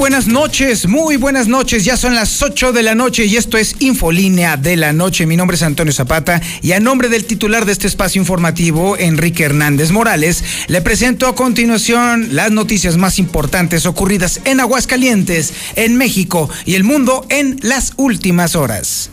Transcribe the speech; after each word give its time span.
buenas 0.00 0.28
noches, 0.28 0.88
muy 0.88 1.16
buenas 1.18 1.46
noches. 1.46 1.84
Ya 1.84 1.94
son 1.94 2.14
las 2.14 2.42
8 2.42 2.72
de 2.72 2.82
la 2.82 2.94
noche 2.94 3.26
y 3.26 3.36
esto 3.36 3.58
es 3.58 3.76
Infolínea 3.80 4.56
de 4.56 4.74
la 4.76 4.94
Noche. 4.94 5.26
Mi 5.26 5.36
nombre 5.36 5.56
es 5.56 5.62
Antonio 5.62 5.92
Zapata 5.92 6.40
y 6.62 6.72
a 6.72 6.80
nombre 6.80 7.10
del 7.10 7.26
titular 7.26 7.66
de 7.66 7.72
este 7.72 7.86
espacio 7.86 8.18
informativo, 8.18 8.96
Enrique 8.96 9.44
Hernández 9.44 9.90
Morales, 9.90 10.42
le 10.68 10.80
presento 10.80 11.26
a 11.26 11.34
continuación 11.34 12.34
las 12.34 12.50
noticias 12.50 12.96
más 12.96 13.18
importantes 13.18 13.84
ocurridas 13.84 14.40
en 14.44 14.60
Aguascalientes, 14.60 15.52
en 15.76 15.96
México 15.96 16.48
y 16.64 16.76
el 16.76 16.84
mundo 16.84 17.26
en 17.28 17.58
las 17.60 17.92
últimas 17.98 18.56
horas. 18.56 19.10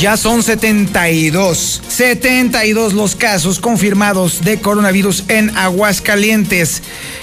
Ya 0.00 0.16
son 0.16 0.42
72, 0.42 1.82
72 1.86 2.94
los 2.94 3.14
casos 3.14 3.60
confirmados 3.60 4.44
de 4.44 4.58
coronavirus 4.58 5.22
en 5.28 5.56
Aguascalientes. 5.56 6.82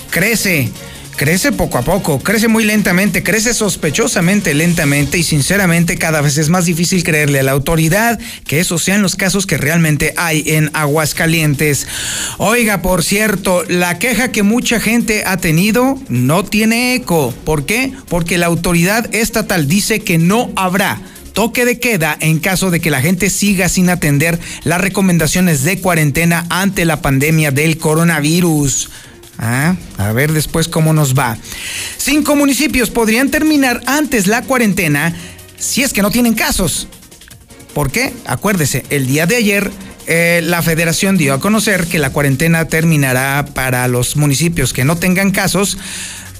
Crece, 0.09 0.71
crece 1.17 1.51
poco 1.51 1.79
a 1.79 1.81
poco, 1.81 2.19
crece 2.19 2.47
muy 2.47 2.63
lentamente, 2.63 3.23
crece 3.23 3.53
sospechosamente 3.53 4.53
lentamente 4.53 5.17
y 5.17 5.23
sinceramente 5.23 5.97
cada 5.97 6.21
vez 6.21 6.37
es 6.37 6.47
más 6.47 6.65
difícil 6.65 7.03
creerle 7.03 7.41
a 7.41 7.43
la 7.43 7.51
autoridad 7.51 8.17
que 8.45 8.61
esos 8.61 8.81
sean 8.81 9.01
los 9.01 9.17
casos 9.17 9.45
que 9.45 9.57
realmente 9.57 10.13
hay 10.15 10.43
en 10.47 10.71
Aguascalientes. 10.73 11.87
Oiga, 12.37 12.81
por 12.81 13.03
cierto, 13.03 13.65
la 13.67 13.99
queja 13.99 14.31
que 14.31 14.43
mucha 14.43 14.79
gente 14.79 15.23
ha 15.25 15.35
tenido 15.35 15.99
no 16.07 16.45
tiene 16.45 16.95
eco. 16.95 17.33
¿Por 17.43 17.65
qué? 17.65 17.91
Porque 18.07 18.37
la 18.37 18.45
autoridad 18.45 19.13
estatal 19.13 19.67
dice 19.67 19.99
que 19.99 20.17
no 20.17 20.53
habrá 20.55 21.01
toque 21.33 21.65
de 21.65 21.79
queda 21.79 22.17
en 22.19 22.39
caso 22.39 22.71
de 22.71 22.79
que 22.79 22.91
la 22.91 23.01
gente 23.01 23.29
siga 23.29 23.69
sin 23.69 23.89
atender 23.89 24.39
las 24.63 24.81
recomendaciones 24.81 25.63
de 25.63 25.79
cuarentena 25.79 26.45
ante 26.49 26.85
la 26.85 27.01
pandemia 27.01 27.51
del 27.51 27.77
coronavirus. 27.77 28.89
Ah, 29.37 29.75
a 29.97 30.11
ver 30.11 30.33
después 30.33 30.67
cómo 30.67 30.93
nos 30.93 31.17
va. 31.17 31.37
Cinco 31.97 32.35
municipios 32.35 32.89
podrían 32.89 33.31
terminar 33.31 33.81
antes 33.87 34.27
la 34.27 34.43
cuarentena 34.43 35.15
si 35.57 35.83
es 35.83 35.93
que 35.93 36.01
no 36.01 36.11
tienen 36.11 36.33
casos. 36.33 36.87
¿Por 37.73 37.91
qué? 37.91 38.13
Acuérdese, 38.25 38.85
el 38.89 39.07
día 39.07 39.25
de 39.25 39.37
ayer 39.37 39.71
eh, 40.07 40.41
la 40.43 40.61
federación 40.61 41.17
dio 41.17 41.33
a 41.33 41.39
conocer 41.39 41.87
que 41.87 41.99
la 41.99 42.11
cuarentena 42.11 42.65
terminará 42.65 43.45
para 43.53 43.87
los 43.87 44.15
municipios 44.15 44.73
que 44.73 44.83
no 44.83 44.97
tengan 44.97 45.31
casos 45.31 45.77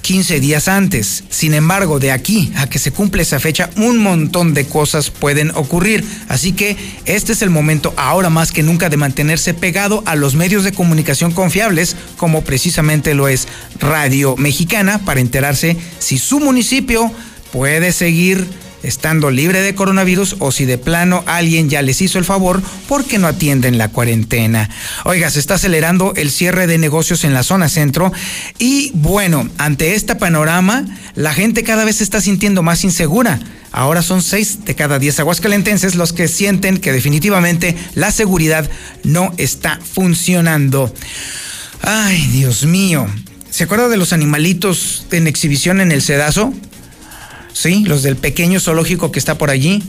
15 0.02 0.40
días 0.40 0.68
antes. 0.68 1.24
Sin 1.30 1.54
embargo, 1.54 1.98
de 1.98 2.12
aquí 2.12 2.52
a 2.56 2.68
que 2.68 2.78
se 2.78 2.90
cumple 2.90 3.22
esa 3.22 3.40
fecha, 3.40 3.70
un 3.76 3.98
montón 3.98 4.52
de 4.52 4.66
cosas 4.66 5.10
pueden 5.10 5.50
ocurrir. 5.54 6.04
Así 6.28 6.52
que 6.52 6.76
este 7.06 7.32
es 7.32 7.42
el 7.42 7.50
momento 7.50 7.94
ahora 7.96 8.28
más 8.28 8.52
que 8.52 8.62
nunca 8.62 8.88
de 8.88 8.96
mantenerse 8.96 9.54
pegado 9.54 10.02
a 10.04 10.16
los 10.16 10.34
medios 10.34 10.64
de 10.64 10.72
comunicación 10.72 11.32
confiables, 11.32 11.96
como 12.16 12.42
precisamente 12.42 13.14
lo 13.14 13.28
es 13.28 13.48
Radio 13.78 14.36
Mexicana, 14.36 14.98
para 15.04 15.20
enterarse 15.20 15.76
si 15.98 16.18
su 16.18 16.40
municipio 16.40 17.10
puede 17.52 17.92
seguir 17.92 18.61
estando 18.82 19.30
libre 19.30 19.62
de 19.62 19.74
coronavirus 19.74 20.36
o 20.38 20.52
si 20.52 20.64
de 20.64 20.78
plano 20.78 21.24
alguien 21.26 21.70
ya 21.70 21.82
les 21.82 22.00
hizo 22.00 22.18
el 22.18 22.24
favor 22.24 22.62
porque 22.88 23.18
no 23.18 23.26
atienden 23.26 23.78
la 23.78 23.88
cuarentena. 23.88 24.68
Oiga, 25.04 25.30
se 25.30 25.40
está 25.40 25.54
acelerando 25.54 26.12
el 26.16 26.30
cierre 26.30 26.66
de 26.66 26.78
negocios 26.78 27.24
en 27.24 27.34
la 27.34 27.42
zona 27.42 27.68
centro 27.68 28.12
y 28.58 28.90
bueno, 28.94 29.48
ante 29.58 29.94
este 29.94 30.14
panorama, 30.16 30.84
la 31.14 31.34
gente 31.34 31.62
cada 31.62 31.84
vez 31.84 31.96
se 31.96 32.04
está 32.04 32.20
sintiendo 32.20 32.62
más 32.62 32.84
insegura. 32.84 33.40
Ahora 33.72 34.02
son 34.02 34.22
seis 34.22 34.64
de 34.64 34.74
cada 34.74 34.98
diez 34.98 35.18
aguascalentenses 35.18 35.94
los 35.94 36.12
que 36.12 36.28
sienten 36.28 36.78
que 36.78 36.92
definitivamente 36.92 37.74
la 37.94 38.10
seguridad 38.10 38.70
no 39.02 39.32
está 39.38 39.80
funcionando. 39.80 40.92
Ay, 41.80 42.26
Dios 42.32 42.64
mío. 42.64 43.06
¿Se 43.50 43.64
acuerda 43.64 43.88
de 43.88 43.96
los 43.96 44.12
animalitos 44.12 45.06
en 45.10 45.26
exhibición 45.26 45.80
en 45.80 45.92
el 45.92 46.02
Sedazo? 46.02 46.54
¿Sí? 47.52 47.84
Los 47.86 48.02
del 48.02 48.16
pequeño 48.16 48.60
zoológico 48.60 49.12
que 49.12 49.18
está 49.18 49.38
por 49.38 49.50
allí, 49.50 49.82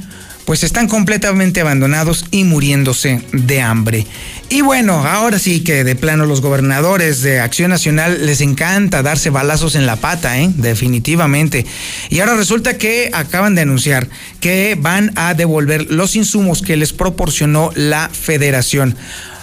pues 0.46 0.64
están 0.64 0.88
completamente 0.88 1.62
abandonados 1.62 2.26
y 2.32 2.44
muriéndose 2.44 3.22
de 3.32 3.62
hambre. 3.62 4.06
Y 4.50 4.62
bueno, 4.62 5.06
ahora 5.06 5.40
sí 5.40 5.62
que 5.62 5.84
de 5.84 5.96
plano 5.96 6.26
los 6.26 6.42
gobernadores 6.42 7.22
de 7.22 7.40
Acción 7.40 7.70
Nacional 7.72 8.26
les 8.26 8.42
encanta 8.42 9.02
darse 9.02 9.30
balazos 9.30 9.76
en 9.76 9.86
la 9.86 9.96
pata, 9.96 10.40
¿eh? 10.40 10.52
definitivamente. 10.56 11.66
Y 12.10 12.20
ahora 12.20 12.36
resulta 12.36 12.78
que 12.78 13.10
acaban 13.14 13.56
de 13.56 13.62
anunciar 13.62 14.10
que 14.42 14.78
van 14.80 15.12
a 15.16 15.34
devolver 15.34 15.92
los 15.92 16.16
insumos 16.16 16.62
que 16.62 16.78
les 16.78 16.94
proporcionó 16.94 17.72
la 17.76 18.10
federación. 18.10 18.96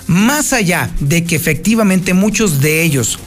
Más 0.06 0.52
allá 0.52 0.90
de 1.00 1.24
que 1.24 1.36
efectivamente 1.36 2.14
muchos 2.14 2.60
de 2.60 2.82
ellos 2.82 3.18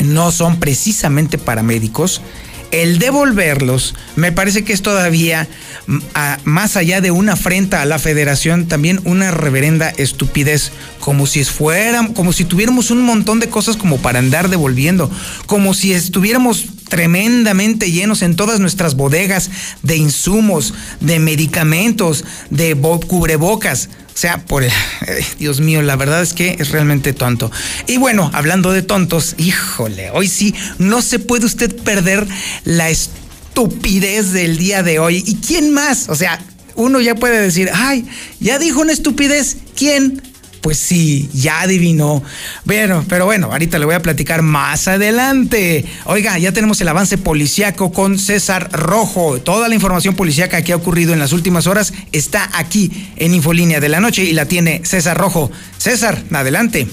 no 0.00 0.32
son 0.32 0.58
precisamente 0.58 1.38
paramédicos, 1.38 2.22
el 2.70 2.98
devolverlos 2.98 3.94
me 4.16 4.32
parece 4.32 4.64
que 4.64 4.72
es 4.72 4.82
todavía 4.82 5.48
mm, 5.86 5.98
más 6.44 6.76
allá 6.76 7.00
de 7.00 7.10
una 7.10 7.32
afrenta 7.32 7.82
a 7.82 7.86
la 7.86 7.98
federación, 7.98 8.66
también 8.66 9.00
una 9.04 9.30
reverenda 9.30 9.90
estupidez, 9.90 10.72
como 11.00 11.26
si 11.26 11.44
fueran, 11.44 12.12
como 12.12 12.32
si 12.32 12.44
tuviéramos 12.44 12.90
un 12.90 13.02
montón 13.02 13.40
de 13.40 13.48
cosas 13.48 13.76
como 13.76 13.98
para 13.98 14.18
andar 14.18 14.48
devolviendo, 14.48 15.10
como 15.46 15.74
si 15.74 15.92
estuviéramos 15.92 16.66
tremendamente 16.88 17.90
llenos 17.90 18.22
en 18.22 18.36
todas 18.36 18.60
nuestras 18.60 18.96
bodegas 18.96 19.50
de 19.82 19.96
insumos, 19.96 20.74
de 21.00 21.18
medicamentos, 21.18 22.24
de 22.50 22.76
cubrebocas. 23.06 23.88
Sea, 24.14 24.44
por 24.44 24.62
el, 24.64 24.72
Dios 25.38 25.60
mío, 25.60 25.82
la 25.82 25.96
verdad 25.96 26.22
es 26.22 26.32
que 26.32 26.56
es 26.58 26.70
realmente 26.70 27.12
tonto. 27.12 27.50
Y 27.86 27.96
bueno, 27.96 28.30
hablando 28.34 28.72
de 28.72 28.82
tontos, 28.82 29.34
híjole, 29.38 30.10
hoy 30.10 30.28
sí 30.28 30.54
no 30.78 31.02
se 31.02 31.18
puede 31.18 31.46
usted 31.46 31.74
perder 31.82 32.26
la 32.64 32.90
estupidez 32.90 34.32
del 34.32 34.58
día 34.58 34.82
de 34.82 34.98
hoy. 34.98 35.22
¿Y 35.26 35.36
quién 35.36 35.72
más? 35.72 36.08
O 36.08 36.14
sea, 36.14 36.38
uno 36.74 37.00
ya 37.00 37.14
puede 37.14 37.40
decir, 37.40 37.70
ay, 37.72 38.06
ya 38.40 38.58
dijo 38.58 38.80
una 38.80 38.92
estupidez. 38.92 39.56
¿Quién? 39.76 40.22
Pues 40.60 40.78
sí, 40.78 41.30
ya 41.32 41.62
adivinó. 41.62 42.22
Bueno, 42.64 43.04
pero 43.08 43.24
bueno, 43.24 43.50
ahorita 43.50 43.78
le 43.78 43.86
voy 43.86 43.94
a 43.94 44.02
platicar 44.02 44.42
más 44.42 44.88
adelante. 44.88 45.86
Oiga, 46.04 46.38
ya 46.38 46.52
tenemos 46.52 46.80
el 46.82 46.88
avance 46.88 47.16
policiaco 47.16 47.92
con 47.92 48.18
César 48.18 48.70
Rojo. 48.72 49.40
Toda 49.40 49.68
la 49.68 49.74
información 49.74 50.14
policiaca 50.14 50.62
que 50.62 50.72
ha 50.72 50.76
ocurrido 50.76 51.14
en 51.14 51.18
las 51.18 51.32
últimas 51.32 51.66
horas 51.66 51.94
está 52.12 52.50
aquí 52.52 53.10
en 53.16 53.34
Infolínea 53.34 53.80
de 53.80 53.88
la 53.88 54.00
Noche 54.00 54.22
y 54.22 54.32
la 54.34 54.46
tiene 54.46 54.82
César 54.84 55.16
Rojo. 55.16 55.50
César, 55.78 56.22
adelante. 56.30 56.86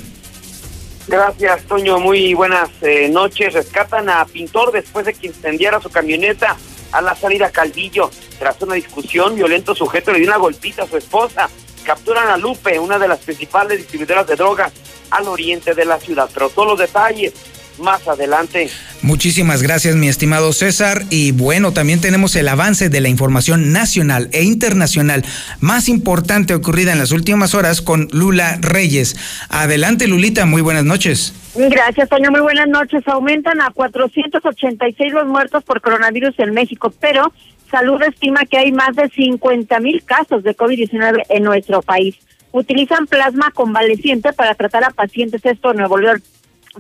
Gracias, 1.08 1.64
Toño. 1.64 2.00
Muy 2.00 2.34
buenas 2.34 2.70
eh, 2.82 3.10
noches. 3.10 3.54
Rescatan 3.54 4.10
a 4.10 4.26
Pintor 4.26 4.72
después 4.72 5.06
de 5.06 5.14
que 5.14 5.28
incendiara 5.28 5.82
su 5.82 5.90
camioneta 5.90 6.56
a 6.94 7.02
la 7.02 7.16
salida 7.16 7.50
Calvillo. 7.50 8.12
Tras 8.40 8.62
una 8.62 8.76
discusión, 8.76 9.36
violento 9.36 9.76
sujeto 9.76 10.12
le 10.14 10.20
dio 10.20 10.28
una 10.28 10.38
golpita 10.38 10.84
a 10.84 10.88
su 10.88 10.98
esposa 10.98 11.50
capturan 11.88 12.28
a 12.28 12.38
Lupe, 12.38 12.78
una 12.78 13.00
de 13.00 13.08
las 13.08 13.20
principales 13.20 13.78
distribuidoras 13.78 14.28
de 14.28 14.36
drogas 14.36 14.74
al 15.10 15.26
oriente 15.30 15.74
de 15.74 15.86
la 15.86 15.98
ciudad. 15.98 16.30
Pero 16.34 16.50
todos 16.50 16.68
los 16.68 16.80
detalles 16.80 17.34
más 17.80 18.06
adelante. 18.08 18.70
Muchísimas 19.02 19.64
gracias, 19.64 19.96
mi 19.96 20.10
estimado 20.10 20.52
César. 20.52 21.04
Y 21.10 21.32
bueno, 21.32 21.72
también 21.72 22.02
tenemos 22.02 22.36
el 22.36 22.50
avance 22.50 22.90
de 22.90 23.00
la 23.00 23.08
información 23.08 23.72
nacional 23.72 24.30
e 24.34 24.44
internacional 24.44 25.24
más 25.62 25.88
importante 25.88 26.54
ocurrida 26.54 26.92
en 26.92 27.00
las 27.00 27.12
últimas 27.12 27.56
horas 27.56 27.82
con 27.82 28.10
Lula 28.12 28.58
Reyes. 28.60 29.16
Adelante, 29.48 30.08
Lulita, 30.08 30.46
muy 30.46 30.62
buenas 30.62 30.84
noches. 30.84 31.34
Gracias, 31.56 32.10
Toño. 32.10 32.32
Muy 32.32 32.42
buenas 32.42 32.68
noches. 32.68 33.08
Aumentan 33.08 33.62
a 33.62 33.72
486 33.72 35.14
los 35.14 35.26
muertos 35.26 35.64
por 35.64 35.80
coronavirus 35.80 36.38
en 36.40 36.54
México, 36.54 36.94
pero 37.00 37.32
Salud 37.70 38.02
estima 38.02 38.46
que 38.46 38.58
hay 38.58 38.72
más 38.72 38.96
de 38.96 39.10
50 39.10 39.80
mil 39.82 40.02
casos 40.04 40.44
de 40.44 40.56
COVID-19 40.56 41.24
en 41.30 41.44
nuestro 41.44 41.82
país. 41.82 42.16
Utilizan 42.52 43.08
plasma 43.08 43.52
convaleciente 43.52 44.32
para 44.32 44.56
tratar 44.56 44.86
a 44.86 44.92
pacientes 44.92 45.46
esto 45.46 45.72
en 45.72 45.78
Nuevo 45.78 45.98
León. 45.98 46.24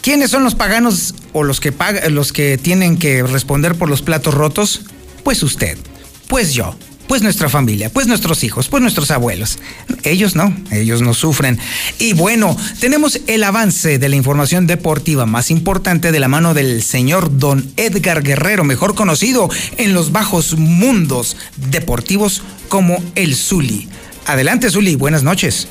¿quiénes 0.01 0.29
son 0.29 0.43
los 0.43 0.53
paganos 0.53 1.15
o 1.33 1.43
los 1.43 1.59
que, 1.59 1.73
los 2.09 2.31
que 2.31 2.59
tienen 2.59 2.99
que 2.99 3.23
responder 3.23 3.73
por 3.73 3.89
los 3.89 4.03
platos 4.03 4.35
rotos? 4.35 4.81
Pues 5.23 5.41
usted, 5.41 5.79
pues 6.27 6.53
yo 6.53 6.77
pues 7.07 7.21
nuestra 7.21 7.49
familia, 7.49 7.89
pues 7.89 8.07
nuestros 8.07 8.43
hijos, 8.43 8.67
pues 8.67 8.81
nuestros 8.81 9.11
abuelos. 9.11 9.59
Ellos 10.03 10.35
no, 10.35 10.55
ellos 10.71 11.01
no 11.01 11.13
sufren. 11.13 11.57
Y 11.99 12.13
bueno, 12.13 12.55
tenemos 12.79 13.21
el 13.27 13.43
avance 13.43 13.97
de 13.99 14.09
la 14.09 14.15
información 14.15 14.67
deportiva 14.67 15.25
más 15.25 15.49
importante 15.51 16.11
de 16.11 16.19
la 16.19 16.27
mano 16.27 16.53
del 16.53 16.83
señor 16.83 17.37
don 17.39 17.71
Edgar 17.77 18.23
Guerrero, 18.23 18.63
mejor 18.63 18.95
conocido 18.95 19.49
en 19.77 19.93
los 19.93 20.11
bajos 20.11 20.57
mundos 20.57 21.37
deportivos 21.55 22.43
como 22.69 23.01
el 23.15 23.35
Zuli. 23.35 23.87
Adelante, 24.25 24.69
Zuli, 24.69 24.95
buenas 24.95 25.23
noches. 25.23 25.67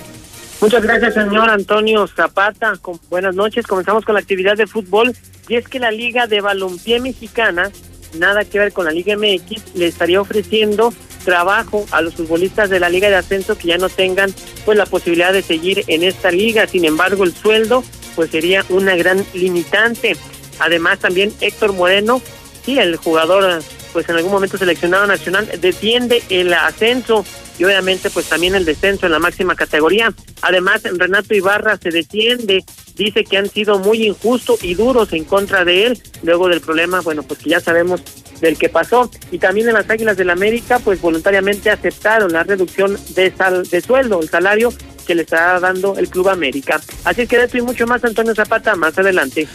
Muchas 0.60 0.82
gracias, 0.82 1.14
señor 1.14 1.50
Antonio 1.50 2.06
Zapata. 2.06 2.72
Buenas 3.10 3.34
noches. 3.34 3.66
Comenzamos 3.66 4.04
con 4.04 4.14
la 4.14 4.20
actividad 4.20 4.56
de 4.56 4.66
fútbol. 4.66 5.14
Y 5.48 5.56
es 5.56 5.68
que 5.68 5.78
la 5.78 5.90
Liga 5.90 6.26
de 6.26 6.40
Balompié 6.40 6.98
Mexicana, 6.98 7.70
nada 8.18 8.44
que 8.44 8.58
ver 8.58 8.72
con 8.72 8.86
la 8.86 8.90
Liga 8.90 9.16
MX, 9.16 9.74
le 9.74 9.86
estaría 9.86 10.20
ofreciendo 10.20 10.92
trabajo 11.26 11.84
a 11.90 12.00
los 12.00 12.14
futbolistas 12.14 12.70
de 12.70 12.81
la 12.81 12.88
Liga 12.88 13.11
de 13.11 13.17
Ascenso 13.17 13.58
que 13.58 13.69
ya 13.69 13.76
no 13.76 13.90
tengan 13.90 14.32
pues 14.64 14.78
la 14.78 14.87
posibilidad 14.87 15.32
de 15.32 15.43
seguir 15.43 15.84
en 15.88 16.05
esta 16.05 16.31
liga. 16.31 16.67
Sin 16.67 16.87
embargo, 16.87 17.25
el 17.25 17.34
sueldo 17.34 17.84
pues 18.14 18.31
sería 18.31 18.64
una 18.70 18.94
gran 18.94 19.26
limitante. 19.34 20.17
Además, 20.61 21.00
también 21.00 21.34
Héctor 21.40 21.75
Moreno, 21.75 22.23
sí, 22.64 22.78
el 22.78 22.96
jugador 22.96 23.61
pues 23.93 24.08
en 24.08 24.17
algún 24.17 24.31
momento 24.31 24.56
seleccionado 24.56 25.06
nacional, 25.06 25.50
defiende 25.61 26.23
el 26.28 26.52
ascenso 26.55 27.25
y 27.58 27.64
obviamente 27.64 28.10
pues 28.10 28.28
también 28.28 28.54
el 28.54 28.64
descenso 28.64 29.06
en 29.06 29.12
la 29.12 29.18
máxima 29.18 29.54
categoría. 29.54 30.12
Además, 30.42 30.82
Renato 30.84 31.34
Ibarra 31.34 31.76
se 31.76 31.90
defiende, 31.90 32.64
dice 32.94 33.24
que 33.24 33.36
han 33.36 33.48
sido 33.48 33.78
muy 33.78 34.06
injustos 34.06 34.62
y 34.62 34.74
duros 34.74 35.12
en 35.12 35.24
contra 35.24 35.64
de 35.64 35.86
él, 35.86 36.02
luego 36.22 36.48
del 36.48 36.60
problema, 36.60 37.00
bueno, 37.00 37.22
pues 37.22 37.40
que 37.40 37.50
ya 37.50 37.60
sabemos 37.60 38.02
del 38.40 38.58
que 38.58 38.68
pasó. 38.68 39.10
Y 39.30 39.38
también 39.38 39.68
en 39.68 39.74
las 39.74 39.88
Águilas 39.88 40.16
del 40.16 40.30
América, 40.30 40.78
pues 40.78 41.00
voluntariamente 41.00 41.70
aceptaron 41.70 42.32
la 42.32 42.42
reducción 42.42 42.98
de, 43.14 43.32
sal, 43.34 43.66
de 43.68 43.80
sueldo, 43.80 44.20
el 44.20 44.28
salario 44.28 44.72
que 45.06 45.14
le 45.14 45.22
está 45.22 45.58
dando 45.60 45.96
el 45.96 46.08
Club 46.08 46.28
América. 46.28 46.80
Así 47.04 47.26
que 47.26 47.38
de 47.38 47.44
esto 47.44 47.58
y 47.58 47.62
mucho 47.62 47.86
más, 47.86 48.04
Antonio 48.04 48.34
Zapata, 48.34 48.74
más 48.74 48.98
adelante. 48.98 49.46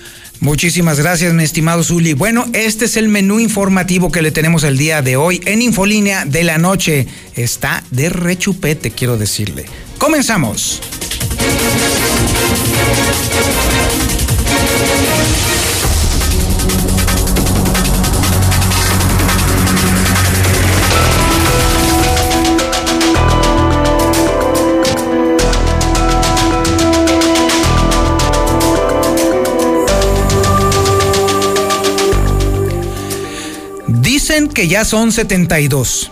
Muchísimas 0.42 1.00
gracias, 1.00 1.36
mi 1.36 1.44
estimado 1.44 1.84
Zuli. 1.84 2.14
Bueno, 2.14 2.48
este 2.54 2.86
es 2.86 2.98
el 2.98 3.10
menú 3.10 3.40
informativo 3.40 4.12
que 4.12 4.24
le 4.24 4.32
tenemos 4.32 4.64
el 4.64 4.76
día 4.76 5.04
de 5.04 5.16
hoy 5.16 5.40
en 5.46 5.62
Infolínea 5.62 6.26
de 6.26 6.44
la 6.44 6.58
Noche. 6.58 7.06
Está 7.36 7.84
de 7.92 8.10
rechupete, 8.10 8.90
quiero 8.90 9.20
decirle. 9.20 9.68
Comenzamos. 10.00 10.82
Que 34.54 34.68
ya 34.68 34.86
son 34.86 35.12
72. 35.12 36.12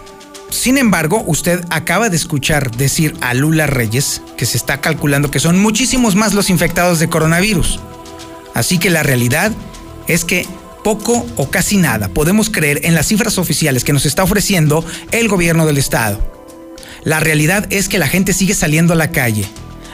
Sin 0.50 0.78
embargo, 0.78 1.24
usted 1.28 1.64
acaba 1.70 2.10
de 2.10 2.16
escuchar 2.16 2.72
decir 2.72 3.16
a 3.22 3.34
Lula 3.34 3.68
Reyes 3.68 4.22
que 4.38 4.46
se 4.46 4.58
está 4.58 4.82
calculando 4.82 5.30
que 5.30 5.40
son 5.40 5.60
muchísimos 5.60 6.16
más 6.16 6.34
los 6.34 6.50
infectados 6.50 7.00
de 7.00 7.10
coronavirus. 7.10 7.80
Así 8.54 8.80
que 8.80 8.90
la 8.90 9.04
realidad 9.04 9.52
es 10.08 10.26
que 10.26 10.48
poco 10.84 11.26
o 11.36 11.50
casi 11.50 11.78
nada 11.78 12.08
podemos 12.08 12.50
creer 12.50 12.82
en 12.84 12.96
las 12.96 13.08
cifras 13.08 13.38
oficiales 13.38 13.84
que 13.84 13.94
nos 13.94 14.06
está 14.06 14.24
ofreciendo 14.24 14.84
el 15.12 15.28
gobierno 15.28 15.66
del 15.66 15.78
estado. 15.78 16.20
La 17.04 17.20
realidad 17.20 17.68
es 17.70 17.90
que 17.90 18.00
la 18.00 18.08
gente 18.08 18.34
sigue 18.34 18.54
saliendo 18.54 18.94
a 18.94 18.98
la 18.98 19.12
calle. 19.12 19.46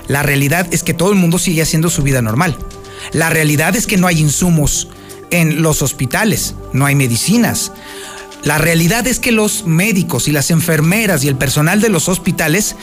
La 0.07 0.24
realidad 0.24 0.68
es 0.71 0.83
que 0.83 0.94
todo 0.94 1.12
el 1.12 1.18
mundo 1.18 1.38
sigue 1.38 1.62
haciendo 1.62 1.89
su 1.89 2.01
vida 2.01 2.21
normal. 2.21 2.57
La 3.12 3.30
realidad 3.30 3.75
es 3.75 3.88
que 3.88 3.97
no 3.97 4.07
hay 4.07 4.19
insumos 4.19 4.88
en 5.31 5.62
los 5.62 5.81
hospitales, 5.81 6.56
no 6.74 6.86
hay 6.86 6.95
medicinas. 6.95 7.71
La 8.45 8.59
realidad 8.59 9.07
es 9.07 9.19
que 9.19 9.31
los 9.31 9.65
médicos 9.65 10.27
y 10.27 10.31
las 10.31 10.51
enfermeras 10.51 11.24
y 11.24 11.27
el 11.27 11.36
personal 11.36 11.81
de 11.81 11.89
los 11.89 12.07
hospitales 12.07 12.75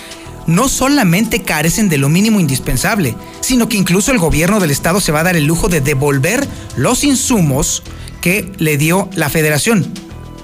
no 0.48 0.68
solamente 0.68 1.42
carecen 1.42 1.88
de 1.88 1.98
lo 1.98 2.08
mínimo 2.08 2.40
indispensable, 2.40 3.14
sino 3.40 3.68
que 3.68 3.76
incluso 3.76 4.10
el 4.10 4.18
gobierno 4.18 4.58
del 4.58 4.72
estado 4.72 5.00
se 5.00 5.12
va 5.12 5.20
a 5.20 5.24
dar 5.24 5.36
el 5.36 5.44
lujo 5.44 5.68
de 5.68 5.80
devolver 5.80 6.46
los 6.76 7.04
insumos 7.04 7.84
que 8.20 8.50
le 8.58 8.76
dio 8.76 9.08
la 9.14 9.30
federación. 9.30 9.86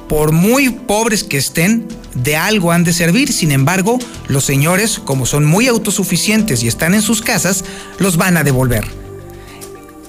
Por 0.08 0.30
muy 0.30 0.70
pobres 0.70 1.24
que 1.24 1.36
estén, 1.36 1.88
de 2.14 2.36
algo 2.36 2.70
han 2.70 2.84
de 2.84 2.92
servir. 2.92 3.32
Sin 3.32 3.50
embargo, 3.50 3.98
los 4.28 4.44
señores, 4.44 5.00
como 5.00 5.26
son 5.26 5.44
muy 5.44 5.66
autosuficientes 5.66 6.62
y 6.62 6.68
están 6.68 6.94
en 6.94 7.02
sus 7.02 7.22
casas, 7.22 7.64
los 7.98 8.16
van 8.16 8.36
a 8.36 8.44
devolver. 8.44 8.86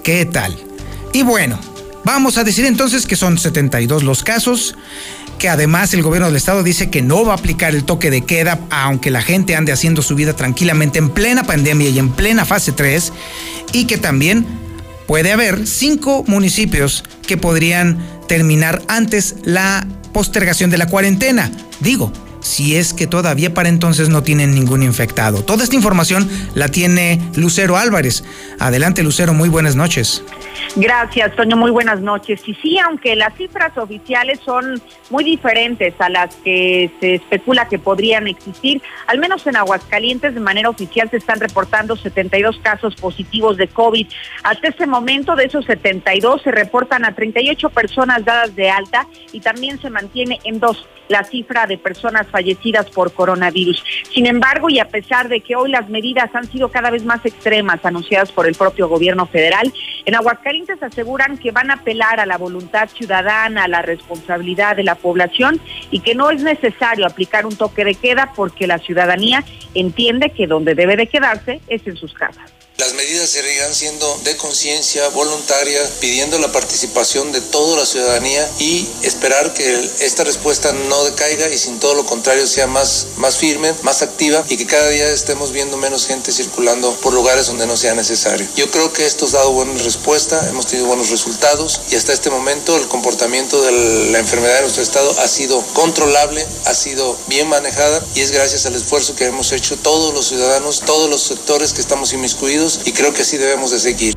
¿Qué 0.03 0.25
tal? 0.25 0.55
Y 1.13 1.23
bueno, 1.23 1.59
Vamos 2.03 2.37
a 2.37 2.43
decir 2.43 2.65
entonces 2.65 3.05
que 3.05 3.15
son 3.15 3.37
72 3.37 4.03
los 4.03 4.23
casos, 4.23 4.75
que 5.37 5.49
además 5.49 5.93
el 5.93 6.01
gobierno 6.01 6.27
del 6.27 6.35
estado 6.35 6.63
dice 6.63 6.89
que 6.89 7.01
no 7.01 7.25
va 7.25 7.33
a 7.33 7.37
aplicar 7.37 7.75
el 7.75 7.83
toque 7.83 8.09
de 8.09 8.21
queda, 8.21 8.59
aunque 8.69 9.11
la 9.11 9.21
gente 9.21 9.55
ande 9.55 9.71
haciendo 9.71 10.01
su 10.01 10.15
vida 10.15 10.33
tranquilamente 10.33 10.99
en 10.99 11.09
plena 11.09 11.43
pandemia 11.43 11.89
y 11.89 11.99
en 11.99 12.09
plena 12.09 12.45
fase 12.45 12.71
3, 12.71 13.13
y 13.73 13.85
que 13.85 13.97
también 13.97 14.45
puede 15.07 15.31
haber 15.31 15.65
cinco 15.65 16.23
municipios 16.27 17.03
que 17.25 17.37
podrían 17.37 17.97
terminar 18.27 18.81
antes 18.87 19.35
la 19.43 19.87
postergación 20.13 20.69
de 20.69 20.77
la 20.77 20.87
cuarentena. 20.87 21.51
Digo, 21.79 22.11
si 22.41 22.75
es 22.75 22.93
que 22.93 23.07
todavía 23.07 23.53
para 23.53 23.69
entonces 23.69 24.09
no 24.09 24.23
tienen 24.23 24.53
ningún 24.53 24.83
infectado. 24.83 25.43
Toda 25.43 25.63
esta 25.63 25.75
información 25.75 26.29
la 26.55 26.69
tiene 26.69 27.21
Lucero 27.35 27.77
Álvarez. 27.77 28.23
Adelante, 28.59 29.03
Lucero, 29.03 29.33
muy 29.33 29.49
buenas 29.49 29.75
noches. 29.75 30.23
Gracias, 30.75 31.35
Toño. 31.35 31.57
Muy 31.57 31.71
buenas 31.71 32.01
noches. 32.01 32.41
Y 32.47 32.53
sí, 32.55 32.77
aunque 32.79 33.15
las 33.15 33.35
cifras 33.35 33.77
oficiales 33.77 34.39
son 34.39 34.81
muy 35.09 35.23
diferentes 35.23 35.93
a 35.99 36.09
las 36.09 36.35
que 36.37 36.91
se 36.99 37.15
especula 37.15 37.67
que 37.67 37.79
podrían 37.79 38.27
existir, 38.27 38.81
al 39.07 39.19
menos 39.19 39.45
en 39.47 39.55
Aguascalientes 39.55 40.33
de 40.33 40.39
manera 40.39 40.69
oficial 40.69 41.09
se 41.09 41.17
están 41.17 41.39
reportando 41.39 41.95
72 41.95 42.59
casos 42.59 42.95
positivos 42.95 43.57
de 43.57 43.67
COVID. 43.67 44.07
Hasta 44.43 44.67
este 44.67 44.85
momento 44.85 45.35
de 45.35 45.45
esos 45.45 45.65
72 45.65 46.41
se 46.43 46.51
reportan 46.51 47.05
a 47.05 47.15
38 47.15 47.69
personas 47.69 48.25
dadas 48.25 48.55
de 48.55 48.69
alta 48.69 49.07
y 49.31 49.39
también 49.39 49.79
se 49.81 49.89
mantiene 49.89 50.39
en 50.43 50.59
dos 50.59 50.87
la 51.07 51.23
cifra 51.23 51.65
de 51.65 51.77
personas 51.77 52.27
fallecidas 52.27 52.89
por 52.91 53.11
coronavirus. 53.13 53.83
Sin 54.13 54.27
embargo, 54.27 54.69
y 54.69 54.77
a 54.77 54.85
pesar 54.85 55.27
de 55.27 55.41
que 55.41 55.55
hoy 55.55 55.71
las 55.71 55.89
medidas 55.89 56.29
han 56.35 56.45
sido 56.51 56.69
cada 56.69 56.91
vez 56.91 57.03
más 57.03 57.25
extremas 57.25 57.83
anunciadas 57.83 58.31
por 58.31 58.47
el 58.47 58.53
propio 58.53 58.87
gobierno 58.87 59.25
federal, 59.25 59.73
en 60.05 60.15
Aguascalientes 60.15 60.48
aseguran 60.81 61.37
que 61.37 61.51
van 61.51 61.71
a 61.71 61.75
apelar 61.75 62.19
a 62.19 62.25
la 62.25 62.37
voluntad 62.37 62.89
ciudadana, 62.89 63.65
a 63.65 63.67
la 63.67 63.81
responsabilidad 63.81 64.75
de 64.75 64.83
la 64.83 64.95
población 64.95 65.59
y 65.91 65.99
que 65.99 66.15
no 66.15 66.31
es 66.31 66.41
necesario 66.41 67.05
aplicar 67.05 67.45
un 67.45 67.55
toque 67.55 67.85
de 67.85 67.95
queda 67.95 68.33
porque 68.35 68.67
la 68.67 68.79
ciudadanía 68.79 69.43
entiende 69.73 70.31
que 70.31 70.47
donde 70.47 70.75
debe 70.75 70.95
de 70.95 71.07
quedarse 71.07 71.61
es 71.67 71.85
en 71.87 71.95
sus 71.95 72.13
casas. 72.13 72.58
Las 72.79 72.93
medidas 72.93 73.29
seguirán 73.29 73.75
siendo 73.75 74.21
de 74.23 74.37
conciencia 74.37 75.09
voluntaria, 75.09 75.81
pidiendo 75.99 76.39
la 76.39 76.49
participación 76.49 77.33
de 77.33 77.41
toda 77.41 77.77
la 77.77 77.85
ciudadanía 77.85 78.49
y 78.57 78.87
esperar 79.01 79.53
que 79.53 79.91
esta 79.99 80.23
respuesta 80.23 80.71
no 80.71 81.03
decaiga 81.03 81.49
y 81.49 81.57
sin 81.57 81.77
todo 81.77 81.93
lo 81.93 82.05
contrario 82.05 82.47
sea 82.47 82.67
más, 82.67 83.07
más 83.17 83.35
firme, 83.35 83.73
más 83.81 84.01
activa 84.01 84.45
y 84.47 84.55
que 84.55 84.65
cada 84.65 84.87
día 84.87 85.09
estemos 85.09 85.51
viendo 85.51 85.75
menos 85.75 86.07
gente 86.07 86.31
circulando 86.31 86.95
por 87.01 87.13
lugares 87.13 87.47
donde 87.47 87.67
no 87.67 87.75
sea 87.75 87.95
necesario. 87.95 88.47
Yo 88.55 88.71
creo 88.71 88.93
que 88.93 89.05
esto 89.05 89.25
ha 89.27 89.31
dado 89.31 89.51
buena 89.51 89.73
respuesta, 89.83 90.47
hemos 90.47 90.65
tenido 90.65 90.87
buenos 90.87 91.09
resultados 91.09 91.81
y 91.91 91.97
hasta 91.97 92.13
este 92.13 92.29
momento 92.29 92.77
el 92.77 92.87
comportamiento 92.87 93.61
de 93.61 93.73
la 94.11 94.19
enfermedad 94.19 94.55
de 94.55 94.61
nuestro 94.61 94.83
estado 94.83 95.13
ha 95.19 95.27
sido 95.27 95.61
controlable, 95.73 96.47
ha 96.63 96.73
sido 96.73 97.17
bien 97.27 97.49
manejada 97.49 98.01
y 98.15 98.21
es 98.21 98.31
gracias 98.31 98.65
al 98.67 98.75
esfuerzo 98.75 99.17
que 99.17 99.25
hemos 99.25 99.51
hecho 99.51 99.75
todos 99.75 100.13
los 100.13 100.29
ciudadanos, 100.29 100.79
todos 100.85 101.09
los 101.09 101.23
sectores 101.23 101.73
que 101.73 101.81
estamos 101.81 102.13
inmiscuidos 102.13 102.68
y 102.85 102.91
creo 102.93 103.13
que 103.13 103.21
así 103.21 103.37
debemos 103.37 103.71
de 103.71 103.79
seguir. 103.79 104.15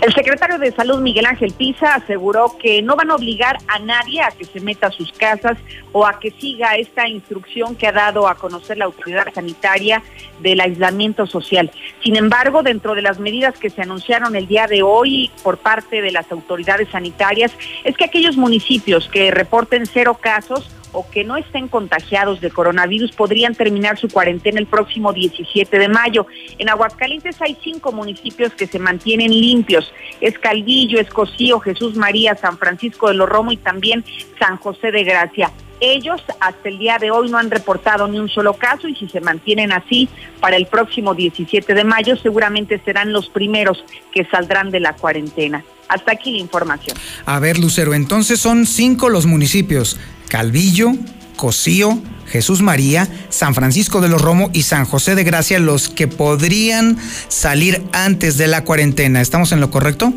El 0.00 0.14
secretario 0.14 0.58
de 0.58 0.72
Salud, 0.72 0.98
Miguel 1.02 1.26
Ángel 1.26 1.52
Pisa, 1.52 1.94
aseguró 1.94 2.56
que 2.56 2.80
no 2.80 2.96
van 2.96 3.10
a 3.10 3.16
obligar 3.16 3.58
a 3.66 3.78
nadie 3.80 4.22
a 4.22 4.30
que 4.30 4.46
se 4.46 4.58
meta 4.58 4.86
a 4.86 4.90
sus 4.90 5.12
casas 5.12 5.58
o 5.92 6.06
a 6.06 6.18
que 6.18 6.30
siga 6.30 6.76
esta 6.76 7.06
instrucción 7.06 7.76
que 7.76 7.86
ha 7.86 7.92
dado 7.92 8.26
a 8.26 8.36
conocer 8.36 8.78
la 8.78 8.86
autoridad 8.86 9.26
sanitaria 9.34 10.02
del 10.40 10.60
aislamiento 10.60 11.26
social. 11.26 11.70
Sin 12.02 12.16
embargo, 12.16 12.62
dentro 12.62 12.94
de 12.94 13.02
las 13.02 13.18
medidas 13.18 13.58
que 13.58 13.68
se 13.68 13.82
anunciaron 13.82 14.34
el 14.36 14.46
día 14.46 14.66
de 14.66 14.82
hoy 14.82 15.30
por 15.42 15.58
parte 15.58 16.00
de 16.00 16.12
las 16.12 16.32
autoridades 16.32 16.88
sanitarias, 16.88 17.52
es 17.84 17.94
que 17.94 18.06
aquellos 18.06 18.38
municipios 18.38 19.06
que 19.06 19.30
reporten 19.30 19.84
cero 19.84 20.16
casos 20.18 20.70
o 20.92 21.08
que 21.08 21.24
no 21.24 21.36
estén 21.36 21.68
contagiados 21.68 22.40
de 22.40 22.50
coronavirus 22.50 23.12
podrían 23.12 23.54
terminar 23.54 23.98
su 23.98 24.08
cuarentena 24.08 24.58
el 24.58 24.66
próximo 24.66 25.12
17 25.12 25.78
de 25.78 25.88
mayo. 25.88 26.26
En 26.58 26.68
Aguascalientes 26.68 27.40
hay 27.40 27.56
cinco 27.62 27.92
municipios 27.92 28.52
que 28.54 28.66
se 28.66 28.78
mantienen 28.78 29.30
limpios. 29.30 29.92
Es 30.20 30.38
Calvillo, 30.38 31.00
Escocío, 31.00 31.60
Jesús 31.60 31.96
María, 31.96 32.34
San 32.34 32.58
Francisco 32.58 33.08
de 33.08 33.14
los 33.14 33.28
Romo 33.28 33.52
y 33.52 33.56
también 33.56 34.04
San 34.38 34.56
José 34.56 34.90
de 34.90 35.04
Gracia. 35.04 35.50
Ellos 35.80 36.20
hasta 36.40 36.68
el 36.68 36.78
día 36.78 36.98
de 36.98 37.10
hoy 37.10 37.30
no 37.30 37.38
han 37.38 37.50
reportado 37.50 38.06
ni 38.06 38.18
un 38.18 38.28
solo 38.28 38.52
caso 38.52 38.86
y 38.86 38.94
si 38.94 39.08
se 39.08 39.20
mantienen 39.20 39.72
así 39.72 40.10
para 40.38 40.56
el 40.56 40.66
próximo 40.66 41.14
17 41.14 41.72
de 41.72 41.84
mayo 41.84 42.16
seguramente 42.16 42.80
serán 42.84 43.14
los 43.14 43.30
primeros 43.30 43.82
que 44.12 44.26
saldrán 44.26 44.70
de 44.70 44.80
la 44.80 44.94
cuarentena. 44.94 45.64
Hasta 45.88 46.12
aquí 46.12 46.32
la 46.32 46.38
información. 46.38 46.96
A 47.24 47.40
ver, 47.40 47.58
Lucero, 47.58 47.94
entonces 47.94 48.38
son 48.38 48.66
cinco 48.66 49.08
los 49.08 49.26
municipios. 49.26 49.98
Calvillo, 50.30 50.92
Cocío, 51.36 52.00
Jesús 52.26 52.62
María, 52.62 53.08
San 53.28 53.54
Francisco 53.54 54.00
de 54.00 54.08
los 54.08 54.22
Romo 54.22 54.48
y 54.52 54.62
San 54.62 54.84
José 54.84 55.16
de 55.16 55.24
Gracia 55.24 55.58
los 55.58 55.88
que 55.88 56.06
podrían 56.06 56.96
salir 57.28 57.82
antes 57.92 58.38
de 58.38 58.46
la 58.46 58.64
cuarentena. 58.64 59.20
¿Estamos 59.20 59.50
en 59.50 59.60
lo 59.60 59.70
correcto? 59.70 60.14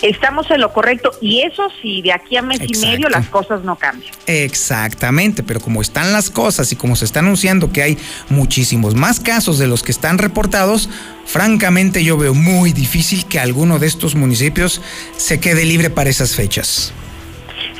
Estamos 0.00 0.48
en 0.52 0.60
lo 0.60 0.72
correcto 0.72 1.10
y 1.20 1.42
eso 1.42 1.64
sí, 1.80 2.02
de 2.02 2.12
aquí 2.12 2.36
a 2.36 2.42
mes 2.42 2.60
y 2.62 2.78
medio 2.78 3.08
las 3.08 3.26
cosas 3.28 3.64
no 3.64 3.74
cambian. 3.74 4.14
Exactamente, 4.26 5.42
pero 5.42 5.60
como 5.60 5.82
están 5.82 6.12
las 6.12 6.30
cosas 6.30 6.70
y 6.70 6.76
como 6.76 6.94
se 6.94 7.04
está 7.04 7.18
anunciando 7.18 7.72
que 7.72 7.82
hay 7.82 7.98
muchísimos 8.28 8.94
más 8.94 9.18
casos 9.18 9.58
de 9.58 9.66
los 9.66 9.82
que 9.82 9.90
están 9.90 10.18
reportados, 10.18 10.88
francamente 11.26 12.04
yo 12.04 12.16
veo 12.16 12.34
muy 12.34 12.72
difícil 12.72 13.26
que 13.26 13.40
alguno 13.40 13.80
de 13.80 13.88
estos 13.88 14.14
municipios 14.14 14.80
se 15.16 15.40
quede 15.40 15.64
libre 15.64 15.90
para 15.90 16.10
esas 16.10 16.36
fechas. 16.36 16.92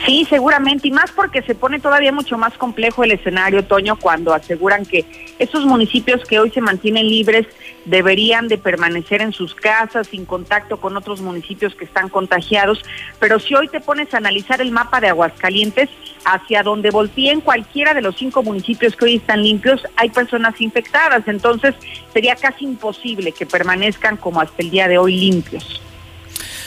Sí, 0.04 0.26
seguramente, 0.28 0.88
y 0.88 0.90
más 0.90 1.12
porque 1.12 1.42
se 1.42 1.54
pone 1.54 1.78
todavía 1.78 2.10
mucho 2.10 2.36
más 2.36 2.54
complejo 2.54 3.04
el 3.04 3.12
escenario, 3.12 3.64
Toño, 3.64 3.96
cuando 3.96 4.34
aseguran 4.34 4.84
que 4.84 5.04
esos 5.38 5.64
municipios 5.64 6.24
que 6.24 6.40
hoy 6.40 6.50
se 6.50 6.60
mantienen 6.60 7.06
libres 7.06 7.46
deberían 7.84 8.48
de 8.48 8.58
permanecer 8.58 9.22
en 9.22 9.32
sus 9.32 9.54
casas 9.54 10.08
sin 10.08 10.24
contacto 10.24 10.78
con 10.78 10.96
otros 10.96 11.20
municipios 11.20 11.74
que 11.76 11.84
están 11.84 12.08
contagiados, 12.08 12.82
pero 13.20 13.38
si 13.38 13.54
hoy 13.54 13.68
te 13.68 13.80
pones 13.80 14.12
a 14.12 14.16
analizar 14.16 14.60
el 14.60 14.72
mapa 14.72 15.00
de 15.00 15.08
Aguascalientes, 15.08 15.88
hacia 16.24 16.62
donde 16.62 16.90
volteen 16.90 17.40
cualquiera 17.40 17.94
de 17.94 18.02
los 18.02 18.16
cinco 18.16 18.42
municipios 18.42 18.96
que 18.96 19.04
hoy 19.04 19.16
están 19.16 19.42
limpios, 19.42 19.82
hay 19.96 20.10
personas 20.10 20.60
infectadas, 20.60 21.26
entonces 21.26 21.74
sería 22.12 22.34
casi 22.36 22.64
imposible 22.64 23.32
que 23.32 23.46
permanezcan 23.46 24.16
como 24.16 24.40
hasta 24.40 24.62
el 24.62 24.70
día 24.70 24.88
de 24.88 24.98
hoy 24.98 25.16
limpios. 25.16 25.80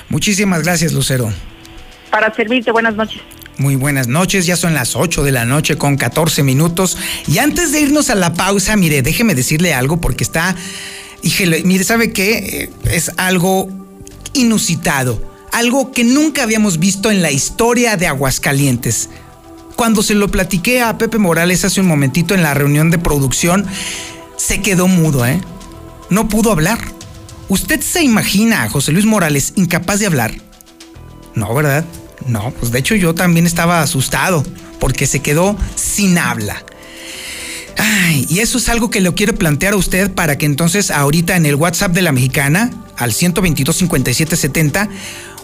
Muchísimas 0.10 0.64
gracias, 0.64 0.94
Lucero. 0.94 1.30
Para 2.16 2.34
servirte, 2.34 2.72
buenas 2.72 2.96
noches. 2.96 3.22
Muy 3.58 3.76
buenas 3.76 4.08
noches, 4.08 4.46
ya 4.46 4.56
son 4.56 4.74
las 4.74 4.96
8 4.96 5.22
de 5.22 5.34
la 5.34 5.44
noche 5.44 5.78
con 5.78 5.98
14 5.98 6.44
minutos. 6.44 6.98
Y 7.28 7.40
antes 7.40 7.74
de 7.74 7.82
irnos 7.82 8.10
a 8.10 8.16
la 8.16 8.34
pausa, 8.34 8.78
mire, 8.78 9.02
déjeme 9.02 9.36
decirle 9.36 9.74
algo 9.74 10.00
porque 10.00 10.24
está, 10.24 10.56
híjole, 11.24 11.64
mire, 11.66 11.84
¿sabe 11.84 12.14
qué? 12.14 12.70
Es 12.86 13.12
algo 13.18 13.68
inusitado, 14.32 15.30
algo 15.52 15.92
que 15.92 16.06
nunca 16.06 16.44
habíamos 16.44 16.80
visto 16.80 17.12
en 17.12 17.22
la 17.22 17.32
historia 17.32 17.98
de 17.98 18.08
Aguascalientes. 18.08 19.10
Cuando 19.76 20.02
se 20.02 20.16
lo 20.16 20.30
platiqué 20.30 20.82
a 20.82 20.98
Pepe 20.98 21.18
Morales 21.18 21.66
hace 21.66 21.82
un 21.82 21.88
momentito 21.88 22.34
en 22.34 22.44
la 22.44 22.54
reunión 22.54 22.92
de 22.92 22.98
producción, 22.98 23.66
se 24.38 24.62
quedó 24.62 24.88
mudo, 24.88 25.26
¿eh? 25.26 25.42
No 26.10 26.30
pudo 26.30 26.54
hablar. 26.54 26.80
¿Usted 27.50 27.82
se 27.82 28.04
imagina 28.04 28.64
a 28.64 28.70
José 28.70 28.94
Luis 28.94 29.06
Morales 29.06 29.52
incapaz 29.58 30.00
de 30.00 30.06
hablar? 30.06 30.32
No, 31.34 31.54
¿verdad? 31.54 31.84
No, 32.28 32.52
pues 32.60 32.72
de 32.72 32.80
hecho 32.80 32.96
yo 32.96 33.14
también 33.14 33.46
estaba 33.46 33.82
asustado 33.82 34.44
porque 34.80 35.06
se 35.06 35.22
quedó 35.22 35.58
sin 35.76 36.18
habla. 36.18 36.64
Ay, 37.78 38.26
y 38.30 38.40
eso 38.40 38.58
es 38.58 38.70
algo 38.70 38.90
que 38.90 39.02
le 39.02 39.14
quiero 39.14 39.36
plantear 39.36 39.74
a 39.74 39.78
usted 39.78 40.12
para 40.12 40.38
que 40.38 40.46
entonces 40.46 40.92
ahorita 40.92 41.36
en 41.36 41.46
el 41.46 41.56
WhatsApp 41.56 41.92
de 41.92 42.02
la 42.02 42.12
mexicana, 42.12 42.72
al 42.98 43.12
122 43.12 43.76
5770, 43.76 44.90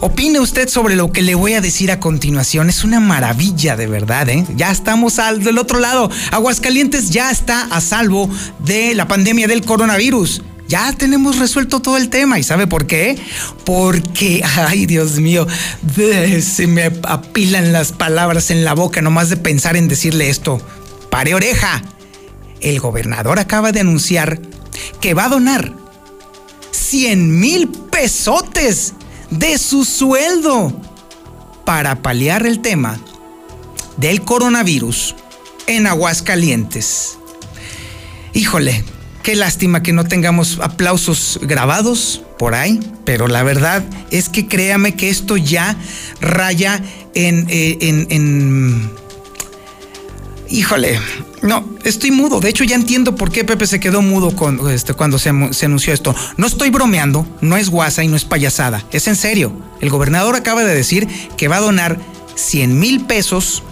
opine 0.00 0.40
usted 0.40 0.68
sobre 0.68 0.96
lo 0.96 1.12
que 1.12 1.20
le 1.22 1.34
voy 1.34 1.52
a 1.52 1.60
decir 1.60 1.90
a 1.90 2.00
continuación. 2.00 2.70
Es 2.70 2.84
una 2.84 3.00
maravilla 3.00 3.76
de 3.76 3.86
verdad, 3.86 4.28
¿eh? 4.30 4.46
Ya 4.56 4.70
estamos 4.70 5.18
al 5.18 5.44
del 5.44 5.58
otro 5.58 5.78
lado. 5.78 6.10
Aguascalientes 6.30 7.10
ya 7.10 7.30
está 7.30 7.64
a 7.64 7.80
salvo 7.80 8.30
de 8.60 8.94
la 8.94 9.06
pandemia 9.06 9.46
del 9.46 9.64
coronavirus 9.64 10.42
ya 10.72 10.90
tenemos 10.94 11.38
resuelto 11.38 11.80
todo 11.80 11.98
el 11.98 12.08
tema. 12.08 12.38
¿Y 12.38 12.42
sabe 12.42 12.66
por 12.66 12.86
qué? 12.86 13.18
Porque, 13.66 14.42
ay 14.56 14.86
Dios 14.86 15.20
mío, 15.20 15.46
se 16.40 16.66
me 16.66 16.90
apilan 17.02 17.74
las 17.74 17.92
palabras 17.92 18.50
en 18.50 18.64
la 18.64 18.72
boca 18.72 19.02
nomás 19.02 19.28
de 19.28 19.36
pensar 19.36 19.76
en 19.76 19.86
decirle 19.86 20.30
esto. 20.30 20.62
Pare 21.10 21.34
oreja. 21.34 21.82
El 22.62 22.80
gobernador 22.80 23.38
acaba 23.38 23.70
de 23.72 23.80
anunciar 23.80 24.40
que 25.02 25.12
va 25.12 25.26
a 25.26 25.28
donar 25.28 25.74
100 26.70 27.38
mil 27.38 27.68
pesotes 27.68 28.94
de 29.28 29.58
su 29.58 29.84
sueldo 29.84 30.72
para 31.66 31.96
paliar 32.00 32.46
el 32.46 32.62
tema 32.62 32.98
del 33.98 34.22
coronavirus 34.22 35.16
en 35.66 35.86
Aguascalientes. 35.86 37.18
Híjole, 38.32 38.82
Qué 39.22 39.36
lástima 39.36 39.84
que 39.84 39.92
no 39.92 40.04
tengamos 40.04 40.58
aplausos 40.60 41.38
grabados 41.42 42.22
por 42.38 42.54
ahí, 42.54 42.80
pero 43.04 43.28
la 43.28 43.44
verdad 43.44 43.84
es 44.10 44.28
que 44.28 44.48
créame 44.48 44.94
que 44.96 45.10
esto 45.10 45.36
ya 45.36 45.76
raya 46.20 46.82
en, 47.14 47.46
eh, 47.48 47.78
en, 48.10 48.90
Híjole, 50.50 50.98
no, 51.40 51.64
estoy 51.84 52.10
mudo. 52.10 52.40
De 52.40 52.48
hecho, 52.48 52.64
ya 52.64 52.74
entiendo 52.74 53.14
por 53.14 53.30
qué 53.30 53.44
Pepe 53.44 53.66
se 53.66 53.78
quedó 53.78 54.02
mudo 54.02 54.34
este, 54.68 54.92
cuando 54.92 55.20
se, 55.20 55.30
se, 55.52 55.66
anunció 55.66 55.94
esto. 55.94 56.14
No 56.36 56.46
estoy 56.48 56.70
bromeando, 56.70 57.24
no 57.40 57.56
es 57.56 57.70
guasa 57.70 58.02
y 58.02 58.08
no 58.08 58.16
es 58.16 58.24
payasada. 58.24 58.84
Es 58.90 59.06
en 59.06 59.16
serio. 59.16 59.52
El 59.80 59.88
gobernador 59.88 60.34
acaba 60.34 60.64
de 60.64 60.74
decir 60.74 61.06
que 61.36 61.46
va 61.48 61.56
a 61.56 61.60
donar 61.60 62.00
100 62.34 62.78
mil 62.78 63.06
pesos 63.06 63.62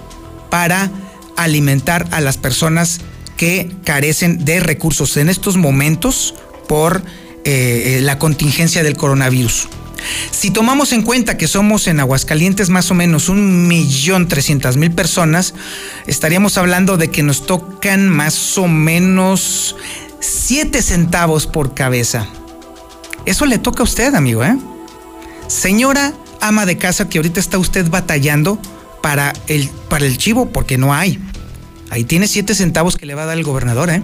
para 0.49 0.91
alimentar 1.37 2.07
a 2.13 2.21
las 2.21 2.39
personas 2.39 3.01
que 3.41 3.71
carecen 3.85 4.45
de 4.45 4.61
recursos 4.61 5.17
en 5.17 5.31
estos 5.31 5.57
momentos 5.57 6.35
por 6.69 7.03
eh, 7.47 8.01
la 8.03 8.19
contingencia 8.19 8.83
del 8.83 8.99
coronavirus. 8.99 9.67
Si 10.31 10.51
tomamos 10.51 10.93
en 10.93 11.01
cuenta 11.01 11.39
que 11.39 11.49
somos 11.49 11.87
en 11.87 12.01
Aguascalientes 12.01 12.69
más 12.69 12.91
o 12.91 12.95
menos 12.95 13.31
un 13.31 13.67
millón 13.67 14.29
trescientas 14.29 14.77
mil 14.77 14.91
personas, 14.91 15.55
estaríamos 16.07 16.59
hablando 16.59 16.99
de 16.99 17.09
que 17.09 17.23
nos 17.23 17.47
tocan 17.47 18.11
más 18.11 18.59
o 18.59 18.69
menos 18.69 19.75
siete 20.21 20.83
centavos 20.83 21.47
por 21.47 21.73
cabeza. 21.73 22.27
Eso 23.25 23.47
le 23.47 23.57
toca 23.57 23.81
a 23.81 23.85
usted, 23.85 24.15
amigo, 24.15 24.45
¿eh? 24.45 24.55
Señora 25.47 26.13
ama 26.43 26.67
de 26.67 26.77
casa 26.77 27.09
que 27.09 27.17
ahorita 27.17 27.41
está 27.41 27.57
usted 27.57 27.89
batallando 27.89 28.61
para 29.01 29.33
el, 29.47 29.71
para 29.89 30.05
el 30.05 30.19
chivo 30.19 30.51
porque 30.51 30.77
no 30.77 30.93
hay. 30.93 31.19
Ahí 31.91 32.05
tiene 32.05 32.29
siete 32.29 32.55
centavos 32.55 32.97
que 32.97 33.05
le 33.05 33.15
va 33.15 33.25
a 33.25 33.27
dar 33.27 33.37
el 33.37 33.45
gobernador, 33.45 33.91
¿eh? 33.91 34.03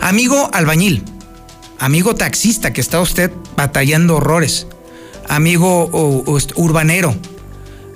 Amigo 0.00 0.50
albañil, 0.52 1.04
amigo 1.78 2.14
taxista 2.14 2.72
que 2.72 2.80
está 2.80 3.00
usted 3.00 3.30
batallando 3.56 4.16
horrores, 4.16 4.66
amigo 5.28 5.90
urbanero, 6.56 7.14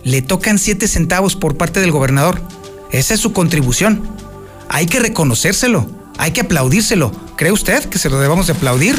le 0.04 0.23
tocan 0.23 0.59
siete 0.59 0.87
centavos 0.87 1.35
por 1.35 1.56
parte 1.56 1.80
del 1.80 1.90
gobernador. 1.90 2.40
Esa 2.92 3.14
es 3.14 3.21
su 3.21 3.33
contribución. 3.33 4.09
Hay 4.68 4.87
que 4.87 5.00
reconocérselo, 5.00 5.90
hay 6.18 6.30
que 6.30 6.42
aplaudírselo. 6.42 7.11
¿Cree 7.37 7.50
usted 7.50 7.85
que 7.88 7.99
se 7.99 8.09
lo 8.09 8.21
debamos 8.21 8.47
de 8.47 8.52
aplaudir? 8.52 8.97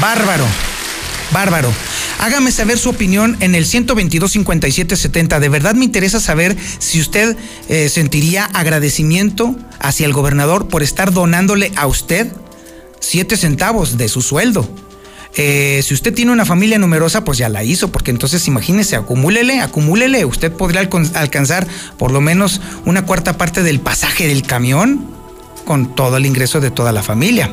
Bárbaro, 0.00 0.46
bárbaro. 1.32 1.72
Hágame 2.20 2.52
saber 2.52 2.76
su 2.76 2.90
opinión 2.90 3.38
en 3.40 3.54
el 3.54 3.64
122 3.64 4.30
57 4.30 4.94
70. 4.94 5.40
De 5.40 5.48
verdad 5.48 5.74
me 5.74 5.86
interesa 5.86 6.20
saber 6.20 6.54
si 6.78 7.00
usted 7.00 7.34
eh, 7.70 7.88
sentiría 7.88 8.44
agradecimiento 8.44 9.56
hacia 9.78 10.04
el 10.04 10.12
gobernador 10.12 10.68
por 10.68 10.82
estar 10.82 11.14
donándole 11.14 11.72
a 11.76 11.86
usted 11.86 12.30
siete 13.00 13.38
centavos 13.38 13.96
de 13.96 14.08
su 14.08 14.20
sueldo. 14.20 14.68
Eh, 15.34 15.80
si 15.82 15.94
usted 15.94 16.12
tiene 16.12 16.30
una 16.30 16.44
familia 16.44 16.78
numerosa, 16.78 17.24
pues 17.24 17.38
ya 17.38 17.48
la 17.48 17.64
hizo, 17.64 17.90
porque 17.90 18.10
entonces 18.10 18.46
imagínese, 18.48 18.96
acumúlele, 18.96 19.60
acumúlele. 19.60 20.26
Usted 20.26 20.52
podría 20.52 20.82
alcanzar 21.14 21.66
por 21.96 22.10
lo 22.10 22.20
menos 22.20 22.60
una 22.84 23.06
cuarta 23.06 23.38
parte 23.38 23.62
del 23.62 23.80
pasaje 23.80 24.28
del 24.28 24.42
camión 24.42 25.08
con 25.64 25.94
todo 25.94 26.18
el 26.18 26.26
ingreso 26.26 26.60
de 26.60 26.70
toda 26.70 26.92
la 26.92 27.02
familia. 27.02 27.50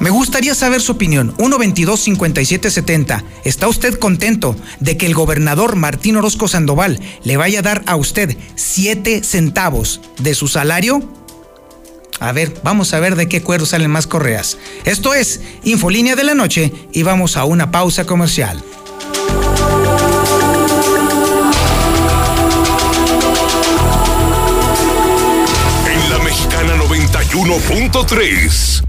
Me 0.00 0.10
gustaría 0.10 0.54
saber 0.54 0.80
su 0.80 0.92
opinión. 0.92 1.36
122-5770. 1.36 3.22
¿Está 3.44 3.68
usted 3.68 3.98
contento 3.98 4.56
de 4.80 4.96
que 4.96 5.04
el 5.06 5.14
gobernador 5.14 5.76
Martín 5.76 6.16
Orozco 6.16 6.48
Sandoval 6.48 6.98
le 7.22 7.36
vaya 7.36 7.60
a 7.60 7.62
dar 7.62 7.82
a 7.86 7.94
usted 7.96 8.36
7 8.56 9.22
centavos 9.22 10.00
de 10.18 10.34
su 10.34 10.48
salario? 10.48 11.00
A 12.18 12.32
ver, 12.32 12.58
vamos 12.62 12.94
a 12.94 13.00
ver 13.00 13.14
de 13.14 13.28
qué 13.28 13.42
cuero 13.42 13.66
salen 13.66 13.90
más 13.90 14.06
correas. 14.06 14.56
Esto 14.84 15.12
es 15.14 15.42
Infolínea 15.64 16.16
de 16.16 16.24
la 16.24 16.34
Noche 16.34 16.72
y 16.92 17.02
vamos 17.02 17.36
a 17.36 17.44
una 17.44 17.70
pausa 17.70 18.06
comercial. 18.06 18.62
En 25.86 26.10
la 26.10 26.18
Mexicana 26.18 26.76
91.3, 26.76 28.79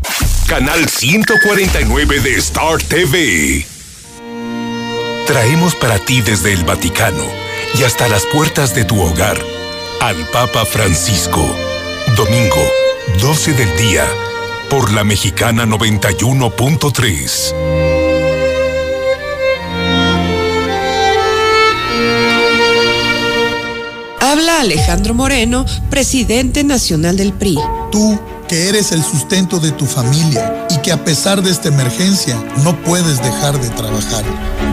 canal 0.51 0.86
149 0.86 2.20
de 2.20 2.36
Star 2.36 2.84
TV. 2.84 3.65
Traemos 5.25 5.75
para 5.75 5.98
ti 5.98 6.20
desde 6.20 6.51
el 6.51 6.65
Vaticano 6.65 7.24
y 7.79 7.84
hasta 7.84 8.10
las 8.10 8.25
puertas 8.25 8.75
de 8.75 8.84
tu 8.84 9.00
hogar 9.00 9.38
al 10.01 10.17
Papa 10.31 10.65
Francisco. 10.65 11.39
Domingo 12.17 12.62
12 13.22 13.53
del 13.53 13.77
día, 13.77 14.05
por 14.70 14.91
la 14.91 15.05
mexicana 15.05 15.65
91.3. 15.65 17.55
Habla 24.20 24.60
Alejandro 24.60 25.13
Moreno, 25.13 25.65
presidente 25.89 26.65
nacional 26.65 27.15
del 27.15 27.31
PRI. 27.31 27.58
Tú 27.89 28.20
que 28.51 28.67
eres 28.67 28.91
el 28.91 29.01
sustento 29.01 29.62
de 29.62 29.72
tu 29.72 29.86
familia 29.86 30.67
y 30.70 30.77
que 30.79 30.91
a 30.91 31.05
pesar 31.05 31.41
de 31.41 31.50
esta 31.50 31.70
emergencia 31.70 32.36
no 32.65 32.75
puedes 32.84 33.24
dejar 33.24 33.58
de 33.58 33.70
trabajar. 33.70 34.25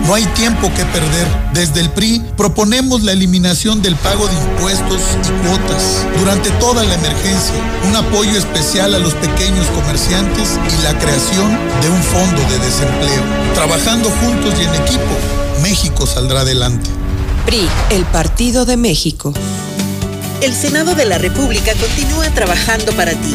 No 0.04 0.14
hay 0.14 0.24
tiempo 0.34 0.66
que 0.74 0.84
perder. 0.86 1.28
Desde 1.54 1.82
el 1.82 1.90
PRI 1.90 2.24
proponemos 2.36 3.04
la 3.04 3.12
eliminación 3.12 3.80
del 3.80 3.94
pago 3.94 4.26
de 4.26 4.34
impuestos 4.34 5.00
y 5.22 5.46
cuotas 5.46 6.04
durante 6.18 6.50
toda 6.58 6.82
la 6.82 6.92
emergencia, 6.92 7.54
un 7.88 7.94
apoyo 7.94 8.36
especial 8.36 8.96
a 8.96 8.98
los 8.98 9.14
pequeños 9.14 9.68
comerciantes 9.68 10.58
y 10.76 10.82
la 10.82 10.98
creación 10.98 11.56
de 11.80 11.88
un 11.88 12.02
fondo 12.02 12.42
de 12.50 12.58
desempleo. 12.58 13.22
Trabajando 13.54 14.10
juntos 14.10 14.54
y 14.58 14.64
en 14.64 14.74
equipo, 14.74 15.62
México 15.62 16.04
saldrá 16.04 16.40
adelante. 16.40 16.90
PRI, 17.46 17.68
el 17.90 18.04
Partido 18.06 18.64
de 18.64 18.76
México. 18.76 19.32
El 20.42 20.52
Senado 20.52 20.96
de 20.96 21.04
la 21.04 21.18
República 21.18 21.72
continúa 21.74 22.28
trabajando 22.30 22.90
para 22.94 23.12
ti. 23.12 23.34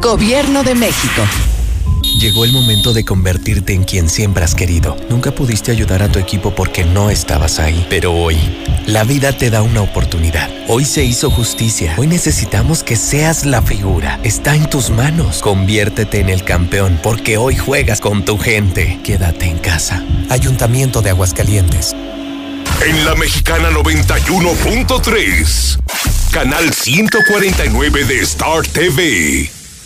Gobierno 0.00 0.62
de 0.62 0.74
México. 0.74 1.22
Llegó 2.18 2.46
el 2.46 2.52
momento 2.52 2.94
de 2.94 3.04
convertirte 3.04 3.74
en 3.74 3.84
quien 3.84 4.08
siempre 4.08 4.42
has 4.42 4.54
querido. 4.54 4.96
Nunca 5.10 5.30
pudiste 5.30 5.72
ayudar 5.72 6.02
a 6.02 6.10
tu 6.10 6.18
equipo 6.18 6.54
porque 6.54 6.84
no 6.84 7.10
estabas 7.10 7.58
ahí. 7.58 7.86
Pero 7.90 8.14
hoy, 8.14 8.38
la 8.86 9.04
vida 9.04 9.36
te 9.36 9.50
da 9.50 9.60
una 9.60 9.82
oportunidad. 9.82 10.48
Hoy 10.68 10.86
se 10.86 11.04
hizo 11.04 11.30
justicia. 11.30 11.96
Hoy 11.98 12.06
necesitamos 12.06 12.82
que 12.82 12.96
seas 12.96 13.44
la 13.44 13.60
figura. 13.60 14.18
Está 14.24 14.56
en 14.56 14.70
tus 14.70 14.88
manos. 14.88 15.42
Conviértete 15.42 16.20
en 16.20 16.30
el 16.30 16.44
campeón 16.44 16.98
porque 17.02 17.36
hoy 17.36 17.56
juegas 17.56 18.00
con 18.00 18.24
tu 18.24 18.38
gente. 18.38 18.98
Quédate 19.04 19.44
en 19.46 19.58
casa. 19.58 20.02
Ayuntamiento 20.30 21.02
de 21.02 21.10
Aguascalientes. 21.10 21.94
En 22.86 23.04
la 23.04 23.14
mexicana 23.16 23.68
91.3, 23.70 25.78
canal 26.30 26.72
149 26.72 28.04
de 28.04 28.20
Star 28.20 28.66
TV. 28.66 29.59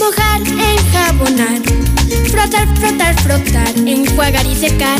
Mojar, 0.00 0.40
enjabonar, 0.40 1.60
frotar, 2.30 2.66
frotar, 2.78 3.22
frotar, 3.22 3.78
enjuagar 3.86 4.46
y 4.46 4.56
secar. 4.56 4.98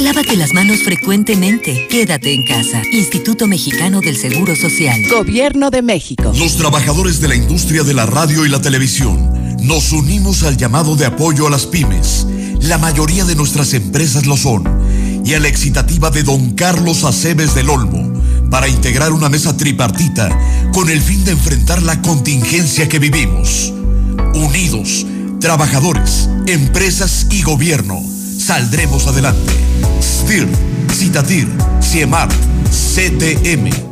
Lávate 0.00 0.36
las 0.36 0.52
manos 0.52 0.82
frecuentemente. 0.82 1.86
Quédate 1.88 2.34
en 2.34 2.44
casa. 2.44 2.82
Instituto 2.90 3.46
Mexicano 3.46 4.00
del 4.00 4.16
Seguro 4.16 4.56
Social. 4.56 5.00
Gobierno 5.08 5.70
de 5.70 5.82
México. 5.82 6.32
Los 6.36 6.56
trabajadores 6.56 7.20
de 7.20 7.28
la 7.28 7.36
industria 7.36 7.84
de 7.84 7.94
la 7.94 8.04
radio 8.04 8.44
y 8.44 8.48
la 8.48 8.60
televisión 8.60 9.56
nos 9.64 9.92
unimos 9.92 10.42
al 10.42 10.56
llamado 10.56 10.96
de 10.96 11.06
apoyo 11.06 11.46
a 11.46 11.50
las 11.50 11.66
pymes. 11.66 12.26
La 12.62 12.78
mayoría 12.78 13.24
de 13.24 13.36
nuestras 13.36 13.74
empresas 13.74 14.26
lo 14.26 14.36
son. 14.36 14.64
Y 15.24 15.34
a 15.34 15.38
la 15.38 15.46
excitativa 15.46 16.10
de 16.10 16.24
don 16.24 16.54
Carlos 16.54 17.04
Aceves 17.04 17.54
del 17.54 17.70
Olmo 17.70 18.12
para 18.50 18.66
integrar 18.66 19.12
una 19.12 19.28
mesa 19.28 19.56
tripartita 19.56 20.36
con 20.74 20.90
el 20.90 21.00
fin 21.00 21.24
de 21.24 21.30
enfrentar 21.30 21.80
la 21.80 22.02
contingencia 22.02 22.88
que 22.88 22.98
vivimos. 22.98 23.72
Unidos, 24.34 25.06
trabajadores, 25.40 26.28
empresas 26.46 27.26
y 27.30 27.42
gobierno, 27.42 28.02
saldremos 28.38 29.06
adelante. 29.06 29.52
STIR, 30.00 30.48
Citatir, 30.92 31.48
CIEMAR, 31.80 32.28
CTM. 32.70 33.91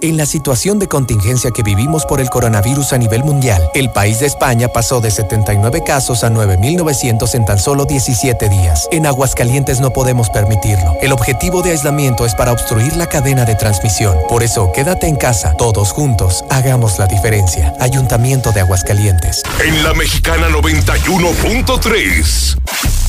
En 0.00 0.16
la 0.16 0.26
situación 0.26 0.78
de 0.78 0.86
contingencia 0.86 1.50
que 1.50 1.64
vivimos 1.64 2.06
por 2.06 2.20
el 2.20 2.30
coronavirus 2.30 2.92
a 2.92 2.98
nivel 2.98 3.24
mundial, 3.24 3.60
el 3.74 3.90
país 3.90 4.20
de 4.20 4.26
España 4.26 4.68
pasó 4.68 5.00
de 5.00 5.10
79 5.10 5.82
casos 5.84 6.22
a 6.22 6.30
9.900 6.30 7.34
en 7.34 7.44
tan 7.44 7.58
solo 7.58 7.84
17 7.84 8.48
días. 8.48 8.86
En 8.92 9.06
Aguascalientes 9.06 9.80
no 9.80 9.92
podemos 9.92 10.30
permitirlo. 10.30 10.94
El 11.02 11.10
objetivo 11.10 11.62
de 11.62 11.72
aislamiento 11.72 12.26
es 12.26 12.36
para 12.36 12.52
obstruir 12.52 12.96
la 12.96 13.08
cadena 13.08 13.44
de 13.44 13.56
transmisión. 13.56 14.16
Por 14.28 14.44
eso, 14.44 14.70
quédate 14.72 15.08
en 15.08 15.16
casa. 15.16 15.56
Todos 15.58 15.90
juntos, 15.90 16.44
hagamos 16.48 17.00
la 17.00 17.08
diferencia. 17.08 17.74
Ayuntamiento 17.80 18.52
de 18.52 18.60
Aguascalientes. 18.60 19.42
En 19.64 19.82
la 19.82 19.94
mexicana 19.94 20.48
91.3, 20.48 22.56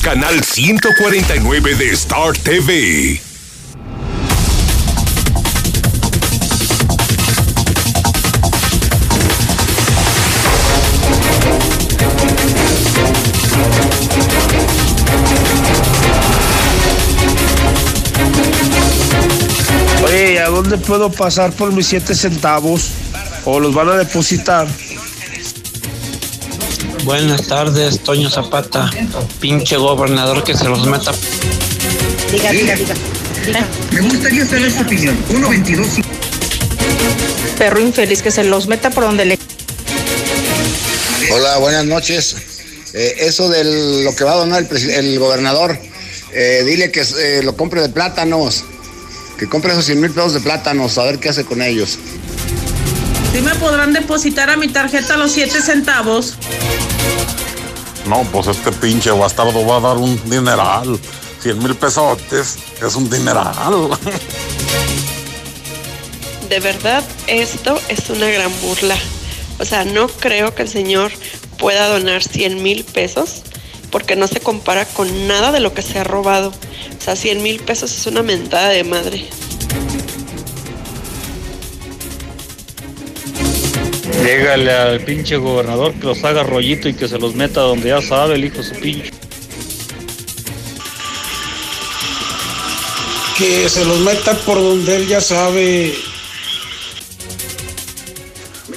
canal 0.02 0.42
149 0.42 1.76
de 1.76 1.92
Star 1.92 2.36
TV. 2.36 3.29
¿Dónde 20.70 20.86
puedo 20.86 21.10
pasar 21.10 21.52
por 21.52 21.72
mis 21.72 21.88
siete 21.88 22.14
centavos? 22.14 22.90
¿O 23.44 23.58
los 23.58 23.74
van 23.74 23.88
a 23.88 23.96
depositar? 23.96 24.68
Buenas 27.04 27.48
tardes, 27.48 27.98
Toño 28.00 28.30
Zapata. 28.30 28.88
Pinche 29.40 29.76
gobernador 29.76 30.44
que 30.44 30.56
se 30.56 30.66
los 30.66 30.86
meta. 30.86 31.12
Diga, 32.30 32.52
diga, 32.52 32.74
diga. 32.76 32.94
Me 33.90 34.00
gustaría 34.02 34.46
saber 34.46 34.70
su 34.70 34.82
opinión. 34.82 35.18
122. 35.28 35.88
Perro 37.58 37.80
infeliz 37.80 38.22
que 38.22 38.30
se 38.30 38.44
los 38.44 38.68
meta 38.68 38.90
por 38.90 39.04
donde 39.04 39.24
le. 39.24 39.38
Hola, 41.32 41.56
buenas 41.58 41.84
noches. 41.84 42.36
Eh, 42.92 43.16
eso 43.20 43.48
de 43.48 44.04
lo 44.04 44.14
que 44.14 44.22
va 44.22 44.32
a 44.32 44.36
donar 44.36 44.64
el, 44.70 44.90
el 44.90 45.18
gobernador, 45.18 45.76
eh, 46.32 46.62
dile 46.64 46.92
que 46.92 47.00
eh, 47.00 47.40
lo 47.42 47.56
compre 47.56 47.82
de 47.82 47.88
plátanos, 47.88 48.64
que 49.40 49.48
compre 49.48 49.72
esos 49.72 49.86
100 49.86 50.02
mil 50.02 50.10
pesos 50.10 50.34
de 50.34 50.40
plátanos, 50.40 50.98
a 50.98 51.04
ver 51.04 51.18
qué 51.18 51.30
hace 51.30 51.46
con 51.46 51.62
ellos. 51.62 51.98
¿Sí 53.32 53.40
me 53.40 53.54
podrán 53.54 53.94
depositar 53.94 54.50
a 54.50 54.56
mi 54.58 54.68
tarjeta 54.68 55.16
los 55.16 55.32
7 55.32 55.62
centavos? 55.62 56.34
No, 58.06 58.22
pues 58.24 58.48
este 58.48 58.70
pinche 58.70 59.10
bastardo 59.10 59.66
va 59.66 59.78
a 59.78 59.80
dar 59.80 59.96
un 59.96 60.20
dineral. 60.28 61.00
100 61.40 61.58
mil 61.58 61.74
pesotes 61.74 62.58
es 62.86 62.94
un 62.94 63.08
dineral. 63.08 63.88
De 66.50 66.60
verdad, 66.60 67.02
esto 67.26 67.80
es 67.88 68.10
una 68.10 68.28
gran 68.28 68.52
burla. 68.60 68.96
O 69.58 69.64
sea, 69.64 69.86
no 69.86 70.08
creo 70.08 70.54
que 70.54 70.64
el 70.64 70.68
señor 70.68 71.12
pueda 71.58 71.88
donar 71.88 72.22
100 72.22 72.62
mil 72.62 72.84
pesos 72.84 73.42
porque 73.90 74.16
no 74.16 74.26
se 74.26 74.40
compara 74.40 74.84
con 74.84 75.28
nada 75.28 75.52
de 75.52 75.60
lo 75.60 75.74
que 75.74 75.82
se 75.82 75.98
ha 75.98 76.04
robado. 76.04 76.48
O 76.50 77.02
sea, 77.02 77.16
100 77.16 77.42
mil 77.42 77.60
pesos 77.60 77.96
es 77.96 78.06
una 78.06 78.22
mentada 78.22 78.68
de 78.68 78.84
madre. 78.84 79.26
Llégale 84.22 84.72
al 84.72 85.00
pinche 85.00 85.36
gobernador 85.36 85.94
que 85.94 86.06
los 86.06 86.22
haga 86.24 86.42
rollito 86.42 86.88
y 86.88 86.94
que 86.94 87.08
se 87.08 87.18
los 87.18 87.34
meta 87.34 87.60
donde 87.62 87.88
ya 87.88 88.02
sabe 88.02 88.34
el 88.34 88.44
hijo 88.44 88.62
su 88.62 88.74
pinche. 88.74 89.10
Que 93.38 93.68
se 93.70 93.84
los 93.86 93.98
meta 94.00 94.34
por 94.44 94.56
donde 94.56 94.96
él 94.96 95.08
ya 95.08 95.22
sabe. 95.22 95.94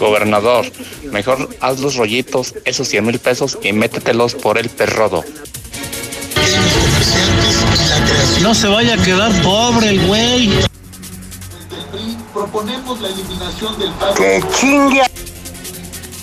Gobernador, 0.03 0.65
mejor 1.13 1.47
haz 1.61 1.79
los 1.79 1.95
rollitos, 1.95 2.55
esos 2.65 2.89
100 2.89 3.05
mil 3.05 3.19
pesos 3.19 3.57
y 3.63 3.71
métetelos 3.71 4.35
por 4.35 4.57
el 4.57 4.67
perrodo. 4.67 5.23
No 8.41 8.53
se 8.53 8.67
vaya 8.67 8.95
a 8.95 8.97
quedar 8.97 9.31
pobre 9.41 9.91
el 9.91 10.05
güey. 10.05 10.49
Proponemos 12.33 12.99
la 12.99 13.07
eliminación 13.07 13.79
del 13.79 13.91
¡Que 14.17 14.43
chingue! 14.59 15.03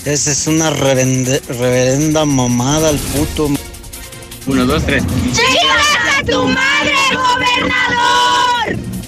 Esa 0.04 0.30
es 0.32 0.46
una 0.46 0.68
reverenda, 0.68 1.38
reverenda 1.48 2.26
mamada 2.26 2.90
al 2.90 2.98
puto. 2.98 3.48
Uno, 4.46 4.66
dos, 4.66 4.84
tres. 4.84 5.02
¡Chingas 5.32 6.18
a 6.18 6.24
tu 6.24 6.44
madre, 6.44 6.94
gobernador! 7.14 8.99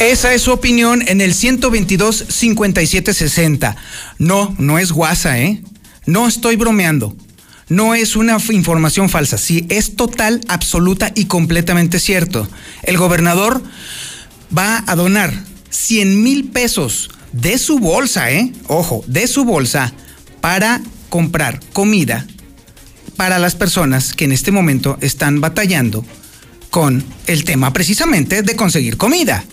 Esa 0.00 0.32
es 0.32 0.42
su 0.42 0.52
opinión 0.52 1.04
en 1.06 1.20
el 1.20 1.34
122 1.34 2.24
5760. 2.28 3.76
No, 4.18 4.54
no 4.58 4.78
es 4.78 4.92
guasa, 4.92 5.38
¿eh? 5.38 5.62
No 6.06 6.26
estoy 6.26 6.56
bromeando. 6.56 7.14
No 7.68 7.94
es 7.94 8.16
una 8.16 8.38
información 8.50 9.10
falsa. 9.10 9.38
Sí, 9.38 9.66
es 9.68 9.96
total, 9.96 10.40
absoluta 10.48 11.12
y 11.14 11.26
completamente 11.26 12.00
cierto. 12.00 12.48
El 12.82 12.96
gobernador 12.96 13.62
va 14.56 14.82
a 14.86 14.96
donar 14.96 15.32
100 15.68 16.22
mil 16.22 16.48
pesos 16.48 17.10
de 17.32 17.58
su 17.58 17.78
bolsa, 17.78 18.32
¿eh? 18.32 18.52
Ojo, 18.68 19.04
de 19.06 19.26
su 19.26 19.44
bolsa 19.44 19.92
para 20.40 20.80
comprar 21.10 21.60
comida 21.72 22.26
para 23.20 23.38
las 23.38 23.54
personas 23.54 24.14
que 24.14 24.24
en 24.24 24.32
este 24.32 24.50
momento 24.50 24.96
están 25.02 25.42
batallando 25.42 26.06
con 26.70 27.04
el 27.26 27.44
tema 27.44 27.70
precisamente 27.70 28.40
de 28.40 28.56
conseguir 28.56 28.96
comida. 28.96 29.44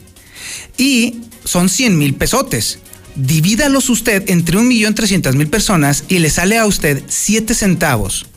Y 0.78 1.20
son 1.44 1.68
100 1.68 1.98
mil 1.98 2.14
pesotes. 2.14 2.80
Divídalos 3.16 3.90
usted 3.90 4.24
entre 4.30 4.58
1.300.000 4.58 5.50
personas 5.50 6.06
y 6.08 6.20
le 6.20 6.30
sale 6.30 6.58
a 6.58 6.66
usted 6.66 7.04
7 7.10 7.54
centavos. 7.54 8.28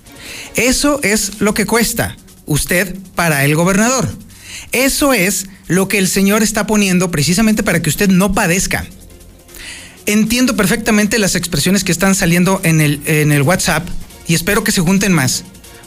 Eso 0.57 0.99
es 1.05 1.41
lo 1.41 1.55
que 1.55 1.65
cuesta 1.65 2.17
usted 2.47 2.97
para 3.15 3.45
el 3.45 3.55
gobernador. 3.55 4.13
Eso 4.73 5.13
es 5.13 5.47
lo 5.69 5.87
que 5.87 5.99
el 5.99 6.09
señor 6.09 6.43
está 6.43 6.67
poniendo 6.67 7.13
precisamente 7.13 7.63
para 7.63 7.81
que 7.81 7.91
usted 7.91 8.09
no 8.09 8.35
padezca. 8.35 8.85
Entiendo 10.07 10.57
perfectamente 10.57 11.21
las 11.21 11.37
expresiones 11.37 11.85
que 11.85 11.93
están 11.93 12.17
saliendo 12.17 12.61
en 12.65 12.81
el, 12.81 13.01
en 13.07 13.31
el 13.31 13.43
WhatsApp 13.43 13.89
y 14.31 14.35
espero 14.35 14.63
que 14.63 14.71
se 14.71 14.81
junten 14.81 15.13
más. 15.13 15.43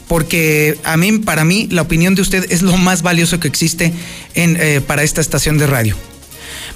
Porque 0.06 0.78
a 0.84 0.98
mí, 0.98 1.12
para 1.12 1.46
mí, 1.46 1.66
la 1.70 1.80
opinión 1.80 2.14
de 2.14 2.20
usted 2.20 2.44
es 2.52 2.60
lo 2.60 2.76
más 2.76 3.00
valioso 3.00 3.40
que 3.40 3.48
existe 3.48 3.94
en, 4.34 4.58
eh, 4.60 4.82
para 4.82 5.02
esta 5.02 5.22
estación 5.22 5.56
de 5.56 5.66
radio. 5.66 5.96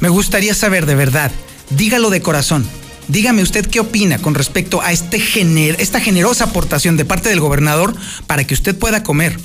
Me 0.01 0.09
gustaría 0.09 0.55
saber 0.55 0.87
de 0.87 0.95
verdad, 0.95 1.31
dígalo 1.69 2.09
de 2.09 2.23
corazón. 2.23 2.67
Dígame 3.09 3.43
usted 3.43 3.67
qué 3.67 3.81
opina 3.81 4.17
con 4.17 4.35
respecto 4.35 4.81
a 4.81 4.93
este 4.93 5.21
gener 5.21 5.77
esta 5.79 6.01
generosa 6.01 6.45
aportación 6.45 6.97
de 6.97 7.05
parte 7.05 7.29
del 7.29 7.41
gobernador 7.41 7.95
para 8.27 8.47
que 8.47 8.55
usted 8.55 8.75
pueda 8.75 9.03
comer. 9.03 9.39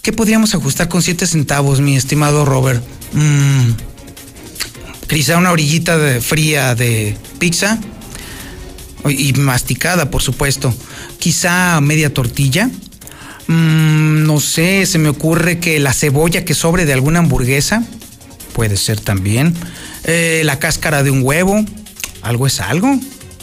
¿Qué 0.00 0.14
podríamos 0.14 0.54
ajustar 0.54 0.88
con 0.88 1.02
7 1.02 1.26
centavos, 1.26 1.82
mi 1.82 1.94
estimado 1.94 2.46
Robert? 2.46 2.82
Mm, 3.12 3.72
quizá 5.08 5.36
una 5.36 5.52
orillita 5.52 5.98
de, 5.98 6.22
fría 6.22 6.74
de 6.74 7.18
pizza 7.38 7.78
y 9.08 9.32
masticada, 9.34 10.10
por 10.10 10.22
supuesto. 10.22 10.74
Quizá 11.18 11.80
media 11.80 12.12
tortilla. 12.12 12.70
Mm, 13.46 14.24
no 14.24 14.40
sé, 14.40 14.84
se 14.86 14.98
me 14.98 15.08
ocurre 15.08 15.58
que 15.58 15.78
la 15.78 15.92
cebolla 15.92 16.44
que 16.44 16.54
sobre 16.54 16.84
de 16.84 16.92
alguna 16.92 17.20
hamburguesa 17.20 17.82
puede 18.52 18.76
ser 18.76 19.00
también. 19.00 19.54
Eh, 20.04 20.42
la 20.44 20.58
cáscara 20.58 21.02
de 21.02 21.10
un 21.10 21.22
huevo, 21.22 21.64
algo 22.22 22.46
es 22.46 22.60
algo. 22.60 22.98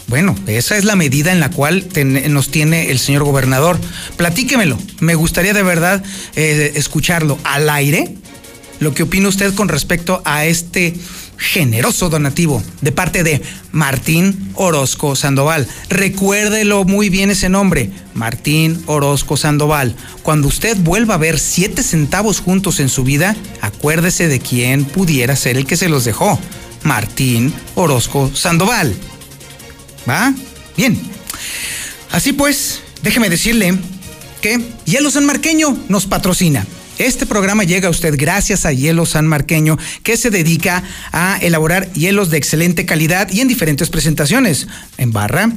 Bueno, 0.08 0.36
esa 0.46 0.76
es 0.76 0.84
la 0.84 0.94
medida 0.94 1.32
en 1.32 1.40
la 1.40 1.50
cual 1.50 1.88
nos 2.28 2.50
tiene 2.50 2.90
el 2.90 3.00
señor 3.00 3.24
gobernador. 3.24 3.78
Platíquemelo. 4.16 4.78
Me 5.00 5.16
gustaría 5.16 5.52
de 5.52 5.64
verdad 5.64 6.04
eh, 6.36 6.72
escucharlo 6.76 7.38
al 7.42 7.68
aire. 7.68 8.14
Lo 8.78 8.94
que 8.94 9.02
opina 9.02 9.28
usted 9.28 9.54
con 9.54 9.68
respecto 9.68 10.22
a 10.24 10.44
este 10.44 10.94
generoso 11.36 12.08
donativo 12.08 12.62
de 12.80 12.92
parte 12.92 13.22
de 13.22 13.42
Martín 13.72 14.50
Orozco 14.54 15.16
Sandoval. 15.16 15.66
Recuérdelo 15.88 16.84
muy 16.84 17.10
bien 17.10 17.30
ese 17.30 17.48
nombre, 17.48 17.90
Martín 18.14 18.82
Orozco 18.86 19.36
Sandoval. 19.36 19.94
Cuando 20.22 20.48
usted 20.48 20.76
vuelva 20.78 21.14
a 21.14 21.18
ver 21.18 21.38
siete 21.38 21.82
centavos 21.82 22.40
juntos 22.40 22.80
en 22.80 22.88
su 22.88 23.04
vida, 23.04 23.36
acuérdese 23.60 24.28
de 24.28 24.40
quién 24.40 24.84
pudiera 24.84 25.36
ser 25.36 25.56
el 25.56 25.66
que 25.66 25.76
se 25.76 25.88
los 25.88 26.04
dejó. 26.04 26.38
Martín 26.82 27.52
Orozco 27.74 28.30
Sandoval. 28.34 28.94
¿Va? 30.08 30.32
Bien. 30.76 30.98
Así 32.12 32.32
pues, 32.32 32.80
déjeme 33.02 33.28
decirle 33.28 33.76
que 34.40 34.60
Hielo 34.84 35.10
San 35.10 35.26
Marqueño 35.26 35.76
nos 35.88 36.06
patrocina. 36.06 36.66
Este 36.98 37.26
programa 37.26 37.64
llega 37.64 37.88
a 37.88 37.90
usted 37.90 38.14
gracias 38.16 38.64
a 38.64 38.72
Hielo 38.72 39.04
San 39.04 39.26
Marqueño, 39.26 39.76
que 40.02 40.16
se 40.16 40.30
dedica 40.30 40.82
a 41.12 41.36
elaborar 41.42 41.92
hielos 41.92 42.30
de 42.30 42.38
excelente 42.38 42.86
calidad 42.86 43.30
y 43.30 43.40
en 43.40 43.48
diferentes 43.48 43.90
presentaciones, 43.90 44.66
en 44.96 45.12
barra, 45.12 45.52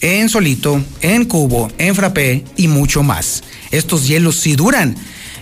en 0.00 0.28
solito, 0.28 0.84
en 1.00 1.24
cubo, 1.24 1.72
en 1.78 1.96
frappé 1.96 2.44
y 2.56 2.68
mucho 2.68 3.02
más. 3.02 3.42
Estos 3.72 4.06
hielos 4.06 4.36
sí 4.36 4.54
duran. 4.54 4.94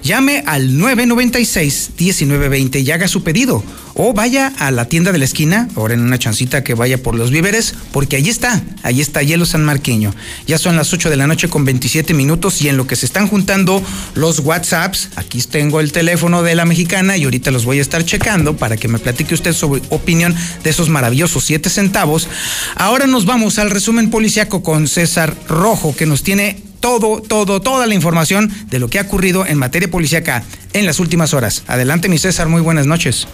Llame 0.03 0.43
al 0.47 0.79
996-1920 0.79 2.85
y 2.85 2.91
haga 2.91 3.07
su 3.07 3.23
pedido. 3.23 3.63
O 3.95 4.15
vaya 4.15 4.51
a 4.59 4.71
la 4.71 4.87
tienda 4.87 5.13
de 5.13 5.19
la 5.19 5.27
esquina, 5.27 5.69
ahora 5.77 5.93
en 5.95 6.01
una 6.01 6.19
chancita 6.19 6.65
que 6.65 6.75
vaya 6.75 7.01
por 7.03 7.15
los 7.15 7.31
víveres, 7.31 7.75
porque 7.93 8.17
ahí 8.17 8.29
está, 8.29 8.61
ahí 8.83 9.01
está 9.01 9.23
Hielo 9.23 9.47
San 9.47 9.65
Marqueño. 9.65 10.13
Ya 10.47 10.59
son 10.59 10.77
las 10.77 10.93
8 10.93 11.11
de 11.11 11.17
la 11.17 11.27
noche 11.27 11.49
con 11.49 11.65
27 11.65 12.15
minutos 12.15 12.63
y 12.63 12.69
en 12.69 12.79
lo 12.79 12.87
que 12.87 12.97
se 12.97 13.07
están 13.07 13.29
juntando 13.29 13.83
los 14.15 14.41
WhatsApps, 14.41 15.11
aquí 15.17 15.41
tengo 15.43 15.79
el 15.79 15.93
teléfono 15.93 16.43
de 16.43 16.55
la 16.55 16.65
mexicana 16.65 17.17
y 17.17 17.25
ahorita 17.25 17.51
los 17.51 17.65
voy 17.65 17.79
a 17.79 17.83
estar 17.83 18.05
checando 18.05 18.57
para 18.57 18.79
que 18.79 18.89
me 18.89 18.99
platique 18.99 19.35
usted 19.35 19.53
su 19.53 19.81
opinión 19.91 20.35
de 20.65 20.71
esos 20.71 20.89
maravillosos 20.89 21.45
7 21.45 21.69
centavos. 21.69 22.29
Ahora 22.77 23.07
nos 23.07 23.27
vamos 23.27 23.59
al 23.59 23.71
resumen 23.71 24.11
policiaco 24.11 24.63
con 24.63 24.89
César 24.89 25.37
Rojo, 25.49 25.95
que 25.95 26.07
nos 26.07 26.23
tiene 26.23 26.72
todo, 26.83 27.23
todo, 27.23 27.63
toda 27.63 27.87
la 27.87 27.95
información 27.95 28.51
de 28.67 28.79
lo 28.79 28.89
que 28.89 28.99
ha 28.99 29.03
ocurrido 29.03 29.47
en 29.47 29.57
materia 29.57 29.91
policíaca 29.91 30.43
en 30.75 30.85
las 30.85 31.01
últimas 31.01 31.33
horas. 31.33 31.65
Adelante, 31.69 32.11
mi 32.11 32.19
César, 32.19 32.49
muy 32.49 32.61
buenas 32.61 32.87
noches. 32.87 33.27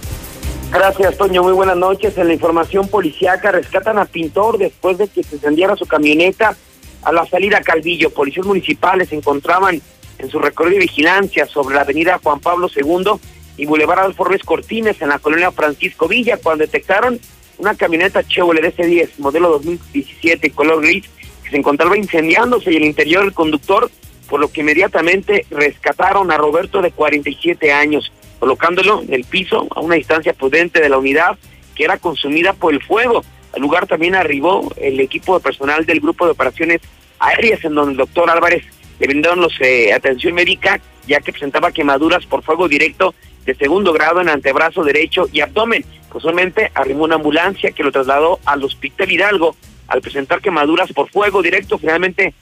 Gracias, 0.70 1.16
Toño. 1.16 1.42
Muy 1.42 1.54
buenas 1.54 1.76
noches. 1.76 2.16
En 2.18 2.28
la 2.28 2.34
información 2.34 2.86
policiaca 2.88 3.50
rescatan 3.50 3.98
a 3.98 4.04
Pintor 4.04 4.58
después 4.58 4.98
de 4.98 5.08
que 5.08 5.24
se 5.24 5.36
incendiara 5.36 5.74
su 5.74 5.86
camioneta 5.86 6.54
a 7.02 7.12
la 7.12 7.26
salida 7.26 7.58
a 7.58 7.62
Calvillo. 7.62 8.10
Policías 8.10 8.46
municipales 8.46 9.10
encontraban 9.12 9.80
en 10.18 10.30
su 10.30 10.38
recorrido 10.38 10.74
de 10.74 10.86
vigilancia 10.86 11.46
sobre 11.46 11.74
la 11.74 11.82
avenida 11.82 12.20
Juan 12.22 12.40
Pablo 12.40 12.68
II 12.74 13.12
y 13.56 13.66
Boulevard 13.66 14.00
Adolfo 14.00 14.26
Cortines 14.44 15.00
en 15.00 15.08
la 15.08 15.18
colonia 15.18 15.50
Francisco 15.52 16.06
Villa 16.06 16.36
cuando 16.36 16.64
detectaron 16.64 17.18
una 17.56 17.74
camioneta 17.74 18.22
Chevrolet 18.22 18.76
DC10 18.76 19.10
modelo 19.18 19.48
2017 19.50 20.50
color 20.50 20.82
gris 20.82 21.04
se 21.50 21.56
encontraba 21.56 21.96
incendiándose 21.96 22.72
y 22.72 22.76
el 22.76 22.84
interior 22.84 23.24
del 23.24 23.34
conductor 23.34 23.90
por 24.28 24.40
lo 24.40 24.52
que 24.52 24.60
inmediatamente 24.60 25.46
rescataron 25.50 26.30
a 26.30 26.36
Roberto 26.36 26.82
de 26.82 26.92
47 26.92 27.72
años, 27.72 28.12
colocándolo 28.38 29.02
en 29.02 29.14
el 29.14 29.24
piso 29.24 29.66
a 29.74 29.80
una 29.80 29.96
distancia 29.96 30.34
prudente 30.34 30.80
de 30.80 30.88
la 30.88 30.98
unidad 30.98 31.38
que 31.74 31.84
era 31.84 31.96
consumida 31.96 32.52
por 32.52 32.74
el 32.74 32.82
fuego. 32.82 33.24
Al 33.54 33.62
lugar 33.62 33.86
también 33.86 34.14
arribó 34.14 34.70
el 34.76 35.00
equipo 35.00 35.38
de 35.38 35.42
personal 35.42 35.86
del 35.86 36.00
grupo 36.00 36.26
de 36.26 36.32
operaciones 36.32 36.80
aéreas 37.18 37.64
en 37.64 37.74
donde 37.74 37.92
el 37.92 37.98
doctor 37.98 38.30
Álvarez 38.30 38.64
le 39.00 39.06
brindaron 39.06 39.40
los, 39.40 39.58
eh, 39.60 39.92
atención 39.92 40.34
médica 40.34 40.80
ya 41.06 41.20
que 41.20 41.32
presentaba 41.32 41.72
quemaduras 41.72 42.26
por 42.26 42.42
fuego 42.42 42.68
directo 42.68 43.14
de 43.46 43.54
segundo 43.54 43.94
grado 43.94 44.20
en 44.20 44.28
antebrazo 44.28 44.84
derecho 44.84 45.26
y 45.32 45.40
abdomen. 45.40 45.84
Posiblemente 46.12 46.70
arrimó 46.74 47.04
una 47.04 47.14
ambulancia 47.14 47.72
que 47.72 47.82
lo 47.82 47.92
trasladó 47.92 48.40
al 48.44 48.62
Hospital 48.62 49.10
Hidalgo 49.10 49.56
al 49.88 50.00
presentar 50.00 50.40
quemaduras 50.40 50.92
por 50.92 51.10
fuego 51.10 51.42
directo. 51.42 51.78
Finalmente 51.78 52.34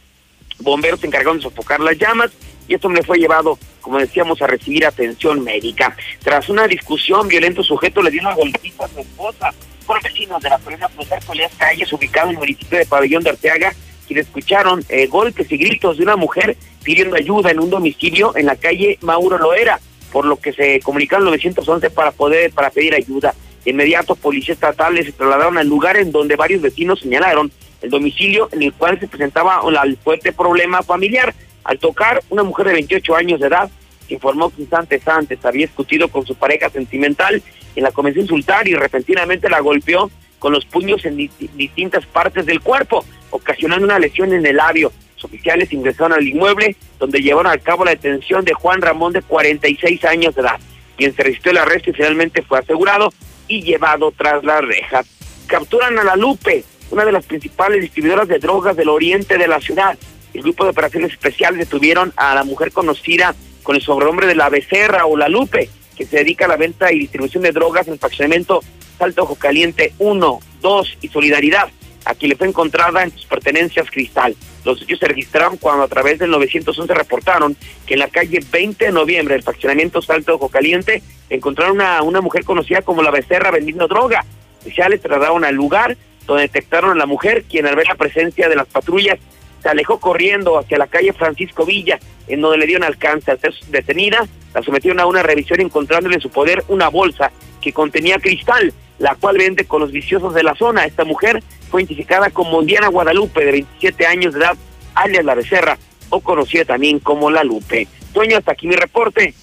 bomberos 0.58 1.00
se 1.00 1.06
encargaron 1.06 1.38
de 1.38 1.44
sofocar 1.44 1.80
las 1.80 1.96
llamas 1.96 2.32
y 2.68 2.74
esto 2.74 2.88
me 2.88 3.02
fue 3.02 3.18
llevado, 3.18 3.58
como 3.80 3.98
decíamos, 3.98 4.42
a 4.42 4.46
recibir 4.46 4.84
atención 4.84 5.42
médica. 5.42 5.96
Tras 6.22 6.48
una 6.48 6.66
discusión, 6.66 7.28
violento 7.28 7.62
sujeto 7.62 8.02
le 8.02 8.10
dio 8.10 8.20
una 8.20 8.34
golpita 8.34 8.84
a 8.84 8.88
su 8.88 9.00
esposa 9.00 9.54
por 9.86 10.02
vecinos 10.02 10.42
de 10.42 10.50
la 10.50 10.58
colonia 10.58 10.88
Plutarco 10.88 11.32
Leas 11.34 11.52
Calles, 11.56 11.92
ubicado 11.92 12.28
en 12.28 12.34
el 12.34 12.38
municipio 12.38 12.78
de 12.78 12.86
Pabellón 12.86 13.22
de 13.22 13.30
Arteaga, 13.30 13.72
quienes 14.06 14.26
escucharon 14.26 14.84
eh, 14.88 15.06
golpes 15.06 15.50
y 15.50 15.56
gritos 15.56 15.96
de 15.96 16.02
una 16.02 16.16
mujer 16.16 16.56
pidiendo 16.82 17.16
ayuda 17.16 17.50
en 17.50 17.60
un 17.60 17.70
domicilio 17.70 18.36
en 18.36 18.46
la 18.46 18.56
calle 18.56 18.98
Mauro 19.02 19.38
Loera, 19.38 19.80
por 20.12 20.24
lo 20.24 20.36
que 20.36 20.52
se 20.52 20.80
comunicaron 20.80 21.26
911 21.26 21.90
para 21.90 22.10
poder 22.10 22.52
para 22.52 22.70
pedir 22.70 22.94
ayuda. 22.94 23.34
Inmediato, 23.66 24.14
policías 24.14 24.56
estatales 24.56 25.06
se 25.06 25.12
trasladaron 25.12 25.58
al 25.58 25.66
lugar 25.66 25.96
en 25.96 26.12
donde 26.12 26.36
varios 26.36 26.62
vecinos 26.62 27.00
señalaron 27.00 27.50
el 27.82 27.90
domicilio 27.90 28.48
en 28.52 28.62
el 28.62 28.72
cual 28.72 28.98
se 29.00 29.08
presentaba 29.08 29.60
el 29.84 29.96
fuerte 29.96 30.32
problema 30.32 30.82
familiar. 30.82 31.34
Al 31.64 31.80
tocar, 31.80 32.22
una 32.30 32.44
mujer 32.44 32.68
de 32.68 32.74
28 32.74 33.16
años 33.16 33.40
de 33.40 33.48
edad 33.48 33.68
informó 34.08 34.50
que 34.50 34.62
instantes 34.62 35.06
antes 35.08 35.44
había 35.44 35.66
discutido 35.66 36.06
con 36.06 36.24
su 36.24 36.36
pareja 36.36 36.70
sentimental 36.70 37.42
y 37.74 37.80
la 37.80 37.90
comenzó 37.90 38.20
a 38.20 38.22
insultar 38.22 38.68
y 38.68 38.74
repentinamente 38.74 39.50
la 39.50 39.58
golpeó 39.58 40.12
con 40.38 40.52
los 40.52 40.64
puños 40.64 41.04
en 41.04 41.16
distintas 41.16 42.06
partes 42.06 42.46
del 42.46 42.60
cuerpo, 42.60 43.04
ocasionando 43.30 43.84
una 43.84 43.98
lesión 43.98 44.32
en 44.32 44.46
el 44.46 44.56
labio. 44.56 44.92
Los 45.16 45.24
oficiales 45.24 45.72
ingresaron 45.72 46.12
al 46.12 46.26
inmueble 46.26 46.76
donde 47.00 47.20
llevaron 47.20 47.50
a 47.50 47.58
cabo 47.58 47.84
la 47.84 47.90
detención 47.90 48.44
de 48.44 48.54
Juan 48.54 48.80
Ramón 48.80 49.12
de 49.12 49.22
46 49.22 50.04
años 50.04 50.36
de 50.36 50.42
edad, 50.42 50.60
quien 50.96 51.12
se 51.16 51.24
resistió 51.24 51.50
el 51.50 51.58
arresto 51.58 51.90
y 51.90 51.94
finalmente 51.94 52.42
fue 52.42 52.60
asegurado 52.60 53.10
y 53.48 53.62
llevado 53.62 54.12
tras 54.12 54.44
las 54.44 54.62
rejas. 54.62 55.06
Capturan 55.46 55.98
a 55.98 56.04
la 56.04 56.16
Lupe, 56.16 56.64
una 56.90 57.04
de 57.04 57.12
las 57.12 57.26
principales 57.26 57.80
distribuidoras 57.80 58.28
de 58.28 58.38
drogas 58.38 58.76
del 58.76 58.88
oriente 58.88 59.38
de 59.38 59.48
la 59.48 59.60
ciudad. 59.60 59.98
El 60.34 60.42
grupo 60.42 60.64
de 60.64 60.70
operaciones 60.70 61.12
especiales 61.12 61.58
detuvieron 61.58 62.12
a 62.16 62.34
la 62.34 62.44
mujer 62.44 62.72
conocida 62.72 63.34
con 63.62 63.76
el 63.76 63.82
sobrenombre 63.82 64.26
de 64.26 64.34
la 64.34 64.48
Becerra 64.48 65.06
o 65.06 65.16
la 65.16 65.28
Lupe, 65.28 65.70
que 65.96 66.06
se 66.06 66.18
dedica 66.18 66.44
a 66.44 66.48
la 66.48 66.56
venta 66.56 66.92
y 66.92 66.98
distribución 66.98 67.42
de 67.42 67.52
drogas 67.52 67.86
en 67.86 67.94
el 67.94 67.98
fraccionamiento 67.98 68.62
Salto 68.98 69.22
Ojo 69.22 69.34
Caliente 69.36 69.92
1, 69.98 70.40
2 70.60 70.98
y 71.00 71.08
Solidaridad, 71.08 71.68
a 72.04 72.14
quien 72.14 72.30
le 72.30 72.36
fue 72.36 72.48
encontrada 72.48 73.02
en 73.02 73.10
sus 73.10 73.26
pertenencias 73.26 73.90
cristal. 73.90 74.36
Los 74.66 74.82
hechos 74.82 74.98
se 74.98 75.06
registraron 75.06 75.58
cuando 75.58 75.84
a 75.84 75.88
través 75.88 76.18
del 76.18 76.28
911 76.32 76.92
reportaron 76.92 77.56
que 77.86 77.94
en 77.94 78.00
la 78.00 78.08
calle 78.08 78.40
20 78.50 78.86
de 78.86 78.90
noviembre 78.90 79.34
del 79.34 79.44
fraccionamiento 79.44 80.02
Salto 80.02 80.34
Ojo 80.34 80.48
Caliente 80.48 81.04
encontraron 81.30 81.80
a 81.80 82.02
una 82.02 82.20
mujer 82.20 82.44
conocida 82.44 82.82
como 82.82 83.00
la 83.00 83.12
Becerra 83.12 83.52
vendiendo 83.52 83.86
droga. 83.86 84.24
Oficiales 84.60 85.00
trasladaron 85.00 85.44
al 85.44 85.54
lugar 85.54 85.96
donde 86.26 86.42
detectaron 86.42 86.90
a 86.90 86.94
la 86.96 87.06
mujer, 87.06 87.44
quien 87.44 87.64
al 87.66 87.76
ver 87.76 87.86
la 87.86 87.94
presencia 87.94 88.48
de 88.48 88.56
las 88.56 88.66
patrullas 88.66 89.20
se 89.62 89.68
alejó 89.68 90.00
corriendo 90.00 90.58
hacia 90.58 90.78
la 90.78 90.88
calle 90.88 91.12
Francisco 91.12 91.64
Villa, 91.64 92.00
en 92.26 92.40
donde 92.40 92.58
le 92.58 92.66
dieron 92.66 92.82
alcance. 92.82 93.30
Al 93.30 93.38
ser 93.38 93.54
detenida, 93.68 94.26
la 94.52 94.62
sometieron 94.62 94.98
a 94.98 95.06
una 95.06 95.22
revisión 95.22 95.60
encontrándole 95.60 96.16
en 96.16 96.20
su 96.20 96.30
poder 96.30 96.64
una 96.66 96.88
bolsa 96.88 97.30
que 97.60 97.72
contenía 97.72 98.18
cristal, 98.18 98.72
la 98.98 99.14
cual 99.14 99.38
vende 99.38 99.64
con 99.64 99.80
los 99.80 99.92
viciosos 99.92 100.34
de 100.34 100.42
la 100.42 100.56
zona. 100.56 100.86
Esta 100.86 101.04
mujer 101.04 101.40
identificada 101.78 102.30
como 102.30 102.62
Diana 102.62 102.88
Guadalupe, 102.88 103.44
de 103.44 103.52
27 103.52 104.06
años 104.06 104.34
de 104.34 104.40
edad, 104.40 104.56
alias 104.94 105.24
La 105.24 105.34
Becerra, 105.34 105.78
o 106.10 106.20
conocida 106.20 106.64
también 106.64 106.98
como 106.98 107.30
La 107.30 107.44
Lupe. 107.44 107.88
Dueño, 108.14 108.38
hasta 108.38 108.52
aquí 108.52 108.66
mi 108.66 108.76
reporte. 108.76 109.34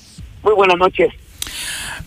Muy 0.44 0.54
buenas 0.54 0.78
noches. 0.78 1.14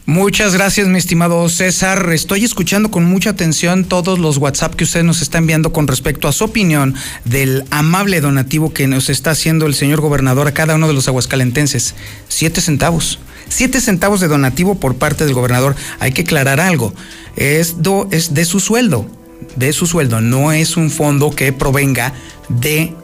Muchas 0.08 0.54
gracias, 0.54 0.86
mi 0.86 0.98
estimado 0.98 1.48
César. 1.48 2.12
Estoy 2.12 2.44
escuchando 2.44 2.92
con 2.92 3.04
mucha 3.04 3.30
atención 3.30 3.84
todos 3.84 4.20
los 4.20 4.36
WhatsApp 4.38 4.74
que 4.74 4.84
usted 4.84 5.02
nos 5.02 5.20
está 5.20 5.38
enviando 5.38 5.72
con 5.72 5.88
respecto 5.88 6.28
a 6.28 6.32
su 6.32 6.44
opinión 6.44 6.94
del 7.24 7.64
amable 7.70 8.20
donativo 8.20 8.72
que 8.72 8.86
nos 8.86 9.08
está 9.10 9.32
haciendo 9.32 9.66
el 9.66 9.74
señor 9.74 10.00
gobernador 10.00 10.46
a 10.46 10.54
cada 10.54 10.76
uno 10.76 10.86
de 10.86 10.94
los 10.94 11.08
aguascalentenses. 11.08 11.96
Siete 12.28 12.60
centavos. 12.60 13.18
Siete 13.48 13.80
centavos 13.80 14.20
de 14.20 14.28
donativo 14.28 14.76
por 14.76 14.96
parte 14.96 15.24
del 15.24 15.34
gobernador. 15.34 15.74
Hay 15.98 16.12
que 16.12 16.22
aclarar 16.22 16.60
algo. 16.60 16.94
Esto 17.34 18.08
es 18.12 18.32
de 18.32 18.44
su 18.44 18.60
sueldo. 18.60 19.10
De 19.56 19.72
su 19.72 19.86
sueldo. 19.86 20.20
No 20.20 20.52
es 20.52 20.76
un 20.76 20.90
fondo 20.90 21.30
que 21.30 21.52
provenga 21.52 22.12
de 22.48 22.94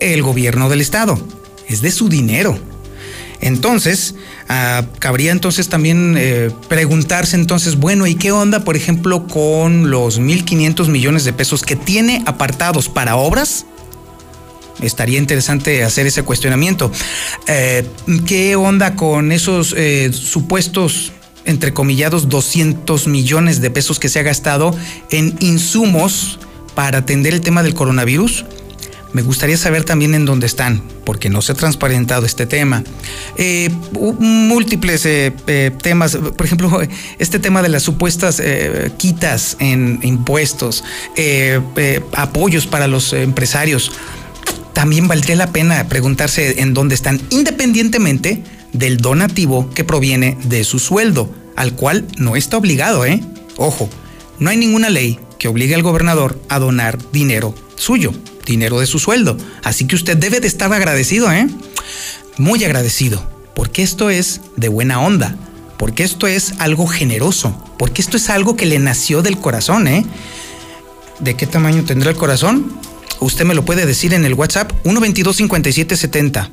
el 0.00 0.22
gobierno 0.22 0.68
del 0.68 0.80
estado. 0.80 1.18
Es 1.68 1.82
de 1.82 1.90
su 1.90 2.08
dinero. 2.08 2.58
Entonces, 3.40 4.14
ah, 4.48 4.84
cabría 4.98 5.32
entonces 5.32 5.68
también 5.68 6.14
eh, 6.18 6.50
preguntarse 6.68 7.36
entonces, 7.36 7.76
bueno, 7.76 8.06
¿y 8.06 8.14
qué 8.14 8.32
onda, 8.32 8.64
por 8.64 8.76
ejemplo, 8.76 9.26
con 9.26 9.90
los 9.90 10.20
1.500 10.20 10.88
millones 10.88 11.24
de 11.24 11.32
pesos 11.32 11.62
que 11.62 11.76
tiene 11.76 12.22
apartados 12.26 12.88
para 12.88 13.16
obras? 13.16 13.64
Estaría 14.82 15.18
interesante 15.18 15.84
hacer 15.84 16.06
ese 16.06 16.22
cuestionamiento. 16.22 16.90
Eh, 17.46 17.86
¿Qué 18.26 18.56
onda 18.56 18.94
con 18.94 19.32
esos 19.32 19.74
eh, 19.76 20.10
supuestos, 20.12 21.12
entrecomillados, 21.44 22.28
200 22.28 23.06
millones 23.06 23.60
de 23.60 23.70
pesos 23.70 23.98
que 23.98 24.08
se 24.08 24.18
ha 24.18 24.22
gastado 24.22 24.74
en 25.10 25.36
insumos 25.40 26.38
para 26.74 26.98
atender 26.98 27.34
el 27.34 27.40
tema 27.40 27.62
del 27.62 27.74
coronavirus? 27.74 28.44
Me 29.12 29.22
gustaría 29.22 29.56
saber 29.56 29.82
también 29.82 30.14
en 30.14 30.24
dónde 30.24 30.46
están, 30.46 30.82
porque 31.04 31.30
no 31.30 31.42
se 31.42 31.52
ha 31.52 31.54
transparentado 31.56 32.26
este 32.26 32.46
tema. 32.46 32.84
Eh, 33.36 33.68
múltiples 34.20 35.04
eh, 35.04 35.32
eh, 35.48 35.72
temas, 35.82 36.16
por 36.16 36.46
ejemplo, 36.46 36.80
este 37.18 37.40
tema 37.40 37.60
de 37.62 37.70
las 37.70 37.82
supuestas 37.82 38.40
quitas 38.98 39.56
en 39.58 39.98
impuestos, 40.02 40.84
apoyos 42.12 42.66
para 42.68 42.86
los 42.86 43.12
empresarios. 43.12 43.90
También 44.72 45.08
valdría 45.08 45.34
la 45.34 45.48
pena 45.48 45.88
preguntarse 45.88 46.60
en 46.60 46.72
dónde 46.72 46.94
están, 46.94 47.20
independientemente 47.30 48.42
del 48.72 48.98
donativo 48.98 49.70
que 49.70 49.84
proviene 49.84 50.36
de 50.44 50.64
su 50.64 50.78
sueldo, 50.78 51.32
al 51.56 51.74
cual 51.74 52.06
no 52.16 52.36
está 52.36 52.56
obligado, 52.56 53.04
¿eh? 53.04 53.22
Ojo, 53.56 53.88
no 54.38 54.50
hay 54.50 54.56
ninguna 54.56 54.90
ley 54.90 55.18
que 55.38 55.48
obligue 55.48 55.74
al 55.74 55.82
gobernador 55.82 56.40
a 56.48 56.58
donar 56.58 56.98
dinero 57.12 57.54
suyo 57.76 58.12
dinero 58.50 58.80
de 58.80 58.86
su 58.86 58.98
sueldo. 58.98 59.36
Así 59.62 59.86
que 59.86 59.96
usted 59.96 60.16
debe 60.16 60.40
de 60.40 60.48
estar 60.48 60.72
agradecido, 60.72 61.32
¿eh? 61.32 61.46
Muy 62.36 62.62
agradecido, 62.64 63.24
porque 63.54 63.82
esto 63.82 64.10
es 64.10 64.40
de 64.56 64.68
buena 64.68 65.00
onda, 65.00 65.36
porque 65.78 66.02
esto 66.02 66.26
es 66.26 66.54
algo 66.58 66.86
generoso, 66.86 67.56
porque 67.78 68.02
esto 68.02 68.16
es 68.16 68.28
algo 68.28 68.56
que 68.56 68.66
le 68.66 68.78
nació 68.78 69.22
del 69.22 69.38
corazón, 69.38 69.88
¿eh? 69.88 70.04
¿De 71.20 71.34
qué 71.34 71.46
tamaño 71.46 71.84
tendrá 71.84 72.10
el 72.10 72.16
corazón? 72.16 72.72
Usted 73.20 73.44
me 73.44 73.54
lo 73.54 73.64
puede 73.64 73.86
decir 73.86 74.14
en 74.14 74.24
el 74.24 74.34
WhatsApp 74.34 74.72
122-5770. 74.84 76.48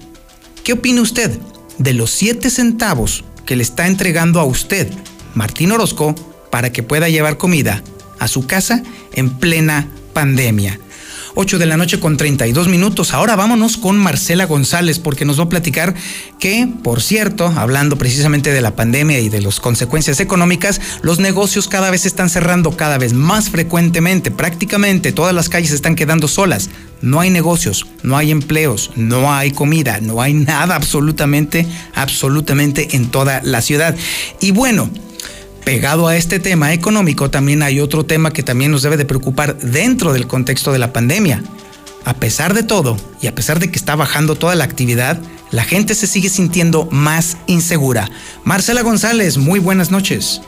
¿Qué 0.64 0.74
opina 0.74 1.02
usted 1.02 1.40
de 1.78 1.94
los 1.94 2.12
7 2.12 2.50
centavos 2.50 3.24
que 3.46 3.56
le 3.56 3.64
está 3.64 3.88
entregando 3.88 4.40
a 4.40 4.46
usted 4.46 4.92
Martín 5.34 5.72
Orozco 5.72 6.16
para 6.52 6.72
que 6.72 6.84
pueda 6.84 7.10
llevar 7.10 7.38
comida 7.38 7.84
a 8.20 8.28
su 8.28 8.48
casa 8.48 8.84
en 9.14 9.30
plena 9.38 9.88
pandemia? 10.14 10.80
8 11.40 11.60
de 11.60 11.68
la 11.68 11.78
noche 11.78 12.00
con 12.00 12.18
32 12.18 12.68
minutos. 12.68 13.14
Ahora 13.14 13.36
vámonos 13.36 13.78
con 13.78 13.96
Marcela 13.96 14.48
González 14.48 14.98
porque 14.98 15.24
nos 15.24 15.38
va 15.40 15.44
a 15.44 15.50
platicar 15.50 15.94
que, 16.40 16.68
por 16.84 17.00
cierto, 17.00 17.46
hablando 17.56 17.96
precisamente 17.96 18.52
de 18.52 18.60
la 18.60 18.76
pandemia 18.76 19.20
y 19.20 19.30
de 19.30 19.42
las 19.42 19.60
consecuencias 19.60 20.20
económicas, 20.20 20.82
los 21.04 21.20
negocios 21.20 21.68
cada 21.68 21.92
vez 21.92 22.08
están 22.08 22.32
cerrando 22.32 22.76
cada 22.76 22.98
vez 22.98 23.14
más 23.14 23.52
frecuentemente. 23.52 24.32
Prácticamente 24.32 25.12
todas 25.12 25.36
las 25.36 25.48
calles 25.48 25.70
están 25.70 25.96
quedando 25.96 26.28
solas. 26.28 26.72
No 27.04 27.20
hay 27.20 27.30
negocios, 27.30 27.86
no 28.02 28.18
hay 28.18 28.32
empleos, 28.32 28.90
no 28.96 29.32
hay 29.32 29.52
comida, 29.52 30.00
no 30.02 30.24
hay 30.24 30.34
nada 30.34 30.76
absolutamente, 30.76 31.68
absolutamente 31.94 32.96
en 32.96 33.12
toda 33.12 33.42
la 33.44 33.62
ciudad. 33.62 33.96
Y 34.42 34.50
bueno, 34.50 34.90
pegado 35.68 36.08
a 36.08 36.16
este 36.16 36.40
tema 36.40 36.72
económico, 36.72 37.30
también 37.30 37.62
hay 37.62 37.82
otro 37.82 38.06
tema 38.06 38.32
que 38.32 38.42
también 38.42 38.72
nos 38.72 38.84
debe 38.84 38.96
de 38.96 39.04
preocupar 39.04 39.58
dentro 39.58 40.14
del 40.14 40.26
contexto 40.26 40.72
de 40.72 40.80
la 40.80 40.94
pandemia. 40.94 41.44
A 42.06 42.14
pesar 42.14 42.54
de 42.54 42.64
todo, 42.64 42.96
y 43.22 43.28
a 43.28 43.36
pesar 43.36 43.60
de 43.60 43.70
que 43.70 43.76
está 43.76 43.98
bajando 43.98 44.36
toda 44.36 44.56
la 44.56 44.64
actividad, 44.64 45.20
la 45.52 45.66
gente 45.66 45.94
se 45.94 46.08
sigue 46.08 46.30
sintiendo 46.30 46.88
más 46.90 47.38
insegura. 47.48 48.10
Marcela 48.46 48.82
González, 48.82 49.38
muy 49.38 49.60
buenas 49.60 49.92
noches. 49.92 50.42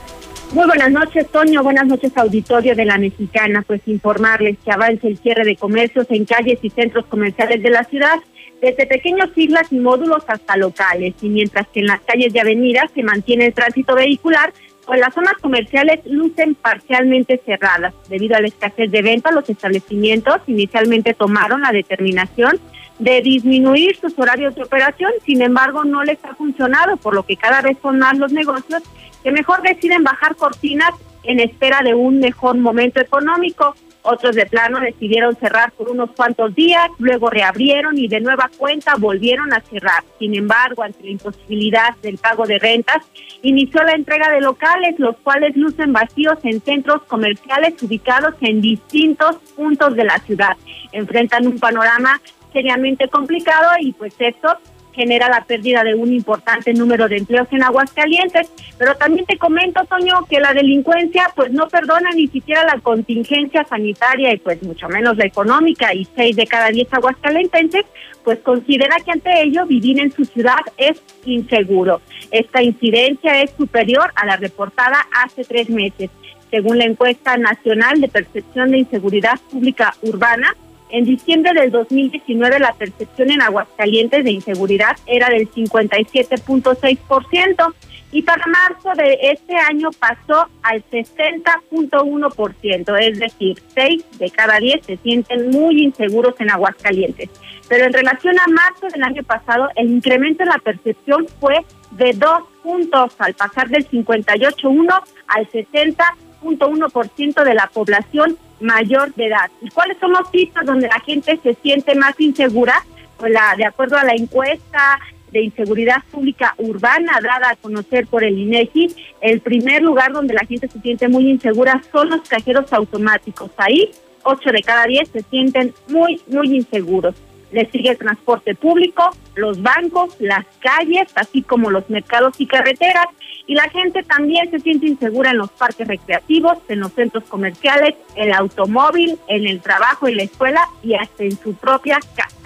Muy 0.54 0.66
buenas 0.66 0.90
noches, 0.90 1.28
Toño. 1.30 1.64
Buenas 1.64 1.88
noches, 1.88 2.14
auditorio 2.16 2.74
de 2.74 2.86
la 2.86 2.98
Mexicana. 2.98 3.62
Pues 3.68 3.82
informarles 3.88 4.56
que 4.64 4.72
avance 4.72 5.06
el 5.06 5.18
cierre 5.18 5.44
de 5.44 5.58
comercios 5.58 6.08
en 6.12 6.24
calles 6.24 6.60
y 6.62 6.70
centros 6.70 7.06
comerciales 7.08 7.62
de 7.62 7.70
la 7.70 7.84
ciudad, 7.84 8.20
desde 8.62 8.88
pequeños 8.88 9.32
islas 9.36 9.68
y 9.70 9.80
módulos 9.80 10.24
hasta 10.28 10.56
locales. 10.56 11.14
Y 11.22 11.28
mientras 11.28 11.68
que 11.68 11.82
en 11.82 11.88
las 11.88 12.00
calles 12.08 12.34
y 12.34 12.40
avenidas 12.40 12.90
se 12.96 13.04
mantiene 13.04 13.48
el 13.48 13.54
tránsito 13.54 13.96
vehicular, 13.96 14.54
pues 14.90 15.02
las 15.02 15.14
zonas 15.14 15.36
comerciales 15.40 16.00
lucen 16.06 16.56
parcialmente 16.56 17.40
cerradas. 17.46 17.94
Debido 18.10 18.36
a 18.36 18.42
la 18.42 18.48
escasez 18.48 18.90
de 18.90 19.04
venta, 19.04 19.32
los 19.32 19.48
establecimientos 19.48 20.42
inicialmente 20.48 21.14
tomaron 21.14 21.62
la 21.62 21.72
determinación 21.72 22.60
de 22.98 23.22
disminuir 23.22 23.96
sus 23.98 24.18
horarios 24.18 24.56
de 24.56 24.64
operación, 24.64 25.12
sin 25.24 25.44
embargo 25.44 25.84
no 25.84 26.04
les 26.04 26.18
ha 26.26 26.34
funcionado, 26.34 26.98
por 26.98 27.14
lo 27.14 27.22
que 27.22 27.38
cada 27.38 27.62
vez 27.62 27.78
son 27.84 28.00
más 28.00 28.18
los 28.18 28.34
negocios 28.34 28.82
que 29.24 29.32
mejor 29.32 29.62
deciden 29.62 30.04
bajar 30.04 30.36
cortinas 30.36 30.94
en 31.22 31.40
espera 31.40 31.82
de 31.84 31.94
un 31.94 32.20
mejor 32.20 32.58
momento 32.58 33.00
económico. 33.00 33.76
Otros 34.02 34.36
de 34.36 34.46
plano 34.46 34.80
decidieron 34.80 35.36
cerrar 35.36 35.72
por 35.74 35.90
unos 35.90 36.12
cuantos 36.12 36.56
días, 36.56 36.90
luego 37.00 37.30
reabrieron 37.30 37.98
y 37.98 38.08
de 38.08 38.22
nueva 38.22 38.50
cuenta 38.58 38.96
volvieron 38.98 39.54
a 39.54 39.60
cerrar. 39.62 40.04
Sin 40.18 40.36
embargo, 40.36 40.84
ante 40.84 41.04
la 41.04 41.12
imposibilidad 41.12 41.96
del 42.02 42.18
pago 42.18 42.46
de 42.46 42.60
rentas, 42.60 43.06
inició 43.42 43.84
la 43.84 43.94
entrega 43.94 44.32
de 44.32 44.42
locales, 44.42 44.98
los 45.00 45.18
cuales 45.18 45.56
lucen 45.58 45.92
vacíos 45.92 46.38
en 46.44 46.62
centros 46.62 47.04
comerciales 47.04 47.82
ubicados 47.84 48.36
en 48.42 48.62
distintos 48.62 49.36
puntos 49.56 49.96
de 49.96 50.06
la 50.06 50.18
ciudad. 50.20 50.56
Enfrentan 50.94 51.48
un 51.48 51.60
panorama 51.60 52.22
seriamente 52.54 53.08
complicado 53.10 53.70
y 53.80 53.92
pues 53.94 54.14
esto 54.18 54.58
genera 54.94 55.30
la 55.30 55.44
pérdida 55.44 55.84
de 55.84 55.96
un 55.96 56.14
importante 56.14 56.74
número 56.74 57.08
de 57.08 57.18
empleos 57.18 57.48
en 57.52 57.64
Aguascalientes. 57.64 58.52
Pero 58.78 58.96
también 58.96 59.26
te 59.26 59.38
comento, 59.38 59.84
Toño, 59.86 60.26
que 60.30 60.40
la 60.40 60.54
delincuencia 60.54 61.32
pues 61.36 61.52
no 61.52 61.68
perdona 61.68 62.10
ni 62.12 62.28
siquiera 62.28 62.64
la 62.64 62.80
contingencia 62.80 63.64
sanitaria 63.66 64.34
y 64.34 64.38
pues 64.38 64.62
mucho 64.64 64.88
menos 64.90 65.18
la 65.18 65.26
económica 65.26 65.94
y 65.94 66.06
seis 66.16 66.36
de 66.36 66.48
cada 66.48 66.70
diez 66.70 66.92
aguascalentenses 66.92 67.86
pues 68.24 68.40
considera 68.40 68.98
que 69.04 69.12
ante 69.12 69.42
ello 69.42 69.66
vivir 69.66 70.00
en 70.00 70.12
su 70.12 70.26
ciudad 70.26 70.60
es 70.78 71.02
inseguro. 71.26 72.02
Esta 72.32 72.62
incidencia 72.62 73.42
es 73.42 73.52
superior 73.52 74.12
a 74.16 74.26
la 74.26 74.38
reportada 74.38 74.98
hace 75.24 75.44
tres 75.44 75.70
meses. 75.70 76.10
Según 76.52 76.78
la 76.80 76.86
encuesta 76.86 77.38
nacional 77.38 78.02
de 78.02 78.08
percepción 78.08 78.72
de 78.72 78.80
inseguridad 78.80 79.40
pública 79.52 79.94
urbana, 80.02 80.56
en 80.90 81.06
diciembre 81.06 81.54
del 81.54 81.72
2019 81.72 82.60
la 82.60 82.74
percepción 82.74 83.32
en 83.32 83.42
Aguascalientes 83.42 84.22
de 84.24 84.32
inseguridad 84.32 84.98
era 85.06 85.30
del 85.30 85.50
57.6% 85.52 87.74
y 88.12 88.24
para 88.24 88.44
marzo 88.48 88.90
de 88.96 89.20
este 89.22 89.56
año 89.56 89.92
pasó 89.92 90.48
al 90.64 90.84
60.1%, 90.90 93.00
es 93.00 93.20
decir, 93.20 93.62
6 93.76 94.04
de 94.18 94.32
cada 94.32 94.58
10 94.58 94.84
se 94.84 94.98
sienten 94.98 95.52
muy 95.52 95.84
inseguros 95.84 96.34
en 96.40 96.50
Aguascalientes. 96.50 97.30
Pero 97.68 97.86
en 97.86 97.94
relación 97.94 98.36
a 98.40 98.48
marzo 98.48 98.88
del 98.92 99.04
año 99.04 99.22
pasado, 99.22 99.70
el 99.76 99.92
incremento 99.92 100.42
en 100.42 100.50
la 100.50 100.58
percepción 100.58 101.28
fue 101.40 101.64
de 101.92 102.14
2 102.14 102.32
puntos 102.64 103.14
al 103.20 103.36
pasar 103.36 103.70
del 103.70 103.88
58.1 103.88 105.04
al 105.28 105.48
60.1% 105.50 107.44
de 107.44 107.54
la 107.54 107.68
población 107.68 108.40
mayor 108.60 109.14
de 109.16 109.28
edad. 109.28 109.50
¿Y 109.62 109.70
cuáles 109.70 109.98
son 110.00 110.12
los 110.12 110.30
sitios 110.30 110.66
donde 110.66 110.88
la 110.88 111.00
gente 111.00 111.40
se 111.42 111.56
siente 111.56 111.96
más 111.96 112.20
insegura? 112.20 112.84
Pues 113.18 113.32
la, 113.32 113.56
de 113.58 113.66
acuerdo 113.66 113.98
a 113.98 114.04
la 114.04 114.14
encuesta 114.14 115.00
de 115.32 115.44
inseguridad 115.44 116.04
pública 116.12 116.56
urbana 116.58 117.20
dada 117.22 117.52
a 117.52 117.56
conocer 117.56 118.08
por 118.08 118.24
el 118.24 118.38
INEGI, 118.38 118.96
el 119.22 119.42
primer 119.42 119.82
lugar 119.82 120.12
donde 120.12 120.34
la 120.34 120.46
gente 120.46 120.68
se 120.68 120.80
siente 120.80 121.08
muy 121.08 121.30
insegura 121.30 121.82
son 121.92 122.10
los 122.10 122.22
cajeros 122.28 122.72
automáticos. 122.74 123.52
Ahí, 123.58 123.92
ocho 124.24 124.52
de 124.52 124.62
cada 124.62 124.86
diez 124.86 125.10
se 125.10 125.22
sienten 125.24 125.74
muy, 125.88 126.22
muy 126.28 126.56
inseguros. 126.56 127.16
Le 127.52 127.70
sigue 127.72 127.92
el 127.92 127.98
transporte 127.98 128.56
público, 128.56 129.10
los 129.36 129.62
bancos, 129.62 130.16
las 130.20 130.46
calles, 130.60 131.08
así 131.16 131.42
como 131.42 131.72
los 131.72 131.90
mercados 131.90 132.40
y 132.40 132.46
carreteras. 132.46 133.08
Y 133.48 133.56
la 133.56 133.70
gente 133.70 134.04
también 134.04 134.52
se 134.52 134.60
siente 134.60 134.86
insegura 134.88 135.32
en 135.32 135.38
los 135.38 135.50
parques 135.52 135.88
recreativos, 135.88 136.58
en 136.68 136.82
los 136.82 136.94
centros 136.94 137.24
comerciales, 137.24 137.96
el 138.16 138.32
automóvil, 138.34 139.18
en 139.28 139.48
el 139.48 139.62
trabajo 139.62 140.08
y 140.08 140.16
la 140.16 140.24
escuela 140.24 140.62
y 140.84 140.94
hasta 140.94 141.24
en 141.24 141.38
su 141.40 141.56
propia 141.56 142.00
casa. 142.16 142.40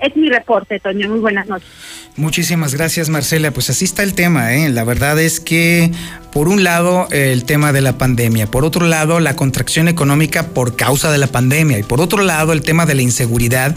Es 0.00 0.14
mi 0.16 0.28
reporte, 0.28 0.78
Toño. 0.80 1.08
Muy 1.08 1.20
buenas 1.20 1.46
noches. 1.46 1.68
Muchísimas 2.16 2.74
gracias, 2.74 3.08
Marcela. 3.08 3.50
Pues 3.52 3.70
así 3.70 3.84
está 3.84 4.02
el 4.02 4.14
tema. 4.14 4.54
¿eh? 4.54 4.68
La 4.68 4.84
verdad 4.84 5.18
es 5.18 5.40
que, 5.40 5.90
por 6.32 6.48
un 6.48 6.62
lado, 6.62 7.08
el 7.10 7.44
tema 7.44 7.72
de 7.72 7.80
la 7.80 7.96
pandemia. 7.96 8.46
Por 8.46 8.64
otro 8.64 8.86
lado, 8.86 9.18
la 9.18 9.34
contracción 9.34 9.88
económica 9.88 10.48
por 10.48 10.76
causa 10.76 11.10
de 11.10 11.18
la 11.18 11.28
pandemia. 11.28 11.78
Y 11.78 11.82
por 11.84 12.00
otro 12.00 12.22
lado, 12.22 12.52
el 12.52 12.62
tema 12.62 12.86
de 12.86 12.94
la 12.94 13.02
inseguridad 13.02 13.74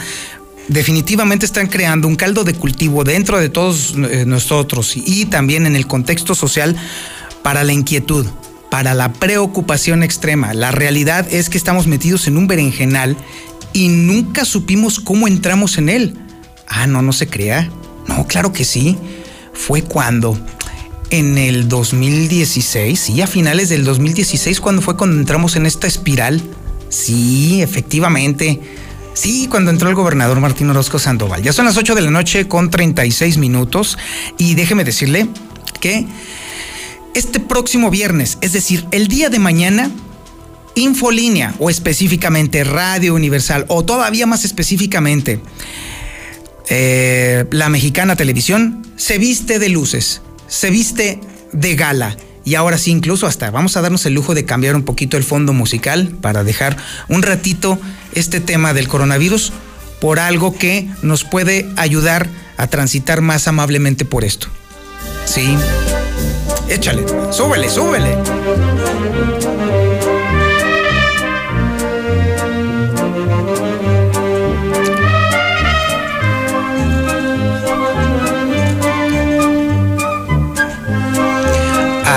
definitivamente 0.67 1.45
están 1.45 1.67
creando 1.67 2.07
un 2.07 2.15
caldo 2.15 2.43
de 2.43 2.53
cultivo 2.53 3.03
dentro 3.03 3.39
de 3.39 3.49
todos 3.49 3.95
eh, 3.95 4.25
nosotros 4.25 4.93
y 4.95 5.25
también 5.25 5.65
en 5.65 5.75
el 5.75 5.87
contexto 5.87 6.35
social 6.35 6.75
para 7.41 7.63
la 7.63 7.73
inquietud, 7.73 8.25
para 8.69 8.93
la 8.93 9.13
preocupación 9.13 10.03
extrema. 10.03 10.53
La 10.53 10.71
realidad 10.71 11.27
es 11.31 11.49
que 11.49 11.57
estamos 11.57 11.87
metidos 11.87 12.27
en 12.27 12.37
un 12.37 12.47
berenjenal 12.47 13.15
y 13.73 13.89
nunca 13.89 14.45
supimos 14.45 14.99
cómo 14.99 15.27
entramos 15.27 15.77
en 15.77 15.89
él. 15.89 16.15
Ah, 16.67 16.87
no, 16.87 17.01
no 17.01 17.13
se 17.13 17.27
crea. 17.27 17.69
No, 18.07 18.27
claro 18.27 18.51
que 18.51 18.65
sí. 18.65 18.97
Fue 19.53 19.81
cuando 19.81 20.37
en 21.09 21.37
el 21.37 21.69
2016, 21.69 22.99
sí, 22.99 23.21
a 23.21 23.27
finales 23.27 23.69
del 23.69 23.85
2016, 23.85 24.59
cuando 24.59 24.81
fue 24.81 24.97
cuando 24.97 25.17
entramos 25.17 25.55
en 25.55 25.65
esta 25.65 25.87
espiral. 25.87 26.41
Sí, 26.89 27.61
efectivamente 27.61 28.59
Sí, 29.17 29.47
cuando 29.49 29.71
entró 29.71 29.89
el 29.89 29.95
gobernador 29.95 30.39
Martín 30.39 30.69
Orozco 30.69 30.99
Sandoval. 30.99 31.41
Ya 31.41 31.51
son 31.51 31.65
las 31.65 31.75
8 31.75 31.95
de 31.95 32.01
la 32.01 32.11
noche 32.11 32.47
con 32.47 32.69
36 32.69 33.39
minutos 33.39 33.97
y 34.37 34.53
déjeme 34.53 34.83
decirle 34.83 35.27
que 35.81 36.05
este 37.15 37.39
próximo 37.39 37.89
viernes, 37.89 38.37
es 38.41 38.53
decir, 38.53 38.85
el 38.91 39.07
día 39.07 39.29
de 39.29 39.39
mañana, 39.39 39.89
Infolínea 40.75 41.55
o 41.57 41.71
específicamente 41.71 42.63
Radio 42.63 43.15
Universal 43.15 43.65
o 43.69 43.83
todavía 43.83 44.27
más 44.27 44.45
específicamente 44.45 45.41
eh, 46.69 47.45
la 47.49 47.69
mexicana 47.69 48.15
televisión 48.15 48.85
se 48.97 49.17
viste 49.17 49.57
de 49.57 49.69
luces, 49.69 50.21
se 50.47 50.69
viste 50.69 51.19
de 51.53 51.75
gala 51.75 52.15
y 52.47 52.55
ahora 52.55 52.77
sí, 52.77 52.91
incluso 52.91 53.27
hasta 53.27 53.51
vamos 53.51 53.75
a 53.75 53.81
darnos 53.81 54.05
el 54.05 54.13
lujo 54.13 54.33
de 54.33 54.45
cambiar 54.45 54.77
un 54.77 54.83
poquito 54.83 55.17
el 55.17 55.25
fondo 55.25 55.51
musical 55.51 56.15
para 56.21 56.45
dejar 56.45 56.77
un 57.09 57.21
ratito 57.21 57.77
este 58.13 58.39
tema 58.39 58.73
del 58.73 58.87
coronavirus 58.87 59.51
por 59.99 60.17
algo 60.17 60.57
que 60.57 60.87
nos 61.01 61.25
puede 61.25 61.69
ayudar 61.75 62.29
a 62.55 62.67
transitar 62.67 63.19
más 63.19 63.49
amablemente 63.49 64.05
por 64.05 64.23
esto. 64.23 64.47
Sí. 65.25 65.57
Échale, 66.69 67.03
súbele, 67.33 67.67
súbele. 67.67 68.15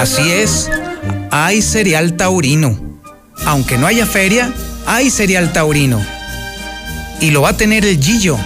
Así 0.00 0.32
es, 0.32 0.70
hay 1.30 1.60
cereal 1.60 2.16
taurino. 2.16 2.74
Aunque 3.44 3.76
no 3.76 3.86
haya 3.86 4.06
feria, 4.06 4.50
hay 4.86 5.10
cereal 5.10 5.52
taurino. 5.52 6.02
Y 7.20 7.32
lo 7.32 7.42
va 7.42 7.50
a 7.50 7.56
tener 7.58 7.84
el 7.84 8.02
Gillo. 8.02 8.38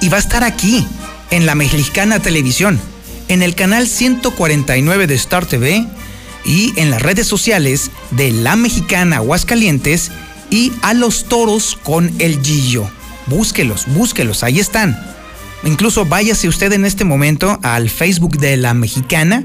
Y 0.00 0.08
va 0.08 0.18
a 0.18 0.20
estar 0.20 0.44
aquí, 0.44 0.86
en 1.30 1.46
la 1.46 1.56
Mexicana 1.56 2.20
Televisión, 2.20 2.78
en 3.26 3.42
el 3.42 3.56
canal 3.56 3.88
149 3.88 5.08
de 5.08 5.14
Star 5.16 5.46
TV 5.46 5.84
y 6.44 6.72
en 6.76 6.92
las 6.92 7.02
redes 7.02 7.26
sociales 7.26 7.90
de 8.12 8.30
La 8.30 8.54
Mexicana 8.54 9.16
Aguascalientes 9.16 10.12
y 10.48 10.72
a 10.82 10.94
los 10.94 11.24
toros 11.24 11.76
con 11.82 12.14
el 12.20 12.40
Gillo. 12.40 12.88
Búsquelos, 13.26 13.86
búsquelos, 13.88 14.44
ahí 14.44 14.60
están. 14.60 14.96
Incluso 15.64 16.04
váyase 16.04 16.46
usted 16.46 16.72
en 16.72 16.84
este 16.84 17.04
momento 17.04 17.58
al 17.64 17.90
Facebook 17.90 18.38
de 18.38 18.56
La 18.56 18.74
Mexicana 18.74 19.42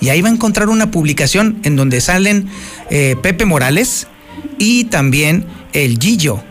y 0.00 0.08
ahí 0.08 0.20
va 0.22 0.28
a 0.28 0.32
encontrar 0.32 0.68
una 0.68 0.90
publicación 0.90 1.58
en 1.62 1.76
donde 1.76 2.00
salen 2.00 2.48
eh, 2.90 3.16
Pepe 3.22 3.44
Morales 3.44 4.06
y 4.58 4.84
también 4.84 5.46
el 5.72 5.98
Gillo. 5.98 6.42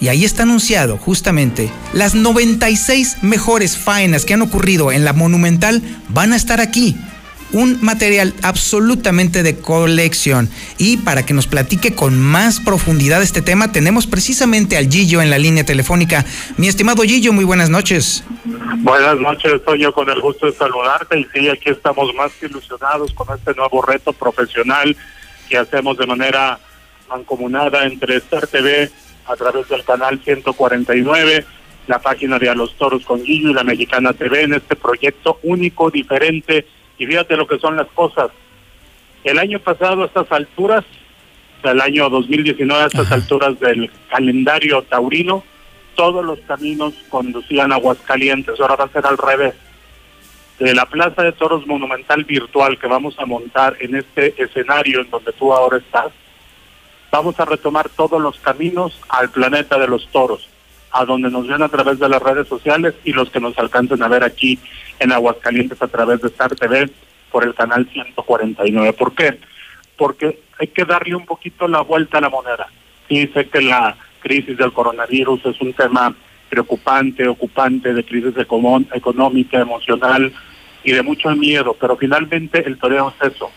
Y 0.00 0.08
ahí 0.08 0.24
está 0.24 0.42
anunciado 0.42 0.98
justamente 0.98 1.70
las 1.92 2.14
96 2.14 3.18
mejores 3.22 3.76
faenas 3.76 4.24
que 4.24 4.34
han 4.34 4.42
ocurrido 4.42 4.92
en 4.92 5.04
la 5.04 5.12
Monumental 5.12 5.82
van 6.08 6.32
a 6.32 6.36
estar 6.36 6.60
aquí. 6.60 6.96
Un 7.54 7.78
material 7.82 8.34
absolutamente 8.42 9.42
de 9.42 9.56
colección. 9.56 10.50
Y 10.76 10.98
para 10.98 11.24
que 11.24 11.34
nos 11.34 11.46
platique 11.46 11.94
con 11.94 12.20
más 12.20 12.60
profundidad 12.60 13.22
este 13.22 13.42
tema, 13.42 13.72
tenemos 13.72 14.06
precisamente 14.06 14.76
al 14.76 14.90
Gillo 14.90 15.22
en 15.22 15.30
la 15.30 15.38
línea 15.38 15.64
telefónica. 15.64 16.24
Mi 16.56 16.66
estimado 16.66 17.02
Gillo, 17.04 17.32
muy 17.32 17.44
buenas 17.44 17.70
noches. 17.70 18.24
Buenas 18.78 19.18
noches, 19.18 19.52
estoy 19.54 19.80
yo 19.80 19.94
con 19.94 20.10
el 20.10 20.20
gusto 20.20 20.46
de 20.46 20.52
saludarte 20.52 21.18
y 21.18 21.26
sí, 21.32 21.48
aquí 21.48 21.70
estamos 21.70 22.12
más 22.14 22.32
que 22.32 22.46
ilusionados 22.46 23.14
con 23.14 23.26
este 23.34 23.54
nuevo 23.54 23.80
reto 23.82 24.12
profesional 24.12 24.96
que 25.48 25.56
hacemos 25.56 25.96
de 25.96 26.06
manera 26.06 26.58
mancomunada 27.08 27.86
entre 27.86 28.16
Star 28.16 28.48
TV 28.48 28.90
a 29.26 29.36
través 29.36 29.68
del 29.68 29.84
canal 29.84 30.20
149, 30.22 31.46
la 31.86 31.98
página 32.00 32.38
de 32.38 32.48
A 32.48 32.54
los 32.54 32.76
Toros 32.76 33.04
con 33.04 33.22
Guillo 33.22 33.50
y 33.50 33.54
la 33.54 33.62
Mexicana 33.62 34.12
TV 34.12 34.42
en 34.42 34.54
este 34.54 34.74
proyecto 34.74 35.38
único, 35.44 35.90
diferente. 35.90 36.66
Y 36.98 37.06
fíjate 37.06 37.36
lo 37.36 37.46
que 37.46 37.58
son 37.58 37.76
las 37.76 37.88
cosas. 37.88 38.30
El 39.24 39.38
año 39.38 39.58
pasado 39.58 40.02
a 40.02 40.06
estas 40.06 40.30
alturas, 40.30 40.84
el 41.62 41.80
año 41.80 42.10
2019 42.10 42.82
a 42.82 42.86
estas 42.86 43.10
alturas 43.10 43.58
del 43.58 43.90
calendario 44.10 44.82
taurino, 44.82 45.42
todos 45.94 46.24
los 46.24 46.38
caminos 46.40 46.94
conducían 47.08 47.72
a 47.72 47.76
Aguascalientes. 47.76 48.60
Ahora 48.60 48.76
va 48.76 48.84
a 48.84 48.88
ser 48.88 49.06
al 49.06 49.18
revés. 49.18 49.54
De 50.58 50.74
la 50.74 50.86
Plaza 50.86 51.22
de 51.22 51.32
Toros 51.32 51.66
Monumental 51.66 52.24
Virtual 52.24 52.78
que 52.78 52.86
vamos 52.86 53.18
a 53.18 53.26
montar 53.26 53.76
en 53.80 53.96
este 53.96 54.40
escenario 54.40 55.00
en 55.00 55.10
donde 55.10 55.32
tú 55.32 55.52
ahora 55.52 55.78
estás, 55.78 56.12
vamos 57.10 57.38
a 57.38 57.44
retomar 57.44 57.88
todos 57.88 58.20
los 58.20 58.38
caminos 58.40 59.00
al 59.08 59.30
planeta 59.30 59.78
de 59.78 59.86
los 59.88 60.08
toros, 60.08 60.48
a 60.94 61.04
donde 61.04 61.28
nos 61.28 61.48
ven 61.48 61.60
a 61.60 61.68
través 61.68 61.98
de 61.98 62.08
las 62.08 62.22
redes 62.22 62.46
sociales 62.46 62.94
y 63.04 63.12
los 63.12 63.28
que 63.28 63.40
nos 63.40 63.58
alcancen 63.58 64.00
a 64.02 64.08
ver 64.08 64.22
aquí 64.22 64.60
en 65.00 65.10
Aguascalientes 65.10 65.82
a 65.82 65.88
través 65.88 66.22
de 66.22 66.28
Star 66.28 66.54
TV 66.54 66.88
por 67.32 67.44
el 67.44 67.52
canal 67.52 67.88
149. 67.92 68.92
¿Por 68.92 69.12
qué? 69.12 69.40
Porque 69.98 70.38
hay 70.56 70.68
que 70.68 70.84
darle 70.84 71.16
un 71.16 71.26
poquito 71.26 71.66
la 71.66 71.80
vuelta 71.80 72.18
a 72.18 72.20
la 72.20 72.30
moneda. 72.30 72.68
Sí, 73.08 73.28
sé 73.34 73.48
que 73.48 73.60
la 73.60 73.96
crisis 74.20 74.56
del 74.56 74.72
coronavirus 74.72 75.44
es 75.46 75.60
un 75.60 75.72
tema 75.72 76.14
preocupante, 76.48 77.26
ocupante, 77.26 77.92
de 77.92 78.04
crisis 78.04 78.34
económica, 78.38 79.60
emocional 79.60 80.32
y 80.84 80.92
de 80.92 81.02
mucho 81.02 81.34
miedo, 81.34 81.76
pero 81.78 81.96
finalmente 81.96 82.64
el 82.64 82.78
toreo 82.78 83.12
es 83.18 83.32
eso. 83.32 83.50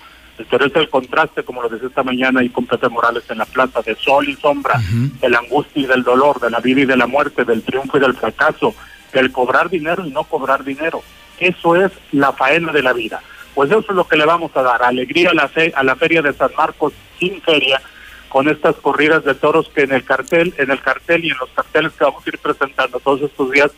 Toreo 0.46 0.68
es 0.68 0.76
el 0.76 0.90
contraste, 0.90 1.44
como 1.44 1.62
lo 1.62 1.70
decía 1.70 1.88
esta 1.88 2.04
mañana 2.04 2.44
y 2.44 2.50
con 2.50 2.66
Pepe 2.66 2.90
Morales 2.90 3.24
en 3.30 3.40
la 3.40 3.46
plaza, 3.46 3.82
de 3.82 3.96
sol 3.96 4.30
y 4.30 4.36
sombra, 4.36 4.80
de 5.20 5.30
la 5.30 5.40
angustia 5.40 5.84
y 5.84 5.86
del 5.86 6.04
dolor, 6.04 6.40
de 6.40 6.50
la 6.50 6.60
vida 6.60 6.82
y 6.82 6.86
de 6.86 6.98
la 6.98 7.08
muerte, 7.08 7.44
del 7.44 7.64
triunfo 7.64 7.98
y 7.98 8.02
del 8.02 8.16
fracaso, 8.16 8.76
del 9.14 9.32
cobrar 9.32 9.70
dinero 9.70 10.06
y 10.06 10.12
no 10.12 10.24
cobrar 10.24 10.64
dinero. 10.64 11.02
Eso 11.40 11.76
es 11.76 11.92
la 12.12 12.34
faena 12.34 12.72
de 12.72 12.84
la 12.84 12.94
vida. 12.94 13.22
Pues 13.56 13.72
eso 13.72 13.86
es 13.90 13.96
lo 13.96 14.08
que 14.08 14.18
le 14.18 14.26
vamos 14.26 14.52
a 14.56 14.62
dar, 14.62 14.84
alegría 14.84 15.32
a 15.32 15.34
la, 15.34 15.48
fe, 15.48 15.74
a 15.76 15.84
la 15.84 15.96
feria 15.96 16.22
de 16.22 16.34
San 16.34 16.52
Marcos 16.56 16.94
sin 17.20 17.42
feria, 17.42 17.82
con 18.30 18.48
estas 18.48 18.76
corridas 18.76 19.24
de 19.24 19.34
toros 19.34 19.70
que 19.70 19.82
en 19.82 19.94
el 19.94 20.04
cartel, 20.04 20.54
en 20.58 20.70
el 20.70 20.80
cartel 20.82 21.26
y 21.26 21.32
en 21.32 21.38
los 21.40 21.50
carteles 21.50 21.94
que 21.94 22.04
vamos 22.04 22.26
a 22.26 22.30
ir 22.30 22.38
presentando 22.38 23.00
todos 23.00 23.22
estos 23.22 23.50
días 23.52 23.72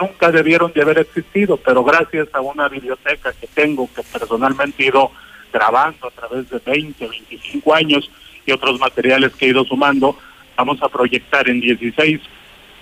nunca 0.00 0.30
debieron 0.30 0.72
de 0.72 0.82
haber 0.82 0.98
existido, 0.98 1.56
pero 1.56 1.84
gracias 1.84 2.28
a 2.32 2.40
una 2.40 2.68
biblioteca 2.68 3.32
que 3.32 3.46
tengo, 3.46 3.88
que 3.94 4.02
personalmente 4.02 4.82
he 4.82 4.88
ido 4.88 5.10
grabando 5.54 6.08
a 6.08 6.10
través 6.10 6.50
de 6.50 6.58
20, 6.58 7.06
25 7.06 7.74
años 7.74 8.10
y 8.44 8.50
otros 8.50 8.80
materiales 8.80 9.32
que 9.36 9.46
he 9.46 9.50
ido 9.50 9.64
sumando, 9.64 10.18
vamos 10.56 10.82
a 10.82 10.88
proyectar 10.88 11.48
en 11.48 11.60
16 11.60 12.20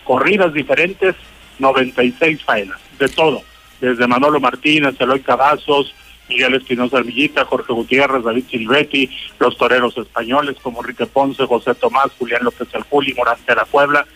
corridas 0.05 0.55
diferentes 0.55 1.15
96 1.59 2.43
faenas, 2.43 2.81
de 2.99 3.09
todo, 3.09 3.43
desde 3.81 4.07
Manolo 4.07 4.41
Martínez, 4.41 4.97
Eloy 4.99 5.21
Cavazos, 5.21 5.95
Miguel 6.31 6.55
Espinosa 6.55 6.97
Armillita, 6.97 7.45
Jorge 7.45 7.75
Gutiérrez, 7.75 8.25
David 8.25 8.45
Silvetti, 8.51 9.11
los 9.39 9.57
toreros 9.59 9.97
españoles 9.99 10.57
como 10.63 10.81
Enrique 10.81 11.05
Ponce, 11.05 11.45
José 11.47 11.75
Tomás, 11.75 12.11
Julián 12.19 12.43
López 12.43 12.69
El 12.73 12.85
Juli, 12.85 13.13
Morante 13.13 13.45
de 13.53 13.57
la 13.57 13.67
Puebla, 13.67 14.07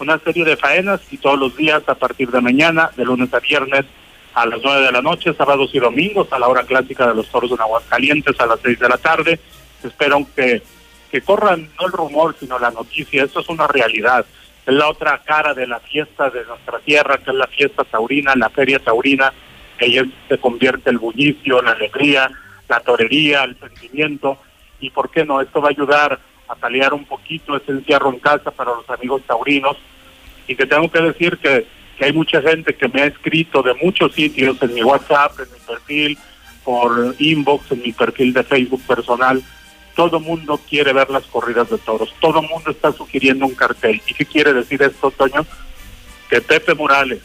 una 0.00 0.18
serie 0.20 0.44
de 0.44 0.56
faenas 0.56 1.00
y 1.10 1.18
todos 1.18 1.38
los 1.38 1.54
días 1.54 1.82
a 1.86 1.94
partir 1.94 2.30
de 2.30 2.40
mañana, 2.40 2.90
de 2.96 3.04
lunes 3.04 3.32
a 3.34 3.40
viernes, 3.40 3.84
a 4.36 4.44
las 4.44 4.60
nueve 4.62 4.84
de 4.84 4.92
la 4.92 5.00
noche, 5.00 5.32
sábados 5.32 5.70
y 5.72 5.78
domingos, 5.78 6.30
a 6.30 6.38
la 6.38 6.46
hora 6.46 6.62
clásica 6.64 7.06
de 7.06 7.14
los 7.14 7.26
toros 7.30 7.50
en 7.52 7.58
Aguascalientes, 7.58 8.38
a 8.38 8.44
las 8.44 8.60
seis 8.60 8.78
de 8.78 8.86
la 8.86 8.98
tarde. 8.98 9.40
Espero 9.82 10.26
que, 10.36 10.60
que 11.10 11.22
corran 11.22 11.70
no 11.80 11.86
el 11.86 11.92
rumor, 11.92 12.36
sino 12.38 12.58
la 12.58 12.70
noticia. 12.70 13.24
Eso 13.24 13.40
es 13.40 13.48
una 13.48 13.66
realidad. 13.66 14.26
Es 14.66 14.74
la 14.74 14.90
otra 14.90 15.22
cara 15.24 15.54
de 15.54 15.66
la 15.66 15.80
fiesta 15.80 16.28
de 16.28 16.44
nuestra 16.44 16.78
tierra, 16.80 17.16
que 17.16 17.30
es 17.30 17.36
la 17.36 17.46
fiesta 17.46 17.82
taurina, 17.84 18.34
la 18.36 18.50
feria 18.50 18.78
taurina, 18.78 19.32
ahí 19.80 19.98
se 20.28 20.36
convierte 20.36 20.90
el 20.90 20.98
bullicio, 20.98 21.62
la 21.62 21.70
alegría, 21.70 22.30
la 22.68 22.80
torería, 22.80 23.42
el 23.44 23.58
sentimiento. 23.58 24.36
Y 24.80 24.90
por 24.90 25.10
qué 25.10 25.24
no, 25.24 25.40
esto 25.40 25.62
va 25.62 25.68
a 25.68 25.70
ayudar 25.70 26.20
a 26.48 26.54
paliar 26.56 26.92
un 26.92 27.06
poquito 27.06 27.56
ese 27.56 27.72
encierro 27.72 28.10
en 28.10 28.18
casa 28.18 28.50
para 28.50 28.74
los 28.74 28.90
amigos 28.90 29.22
taurinos. 29.26 29.78
Y 30.46 30.54
que 30.56 30.66
tengo 30.66 30.90
que 30.90 31.00
decir 31.00 31.38
que, 31.38 31.66
que 31.96 32.04
hay 32.04 32.12
mucha 32.12 32.42
gente 32.42 32.74
que 32.74 32.88
me 32.88 33.02
ha 33.02 33.06
escrito 33.06 33.62
de 33.62 33.74
muchos 33.74 34.14
sitios, 34.14 34.56
en 34.60 34.74
mi 34.74 34.82
WhatsApp, 34.82 35.38
en 35.40 35.52
mi 35.52 35.58
perfil, 35.66 36.18
por 36.64 37.14
inbox, 37.18 37.72
en 37.72 37.82
mi 37.82 37.92
perfil 37.92 38.32
de 38.32 38.42
Facebook 38.42 38.82
personal. 38.86 39.42
Todo 39.94 40.20
mundo 40.20 40.60
quiere 40.68 40.92
ver 40.92 41.08
las 41.10 41.24
corridas 41.24 41.70
de 41.70 41.78
toros. 41.78 42.14
Todo 42.20 42.42
mundo 42.42 42.70
está 42.70 42.92
sugiriendo 42.92 43.46
un 43.46 43.54
cartel. 43.54 44.02
¿Y 44.06 44.14
qué 44.14 44.26
quiere 44.26 44.52
decir 44.52 44.82
esto, 44.82 45.10
Toño? 45.10 45.46
Que 46.28 46.40
Pepe 46.40 46.74
Morales, 46.74 47.22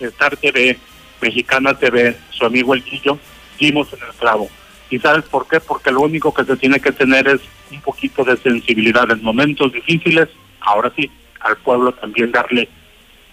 Star 0.00 0.36
TV, 0.36 0.78
Mexicana 1.20 1.74
TV, 1.74 2.16
su 2.30 2.46
amigo 2.46 2.74
El 2.74 2.84
Guillo, 2.84 3.18
dimos 3.58 3.92
en 3.92 4.00
el 4.00 4.14
clavo. 4.14 4.48
¿Y 4.88 4.98
sabes 4.98 5.24
por 5.24 5.46
qué? 5.48 5.60
Porque 5.60 5.90
lo 5.90 6.00
único 6.00 6.32
que 6.32 6.44
se 6.44 6.56
tiene 6.56 6.80
que 6.80 6.92
tener 6.92 7.26
es 7.28 7.40
un 7.70 7.80
poquito 7.80 8.24
de 8.24 8.36
sensibilidad 8.36 9.10
en 9.10 9.22
momentos 9.22 9.72
difíciles. 9.72 10.28
Ahora 10.60 10.92
sí, 10.96 11.10
al 11.40 11.56
pueblo 11.58 11.92
también 11.92 12.30
darle 12.30 12.68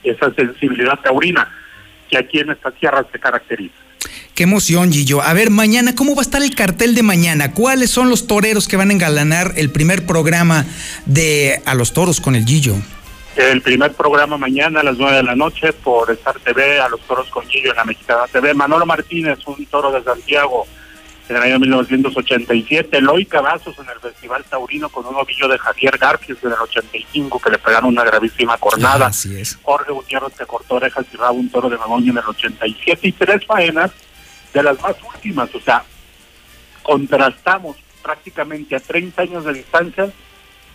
esa 0.04 0.34
sensibilidad 0.34 0.99
taurina 0.99 1.51
que 2.10 2.18
aquí 2.18 2.39
en 2.39 2.51
esta 2.51 2.72
tierra 2.72 3.06
se 3.12 3.20
caracteriza. 3.20 3.76
Qué 4.36 4.43
emoción, 4.43 4.91
Gillo. 4.91 5.22
A 5.22 5.34
ver, 5.34 5.51
mañana, 5.51 5.93
¿cómo 5.95 6.16
va 6.16 6.22
a 6.22 6.24
estar 6.24 6.41
el 6.41 6.56
cartel 6.56 6.95
de 6.95 7.04
mañana? 7.04 7.51
¿Cuáles 7.51 7.91
son 7.91 8.10
los 8.10 8.26
toreros 8.26 8.68
que 8.68 8.78
van 8.78 8.89
a 8.89 8.93
engalanar 8.93 9.54
el 9.58 9.70
primer 9.70 10.06
programa 10.06 10.66
de 11.06 11.62
A 11.66 11.76
los 11.76 11.93
Toros 11.93 12.20
con 12.20 12.36
el 12.36 12.45
Gillo? 12.45 12.76
El 13.36 13.62
primer 13.62 13.93
programa 13.93 14.38
mañana 14.38 14.82
a 14.82 14.84
las 14.84 14.97
nueve 14.97 15.18
de 15.18 15.24
la 15.24 15.36
noche 15.36 15.74
por 15.74 16.10
Star 16.12 16.39
TV, 16.39 16.80
A 16.80 16.89
los 16.89 17.01
Toros 17.01 17.30
con 17.30 17.47
Gillo 17.47 17.72
en 17.72 17.78
la 17.78 17.86
Mexicana 17.86 18.24
TV. 18.32 18.54
Manolo 18.54 18.86
Martínez, 18.86 19.39
un 19.45 19.66
toro 19.68 19.91
de 19.91 20.04
Santiago 20.04 20.68
en 21.30 21.36
el 21.36 21.41
año 21.41 21.59
1987. 21.59 22.97
Eloy 22.97 23.26
Cavazos 23.26 23.78
en 23.80 23.89
el 23.89 23.99
Festival 23.99 24.43
Taurino 24.43 24.89
con 24.89 25.05
un 25.05 25.15
ovillo 25.15 25.47
de 25.47 25.57
Javier 25.57 25.97
Garfield 25.97 26.39
en 26.43 26.51
el 26.51 26.59
85 26.59 27.39
que 27.39 27.49
le 27.49 27.57
pegaron 27.57 27.89
una 27.89 28.03
gravísima 28.03 28.57
cornada. 28.57 29.07
así 29.07 29.39
es. 29.39 29.57
Jorge 29.61 29.91
Gutiérrez 29.91 30.34
que 30.38 30.45
cortó 30.45 30.76
orejas 30.76 31.05
y 31.13 31.17
rabo 31.17 31.39
un 31.39 31.49
toro 31.49 31.69
de 31.69 31.78
Magoña 31.78 32.11
en 32.11 32.17
el 32.17 32.26
87 32.26 33.07
y 33.07 33.11
tres 33.11 33.45
faenas 33.45 33.91
de 34.53 34.63
las 34.63 34.80
más 34.82 34.95
últimas. 35.13 35.53
O 35.55 35.59
sea, 35.59 35.84
contrastamos 36.82 37.78
prácticamente 38.01 38.76
a 38.76 38.80
30 38.80 39.21
años 39.21 39.45
de 39.45 39.53
distancia 39.53 40.11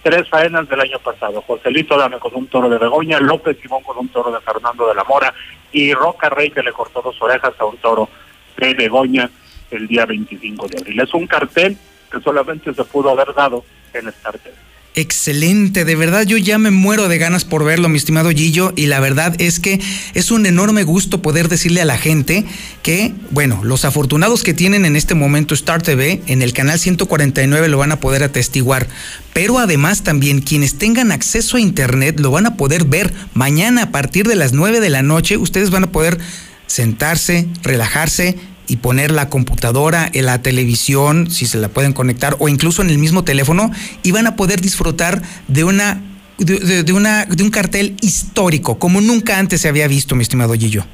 tres 0.02 0.28
faenas 0.28 0.68
del 0.68 0.80
año 0.80 0.98
pasado. 1.00 1.42
Joselito 1.42 1.98
Dame 1.98 2.18
con 2.18 2.34
un 2.34 2.46
toro 2.46 2.68
de 2.68 2.78
Begoña, 2.78 3.20
López 3.20 3.58
Simón 3.60 3.82
con 3.82 3.98
un 3.98 4.08
toro 4.08 4.30
de 4.30 4.40
Fernando 4.40 4.88
de 4.88 4.94
la 4.94 5.04
Mora 5.04 5.34
y 5.72 5.92
Roca 5.92 6.28
Rey 6.28 6.50
que 6.50 6.62
le 6.62 6.72
cortó 6.72 7.02
dos 7.02 7.20
orejas 7.20 7.52
a 7.58 7.64
un 7.64 7.76
toro 7.78 8.08
de 8.56 8.74
Begoña 8.74 9.30
el 9.70 9.86
día 9.86 10.06
25 10.06 10.68
de 10.68 10.78
abril. 10.78 11.00
Es 11.00 11.14
un 11.14 11.26
cartel 11.26 11.76
que 12.10 12.20
solamente 12.20 12.72
se 12.72 12.84
pudo 12.84 13.10
haber 13.10 13.34
dado 13.34 13.64
en 13.92 14.08
Star 14.08 14.38
TV. 14.38 14.54
Excelente, 14.94 15.84
de 15.84 15.94
verdad 15.94 16.26
yo 16.26 16.36
ya 16.38 16.58
me 16.58 16.72
muero 16.72 17.06
de 17.06 17.18
ganas 17.18 17.44
por 17.44 17.62
verlo, 17.62 17.88
mi 17.88 17.98
estimado 17.98 18.30
Gillo, 18.30 18.72
y 18.74 18.86
la 18.86 18.98
verdad 18.98 19.32
es 19.40 19.60
que 19.60 19.80
es 20.14 20.32
un 20.32 20.44
enorme 20.44 20.82
gusto 20.82 21.22
poder 21.22 21.48
decirle 21.48 21.80
a 21.80 21.84
la 21.84 21.98
gente 21.98 22.44
que, 22.82 23.14
bueno, 23.30 23.60
los 23.62 23.84
afortunados 23.84 24.42
que 24.42 24.54
tienen 24.54 24.84
en 24.84 24.96
este 24.96 25.14
momento 25.14 25.54
Star 25.54 25.82
TV 25.82 26.20
en 26.26 26.42
el 26.42 26.52
canal 26.52 26.80
149 26.80 27.68
lo 27.68 27.78
van 27.78 27.92
a 27.92 28.00
poder 28.00 28.24
atestiguar, 28.24 28.88
pero 29.32 29.60
además 29.60 30.02
también 30.02 30.40
quienes 30.40 30.78
tengan 30.78 31.12
acceso 31.12 31.58
a 31.58 31.60
internet 31.60 32.18
lo 32.18 32.32
van 32.32 32.46
a 32.46 32.56
poder 32.56 32.84
ver 32.84 33.12
mañana 33.34 33.84
a 33.84 33.90
partir 33.92 34.26
de 34.26 34.34
las 34.34 34.52
9 34.52 34.80
de 34.80 34.90
la 34.90 35.02
noche, 35.02 35.36
ustedes 35.36 35.70
van 35.70 35.84
a 35.84 35.92
poder 35.92 36.18
sentarse, 36.66 37.46
relajarse 37.62 38.36
y 38.68 38.76
poner 38.76 39.10
la 39.10 39.28
computadora 39.28 40.08
en 40.12 40.26
la 40.26 40.42
televisión, 40.42 41.30
si 41.30 41.46
se 41.46 41.58
la 41.58 41.68
pueden 41.68 41.92
conectar, 41.92 42.36
o 42.38 42.48
incluso 42.48 42.82
en 42.82 42.90
el 42.90 42.98
mismo 42.98 43.24
teléfono, 43.24 43.70
y 44.02 44.12
van 44.12 44.26
a 44.26 44.36
poder 44.36 44.60
disfrutar 44.60 45.22
de 45.48 45.64
una 45.64 46.02
de, 46.38 46.84
de 46.84 46.92
una 46.92 47.24
de 47.24 47.42
un 47.42 47.50
cartel 47.50 47.96
histórico, 48.00 48.78
como 48.78 49.00
nunca 49.00 49.38
antes 49.38 49.60
se 49.60 49.68
había 49.68 49.88
visto, 49.88 50.14
mi 50.14 50.22
estimado 50.22 50.54
Gillo. 50.54 50.84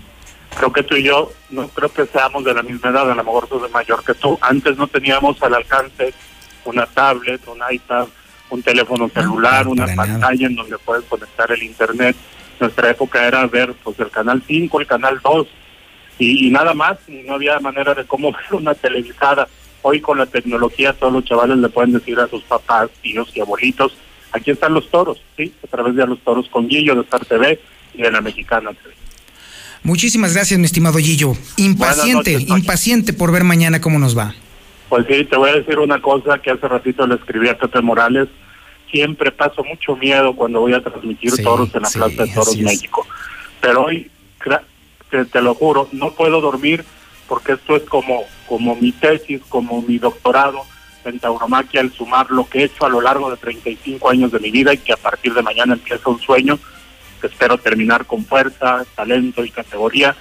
Creo 0.57 0.72
que 0.72 0.85
tú 0.85 0.95
y 0.95 1.03
yo 1.03 1.33
no 1.51 1.68
creo 1.68 1.93
que 1.93 2.07
seamos 2.07 2.45
de 2.45 2.55
la 2.55 2.62
misma 2.62 2.91
edad, 2.91 3.11
a 3.11 3.14
lo 3.14 3.25
mejor 3.25 3.49
de 3.49 3.68
mayor 3.68 4.05
que 4.05 4.14
tú. 4.14 4.39
Antes 4.41 4.77
no 4.77 4.87
teníamos 4.87 5.43
al 5.43 5.55
alcance 5.55 6.14
una 6.64 6.87
tablet, 6.87 7.41
un 7.49 7.59
iPad, 7.70 8.07
un 8.51 8.62
teléfono 8.62 9.09
celular, 9.09 9.66
una 9.66 9.87
pantalla 9.95 10.47
en 10.47 10.55
donde 10.55 10.79
puedes 10.79 11.05
conectar 11.05 11.51
el 11.51 11.62
internet. 11.62 12.16
Nuestra 12.61 12.91
época 12.91 13.27
era 13.27 13.47
ver 13.47 13.75
pues 13.83 13.99
el 13.99 14.11
canal 14.11 14.43
5, 14.47 14.81
el 14.81 14.87
canal 14.87 15.20
2, 15.22 15.47
y, 16.19 16.47
y 16.47 16.51
nada 16.51 16.75
más, 16.75 16.99
y 17.09 17.23
no 17.27 17.35
había 17.35 17.59
manera 17.61 17.95
de 17.95 18.05
cómo 18.05 18.33
ver 18.33 18.53
una 18.53 18.75
televisada. 18.75 19.49
Hoy 19.83 20.01
con 20.01 20.17
la 20.19 20.27
tecnología 20.27 20.95
todos 20.95 21.12
los 21.12 21.25
chavales 21.25 21.59
le 21.59 21.69
pueden 21.69 21.93
decir 21.93 22.19
a 22.19 22.27
sus 22.29 22.43
papás, 22.45 22.89
tíos 23.03 23.31
y 23.35 23.41
abuelitos, 23.41 23.95
aquí 24.33 24.51
están 24.51 24.73
los 24.73 24.91
toros, 24.91 25.21
¿sí? 25.37 25.53
A 25.62 25.67
través 25.67 25.95
de 25.95 26.07
los 26.07 26.19
toros 26.21 26.49
con 26.49 26.67
Guillo 26.69 26.95
de 26.95 27.03
Star 27.03 27.25
TV 27.27 27.61
y 27.95 28.03
de 28.03 28.11
la 28.11 28.21
Mexicana 28.23 28.71
TV. 28.73 28.95
Muchísimas 29.83 30.33
gracias, 30.33 30.59
mi 30.59 30.65
estimado 30.65 30.99
Gillo. 30.99 31.35
Impaciente, 31.59 32.33
noches, 32.33 32.49
impaciente 32.49 33.12
por 33.12 33.31
ver 33.31 33.45
mañana 33.45 33.83
cómo 33.83 33.99
nos 33.99 34.17
va. 34.17 34.35
Pues 34.89 35.05
sí, 35.07 35.25
te 35.27 35.37
voy 35.37 35.51
a 35.51 35.55
decir 35.57 35.79
una 35.79 36.01
cosa 36.01 36.39
que 36.39 36.51
hace 36.51 36.67
ratito 36.67 37.07
le 37.07 37.17
escribí 37.17 37.49
a 37.51 37.59
Pepe 37.59 37.83
Morales. 37.83 38.29
Siempre 38.91 39.31
paso 39.33 39.62
mucho 39.65 39.97
miedo 39.97 40.35
cuando 40.35 40.61
voy 40.61 40.73
a 40.73 40.81
transmitir 40.83 41.33
Sí, 41.33 41.43
toros 41.43 41.69
en 41.75 41.83
la 41.83 41.89
sí, 41.89 41.99
Plaza 41.99 42.25
de 42.25 42.33
Toros. 42.33 42.57
México. 42.59 43.07
Pero 43.61 43.85
hoy, 43.85 44.11
te, 45.25 45.41
lo 45.41 45.55
juro, 45.55 45.89
no 45.93 46.12
puedo 46.12 46.41
dormir 46.41 46.85
porque 47.29 47.53
esto 47.53 47.77
es 47.77 47.83
como, 47.85 48.25
como 48.47 48.75
mi 48.77 48.93
tesis, 48.93 49.41
como 49.49 49.83
mi 49.83 49.99
doctorado 49.99 50.62
en 51.05 51.19
tauromaquia, 51.19 51.81
el 51.81 51.93
sumar 51.93 52.31
lo 52.31 52.49
que 52.49 52.61
he 52.61 52.65
hecho 52.65 52.87
a 52.87 52.89
lo 52.89 53.01
largo 53.01 53.31
de 53.31 53.37
35 53.37 54.11
años 54.11 54.33
de 54.33 54.41
mi 54.41 54.51
vida 54.51 54.73
y 54.73 54.79
que 54.79 54.93
a 54.93 54.97
partir 54.97 55.35
de 55.35 55.43
mañana 55.43 55.75
empieza 55.75 56.09
un 56.09 56.21
sueño 56.21 56.59
que 57.21 57.27
espero 57.27 57.59
terminar 57.59 58.07
con 58.07 58.25
fuerza, 58.25 58.85
talento 58.95 59.45
y 59.45 59.51
categoría. 59.51 60.17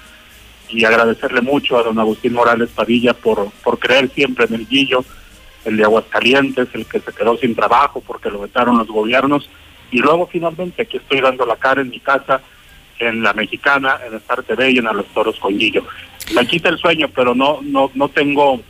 Y 0.69 0.85
agradecerle 0.85 1.41
mucho 1.41 1.77
a 1.77 1.83
don 1.83 1.99
Agustín 1.99 2.33
Morales 2.33 2.69
Padilla 2.69 3.13
por, 3.13 3.51
por 3.63 3.77
creer 3.77 4.09
siempre 4.09 4.45
en 4.45 4.55
el 4.55 4.67
Guillo, 4.67 5.05
el 5.65 5.77
de 5.77 5.83
Aguascalientes, 5.83 6.69
el 6.73 6.85
que 6.85 6.99
se 6.99 7.11
quedó 7.11 7.37
sin 7.37 7.55
trabajo 7.55 8.01
porque 8.01 8.29
lo 8.29 8.39
vetaron 8.39 8.77
los 8.77 8.87
gobiernos, 8.87 9.49
y 9.91 9.99
luego 9.99 10.27
finalmente 10.27 10.81
aquí 10.81 10.97
estoy 10.97 11.21
dando 11.21 11.45
la 11.45 11.55
cara 11.55 11.81
en 11.81 11.89
mi 11.89 11.99
casa, 11.99 12.41
en 13.07 13.23
la 13.23 13.33
mexicana, 13.33 13.99
en 14.05 14.15
Star 14.15 14.43
TV 14.43 14.71
y 14.71 14.77
en 14.77 14.87
A 14.87 14.93
los 14.93 15.07
Toros 15.07 15.39
con 15.39 15.57
Guillo. 15.57 15.85
Me 16.33 16.45
quita 16.47 16.69
el 16.69 16.77
sueño, 16.77 17.09
pero 17.13 17.35
no, 17.35 17.59
no, 17.61 17.91
no 17.93 18.09
tengo, 18.09 18.61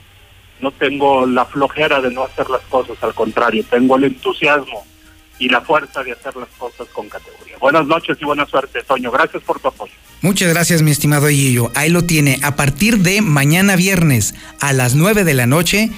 no 0.61 0.71
tengo 0.71 1.25
la 1.25 1.45
flojera 1.45 2.01
de 2.01 2.11
no 2.11 2.23
hacer 2.23 2.49
las 2.49 2.61
cosas, 2.61 2.97
al 3.01 3.13
contrario, 3.13 3.63
tengo 3.69 3.95
el 3.97 4.05
entusiasmo 4.05 4.85
y 5.39 5.49
la 5.49 5.61
fuerza 5.61 6.03
de 6.03 6.11
hacer 6.11 6.35
las 6.35 6.49
cosas 6.57 6.87
con 6.93 7.09
categoría. 7.09 7.57
Buenas 7.59 7.85
noches 7.85 8.17
y 8.21 8.25
buena 8.25 8.45
suerte, 8.45 8.81
Toño. 8.83 9.11
Gracias 9.11 9.43
por 9.43 9.59
tu 9.59 9.67
apoyo. 9.67 9.93
Muchas 10.21 10.53
gracias, 10.53 10.81
mi 10.81 10.91
estimado 10.91 11.27
Gillo. 11.27 11.71
Ahí 11.75 11.89
lo 11.89 12.03
tiene. 12.03 12.39
A 12.43 12.55
partir 12.55 12.99
de 12.99 13.21
mañana 13.21 13.75
viernes 13.75 14.35
a 14.59 14.73
las 14.73 14.95
9 14.95 15.23
de 15.23 15.33
la 15.33 15.47
noche, 15.47 15.89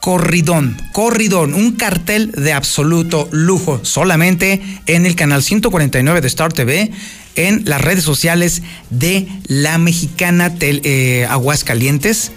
Corridón, 0.00 0.76
Corridón, 0.92 1.54
un 1.54 1.72
cartel 1.76 2.32
de 2.32 2.52
absoluto 2.52 3.28
lujo, 3.32 3.84
solamente 3.84 4.62
en 4.86 5.04
el 5.04 5.14
canal 5.14 5.42
149 5.42 6.20
de 6.20 6.26
Star 6.26 6.52
TV, 6.52 6.90
en 7.36 7.62
las 7.64 7.80
redes 7.80 8.04
sociales 8.04 8.62
de 8.90 9.28
la 9.46 9.78
mexicana 9.78 10.54
eh, 10.60 11.26
Aguascalientes, 11.28 12.32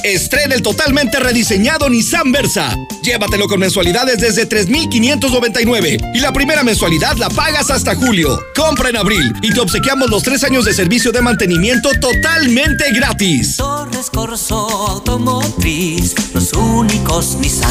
Estrena 0.03 0.55
el 0.55 0.63
totalmente 0.63 1.21
rediseñado 1.21 1.91
Nissan 1.91 2.33
Versa. 2.33 2.75
Llévatelo 3.03 3.47
con 3.49 3.61
mensualidades 3.61 4.19
desde 4.19 4.47
3,599 4.47 5.99
y 6.15 6.21
la 6.21 6.33
primera 6.33 6.63
mensualidad 6.63 7.17
la 7.17 7.29
pagas 7.29 7.71
hasta 7.71 7.95
julio. 7.95 8.39
Compra 8.55 8.89
en 8.89 8.97
abril 8.97 9.33
y 9.43 9.53
te 9.53 9.61
obsequiamos 9.61 10.09
los 10.09 10.23
tres 10.23 10.43
años 10.45 10.65
de 10.65 10.73
servicio 10.73 11.13
de 11.13 11.21
mantenimiento 11.21 11.91
totalmente 12.01 12.85
gratis. 12.93 13.57
Torres 13.57 14.09
Corso 14.11 14.57
Automotriz, 14.89 16.15
los 16.35 16.53
únicos 16.55 17.37
Nissan 17.37 17.71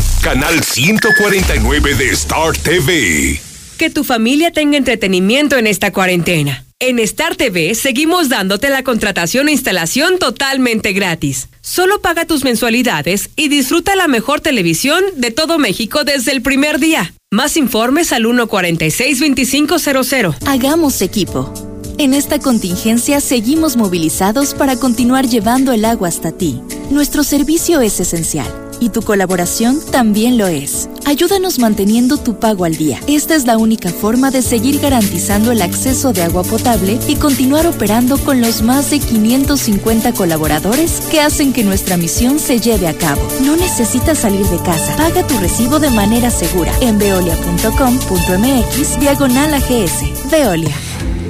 canal 0.21 0.63
149 0.63 1.95
de 1.95 2.11
Star 2.11 2.55
TV. 2.55 3.41
Que 3.77 3.89
tu 3.89 4.03
familia 4.03 4.51
tenga 4.51 4.77
entretenimiento 4.77 5.57
en 5.57 5.65
esta 5.65 5.91
cuarentena. 5.91 6.63
En 6.79 6.99
Star 6.99 7.35
TV 7.35 7.73
seguimos 7.73 8.29
dándote 8.29 8.69
la 8.69 8.83
contratación 8.83 9.49
e 9.49 9.53
instalación 9.53 10.19
totalmente 10.19 10.93
gratis. 10.93 11.49
Solo 11.61 12.01
paga 12.01 12.25
tus 12.25 12.43
mensualidades 12.43 13.31
y 13.35 13.47
disfruta 13.47 13.95
la 13.95 14.07
mejor 14.07 14.41
televisión 14.41 15.03
de 15.15 15.31
todo 15.31 15.57
México 15.57 16.03
desde 16.03 16.31
el 16.31 16.43
primer 16.43 16.77
día. 16.79 17.15
Más 17.31 17.57
informes 17.57 18.13
al 18.13 18.25
146-2500. 18.25 20.35
Hagamos 20.45 21.01
equipo. 21.01 21.51
En 21.97 22.13
esta 22.13 22.37
contingencia 22.39 23.21
seguimos 23.21 23.75
movilizados 23.75 24.53
para 24.53 24.75
continuar 24.75 25.27
llevando 25.27 25.71
el 25.71 25.83
agua 25.83 26.09
hasta 26.09 26.31
ti. 26.31 26.61
Nuestro 26.91 27.23
servicio 27.23 27.81
es 27.81 27.99
esencial 27.99 28.70
y 28.81 28.89
tu 28.89 29.01
colaboración 29.01 29.79
también 29.91 30.37
lo 30.37 30.47
es. 30.47 30.89
Ayúdanos 31.05 31.59
manteniendo 31.59 32.17
tu 32.17 32.39
pago 32.39 32.65
al 32.65 32.75
día. 32.75 32.99
Esta 33.07 33.35
es 33.35 33.45
la 33.45 33.57
única 33.57 33.89
forma 33.89 34.31
de 34.31 34.41
seguir 34.41 34.79
garantizando 34.79 35.51
el 35.51 35.61
acceso 35.61 36.11
de 36.11 36.23
agua 36.23 36.43
potable 36.43 36.99
y 37.07 37.15
continuar 37.15 37.67
operando 37.67 38.17
con 38.17 38.41
los 38.41 38.61
más 38.61 38.91
de 38.91 38.99
550 38.99 40.13
colaboradores 40.13 41.01
que 41.11 41.21
hacen 41.21 41.53
que 41.53 41.63
nuestra 41.63 41.95
misión 41.95 42.39
se 42.39 42.59
lleve 42.59 42.87
a 42.87 42.97
cabo. 42.97 43.21
No 43.45 43.55
necesitas 43.55 44.17
salir 44.17 44.45
de 44.47 44.57
casa. 44.57 44.95
Paga 44.97 45.25
tu 45.27 45.37
recibo 45.37 45.79
de 45.79 45.91
manera 45.91 46.31
segura 46.31 46.73
en 46.81 46.97
veolia.com.mx 46.97 48.99
diagonal 48.99 49.53
AGS. 49.53 50.31
Veolia. 50.31 50.90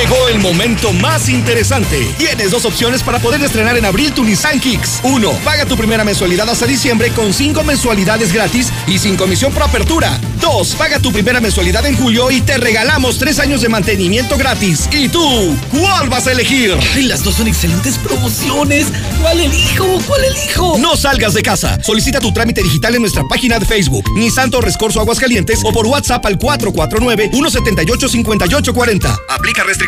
Llegó 0.00 0.28
el 0.28 0.38
momento 0.38 0.92
más 0.92 1.28
interesante. 1.28 2.14
Tienes 2.18 2.52
dos 2.52 2.64
opciones 2.64 3.02
para 3.02 3.18
poder 3.18 3.42
estrenar 3.42 3.76
en 3.76 3.84
abril 3.84 4.12
tu 4.12 4.22
Nissan 4.22 4.60
Kicks. 4.60 5.00
Uno, 5.02 5.32
paga 5.44 5.66
tu 5.66 5.76
primera 5.76 6.04
mensualidad 6.04 6.48
hasta 6.48 6.66
diciembre 6.66 7.10
con 7.10 7.34
cinco 7.34 7.64
mensualidades 7.64 8.32
gratis 8.32 8.68
y 8.86 9.00
sin 9.00 9.16
comisión 9.16 9.52
por 9.52 9.64
apertura. 9.64 10.16
Dos, 10.40 10.76
paga 10.76 11.00
tu 11.00 11.10
primera 11.10 11.40
mensualidad 11.40 11.84
en 11.84 11.96
julio 11.96 12.30
y 12.30 12.40
te 12.42 12.58
regalamos 12.58 13.18
tres 13.18 13.40
años 13.40 13.60
de 13.60 13.68
mantenimiento 13.68 14.38
gratis. 14.38 14.88
¿Y 14.92 15.08
tú? 15.08 15.56
¿Cuál 15.72 16.08
vas 16.08 16.28
a 16.28 16.32
elegir? 16.32 16.76
Ay, 16.94 17.02
las 17.02 17.24
dos 17.24 17.34
son 17.34 17.48
excelentes 17.48 17.98
promociones. 17.98 18.86
¿Cuál 19.20 19.40
elijo? 19.40 20.00
¿Cuál 20.06 20.24
elijo? 20.26 20.78
No 20.78 20.96
salgas 20.96 21.34
de 21.34 21.42
casa. 21.42 21.76
Solicita 21.82 22.20
tu 22.20 22.32
trámite 22.32 22.62
digital 22.62 22.94
en 22.94 23.00
nuestra 23.00 23.24
página 23.24 23.58
de 23.58 23.66
Facebook, 23.66 24.04
Nissan 24.14 24.52
Torres 24.52 24.76
Corso 24.76 25.00
Aguascalientes 25.00 25.58
o 25.64 25.72
por 25.72 25.88
WhatsApp 25.88 26.24
al 26.24 26.38
449-178-5840. 26.38 29.18
Aplica 29.28 29.64
restricciones. 29.64 29.87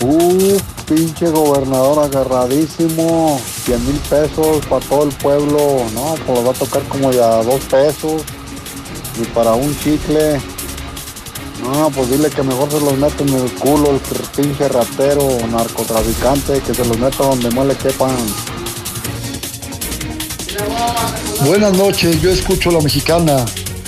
Uh, 0.00 0.56
pinche 0.86 1.28
gobernador 1.30 2.04
agarradísimo. 2.04 3.40
100 3.64 3.86
mil 3.86 4.00
pesos 4.08 4.64
para 4.66 4.84
todo 4.86 5.04
el 5.04 5.14
pueblo. 5.16 5.58
No, 5.92 6.14
pues 6.26 6.46
va 6.46 6.50
a 6.50 6.54
tocar 6.54 6.82
como 6.84 7.10
ya 7.10 7.42
dos 7.42 7.60
pesos. 7.64 8.22
Y 9.20 9.24
para 9.26 9.52
un 9.52 9.76
chicle. 9.80 10.40
No, 11.62 11.90
pues 11.90 12.10
dile 12.10 12.30
que 12.30 12.42
mejor 12.42 12.70
se 12.70 12.80
los 12.80 12.96
mete 12.96 13.24
en 13.24 13.30
el 13.30 13.52
culo 13.54 13.90
el 13.90 14.00
pinche 14.36 14.68
ratero, 14.68 15.26
narcotraficante, 15.50 16.60
que 16.60 16.72
se 16.72 16.84
los 16.84 16.96
meta 16.98 17.24
donde 17.24 17.50
más 17.50 17.66
le 17.66 17.74
quepan. 17.74 18.16
Buenas 21.44 21.72
noches, 21.72 22.22
yo 22.22 22.30
escucho 22.30 22.70
la 22.70 22.80
mexicana. 22.80 23.44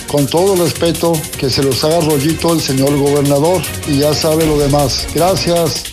Con 0.07 0.27
todo 0.27 0.55
respeto, 0.61 1.13
que 1.37 1.49
se 1.49 1.63
los 1.63 1.81
haga 1.85 2.01
rollito 2.01 2.53
el 2.53 2.59
señor 2.59 2.97
gobernador 2.97 3.61
y 3.87 3.99
ya 3.99 4.13
sabe 4.13 4.45
lo 4.45 4.57
demás. 4.59 5.07
Gracias. 5.15 5.90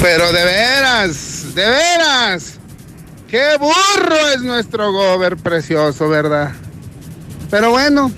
Pero 0.00 0.32
de 0.32 0.44
veras, 0.44 1.54
de 1.54 1.66
veras, 1.66 2.54
qué 3.28 3.56
burro 3.58 4.28
es 4.34 4.42
nuestro 4.42 4.92
gober 4.92 5.36
precioso, 5.36 6.08
¿verdad? 6.08 6.52
Pero 7.50 7.70
bueno, 7.70 8.12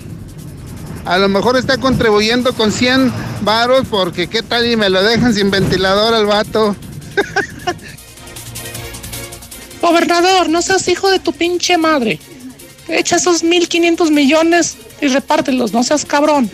a 1.05 1.17
lo 1.17 1.27
mejor 1.27 1.57
está 1.57 1.77
contribuyendo 1.77 2.53
con 2.53 2.71
100 2.71 3.11
varos 3.41 3.87
porque 3.89 4.27
qué 4.27 4.43
tal 4.43 4.69
y 4.69 4.75
me 4.75 4.89
lo 4.89 5.01
dejan 5.01 5.33
sin 5.33 5.49
ventilador 5.49 6.13
al 6.13 6.27
vato. 6.27 6.75
Gobernador, 9.81 10.49
no 10.49 10.61
seas 10.61 10.87
hijo 10.87 11.09
de 11.09 11.19
tu 11.19 11.33
pinche 11.33 11.77
madre. 11.77 12.19
Echa 12.87 13.15
esos 13.15 13.43
1.500 13.43 14.11
millones 14.11 14.77
y 15.01 15.07
repártelos, 15.07 15.73
no 15.73 15.83
seas 15.83 16.05
cabrón. 16.05 16.51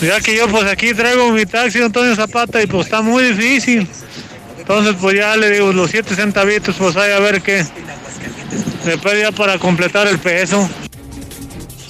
Ya 0.00 0.20
que 0.20 0.34
yo 0.34 0.48
pues 0.48 0.64
aquí 0.64 0.94
traigo 0.94 1.30
mi 1.30 1.44
taxi 1.44 1.82
Antonio 1.82 2.16
Zapata 2.16 2.62
y 2.62 2.66
pues 2.66 2.86
está 2.86 3.02
muy 3.02 3.22
difícil. 3.22 3.86
Entonces 4.58 4.96
pues 5.00 5.16
ya 5.16 5.36
le 5.36 5.50
digo 5.50 5.72
los 5.72 5.90
siete 5.90 6.14
centavitos 6.14 6.76
pues 6.76 6.96
ahí 6.96 7.12
a 7.12 7.18
ver 7.18 7.42
qué. 7.42 7.66
Me 8.84 8.96
pedía 8.96 9.30
para 9.30 9.58
completar 9.58 10.06
el 10.06 10.18
peso. 10.18 10.68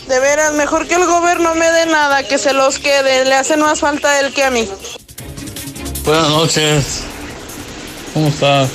De 0.09 0.19
veras, 0.19 0.55
mejor 0.55 0.89
que 0.89 0.95
el 0.95 1.07
gobierno 1.07 1.55
me 1.55 1.71
dé 1.71 1.87
nada, 1.87 2.25
que 2.27 2.37
se 2.37 2.53
los 2.53 2.81
quede. 2.81 3.25
Le 3.25 3.35
hace 3.35 3.57
más 3.57 3.79
falta 3.79 4.11
a 4.11 4.21
él 4.21 4.33
que 4.33 4.43
a 4.43 4.51
mí. 4.51 4.69
Buenas 6.05 6.29
noches. 6.31 7.03
¿Cómo 8.13 8.27
está? 8.27 8.67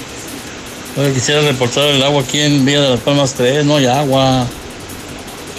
Oye, 0.96 1.12
quisiera 1.12 1.42
reportar 1.42 1.84
el 1.88 2.02
agua 2.02 2.22
aquí 2.22 2.40
en 2.40 2.64
Villa 2.64 2.82
de 2.82 2.90
las 2.92 3.00
Palmas 3.02 3.34
3. 3.34 3.66
No 3.66 3.76
hay 3.76 3.86
agua. 3.86 4.48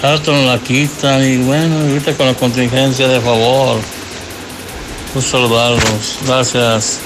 Harto 0.02 0.32
no 0.32 0.44
la 0.44 0.58
quitan 0.58 1.24
y 1.24 1.38
bueno, 1.38 1.78
ahorita 1.80 2.14
con 2.16 2.26
la 2.26 2.34
contingencia 2.34 3.08
de 3.08 3.20
favor. 3.20 3.80
Un 5.14 5.22
saludarlos. 5.22 6.18
Gracias. 6.26 7.00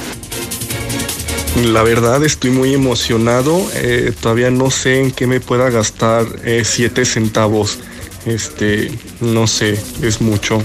La 1.64 1.82
verdad 1.82 2.24
estoy 2.24 2.50
muy 2.50 2.74
emocionado. 2.74 3.64
Eh, 3.74 4.12
todavía 4.20 4.50
no 4.50 4.70
sé 4.70 5.00
en 5.00 5.12
qué 5.12 5.26
me 5.26 5.40
pueda 5.40 5.70
gastar 5.70 6.26
7 6.64 7.04
centavos. 7.04 7.78
Este, 8.26 8.90
no 9.20 9.46
sé, 9.46 9.78
es 10.02 10.20
mucho. 10.20 10.62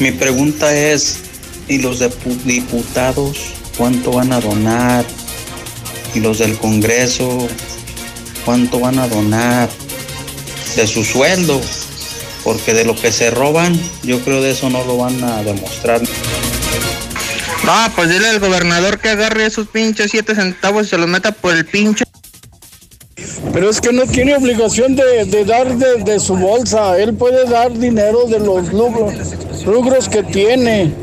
Mi 0.00 0.12
pregunta 0.12 0.74
es, 0.74 1.18
¿y 1.68 1.78
los 1.78 2.00
diputados 2.44 3.38
cuánto 3.76 4.12
van 4.12 4.32
a 4.32 4.40
donar? 4.40 5.04
¿Y 6.14 6.20
los 6.20 6.38
del 6.38 6.56
Congreso 6.58 7.48
cuánto 8.48 8.80
van 8.80 8.98
a 8.98 9.06
donar? 9.06 9.68
De 10.74 10.86
su 10.86 11.04
sueldo. 11.04 11.60
Porque 12.44 12.72
de 12.72 12.86
lo 12.86 12.96
que 12.96 13.12
se 13.12 13.30
roban, 13.30 13.78
yo 14.02 14.20
creo 14.20 14.40
de 14.40 14.52
eso 14.52 14.70
no 14.70 14.82
lo 14.86 14.96
van 14.96 15.22
a 15.22 15.42
demostrar. 15.42 16.00
Ah, 17.66 17.92
pues 17.94 18.08
dile 18.08 18.26
al 18.26 18.40
gobernador 18.40 19.00
que 19.00 19.10
agarre 19.10 19.44
esos 19.44 19.68
pinches 19.68 20.12
7 20.12 20.34
centavos 20.34 20.86
y 20.86 20.88
se 20.88 20.96
los 20.96 21.06
meta 21.06 21.30
por 21.30 21.54
el 21.54 21.66
pinche. 21.66 22.06
Pero 23.52 23.68
es 23.68 23.82
que 23.82 23.92
no 23.92 24.06
tiene 24.06 24.34
obligación 24.34 24.96
de, 24.96 25.44
dar 25.44 25.76
de, 25.76 26.18
su 26.18 26.34
bolsa. 26.34 26.98
Él 26.98 27.12
puede 27.12 27.44
dar 27.50 27.70
dinero 27.78 28.24
de 28.28 28.38
los 28.38 28.72
logros 28.72 30.08
que 30.08 30.22
tiene. 30.22 30.94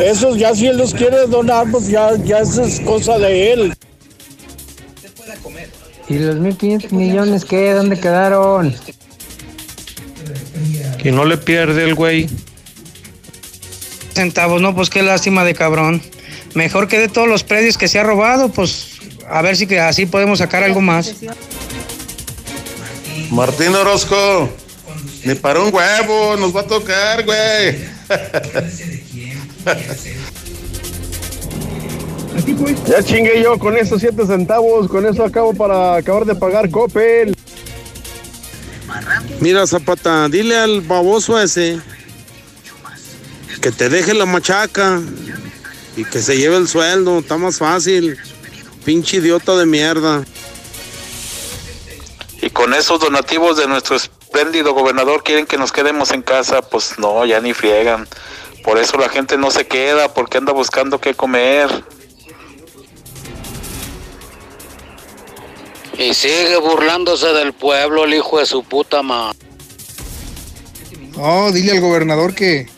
Esos 0.00 0.36
ya 0.36 0.52
si 0.52 0.66
él 0.66 0.78
los 0.78 0.94
quiere 0.94 1.28
donar, 1.28 1.70
pues 1.70 1.86
ya, 1.86 2.16
ya 2.24 2.40
eso 2.40 2.64
es 2.64 2.80
cosa 2.80 3.18
de 3.18 3.52
él. 3.52 3.74
¿Y 6.08 6.18
los 6.18 6.36
1.500 6.36 6.92
millones 6.92 7.44
qué? 7.44 7.72
¿Dónde 7.72 8.00
quedaron? 8.00 8.74
Que 10.98 11.12
no 11.12 11.24
le 11.24 11.36
pierde 11.36 11.84
el 11.84 11.94
güey. 11.94 12.28
Centavos, 14.14 14.60
no, 14.60 14.74
pues 14.74 14.90
qué 14.90 15.02
lástima 15.02 15.44
de 15.44 15.54
cabrón. 15.54 16.02
Mejor 16.54 16.88
que 16.88 16.98
de 16.98 17.08
todos 17.08 17.28
los 17.28 17.44
predios 17.44 17.76
que 17.76 17.88
se 17.88 17.98
ha 17.98 18.02
robado, 18.02 18.48
pues 18.48 18.98
a 19.28 19.42
ver 19.42 19.56
si 19.56 19.66
que 19.66 19.80
así 19.80 20.06
podemos 20.06 20.38
sacar 20.38 20.64
algo 20.64 20.80
más. 20.80 21.14
Martín 23.30 23.74
Orozco, 23.74 24.48
ni 25.24 25.34
para 25.34 25.60
un 25.60 25.74
huevo, 25.74 26.36
nos 26.36 26.56
va 26.56 26.62
a 26.62 26.66
tocar, 26.66 27.24
güey. 27.24 27.76
Ya 32.86 33.02
chingué 33.02 33.42
yo 33.42 33.58
con 33.58 33.76
esos 33.76 34.00
7 34.00 34.26
centavos, 34.26 34.88
con 34.88 35.06
eso 35.06 35.24
acabo 35.24 35.52
para 35.54 35.96
acabar 35.96 36.24
de 36.24 36.34
pagar 36.34 36.70
Coppel. 36.70 37.36
Mira, 39.40 39.66
Zapata, 39.66 40.28
dile 40.28 40.56
al 40.56 40.80
baboso 40.80 41.40
ese 41.40 41.80
que 43.60 43.72
te 43.72 43.88
deje 43.88 44.14
la 44.14 44.24
machaca 44.24 45.00
y 45.96 46.04
que 46.04 46.22
se 46.22 46.36
lleve 46.36 46.56
el 46.56 46.68
sueldo, 46.68 47.18
está 47.18 47.36
más 47.36 47.58
fácil. 47.58 48.16
Pinche 48.84 49.18
idiota 49.18 49.56
de 49.56 49.66
mierda. 49.66 50.24
Y 52.40 52.50
con 52.50 52.72
esos 52.72 53.00
donativos 53.00 53.56
de 53.56 53.66
nuestro 53.66 53.96
espléndido 53.96 54.72
gobernador 54.72 55.22
quieren 55.24 55.44
que 55.44 55.58
nos 55.58 55.72
quedemos 55.72 56.12
en 56.12 56.22
casa, 56.22 56.62
pues 56.62 56.98
no, 56.98 57.26
ya 57.26 57.40
ni 57.40 57.52
friegan. 57.52 58.08
Por 58.62 58.78
eso 58.78 58.96
la 58.96 59.08
gente 59.08 59.36
no 59.36 59.50
se 59.50 59.66
queda, 59.66 60.14
porque 60.14 60.38
anda 60.38 60.52
buscando 60.52 61.00
qué 61.00 61.14
comer. 61.14 61.68
Y 65.98 66.14
sigue 66.14 66.56
burlándose 66.58 67.26
del 67.32 67.52
pueblo 67.52 68.04
el 68.04 68.14
hijo 68.14 68.38
de 68.38 68.46
su 68.46 68.62
puta 68.62 69.02
madre. 69.02 69.36
Oh, 71.16 71.50
dile 71.50 71.72
al 71.72 71.80
gobernador 71.80 72.34
que 72.34 72.68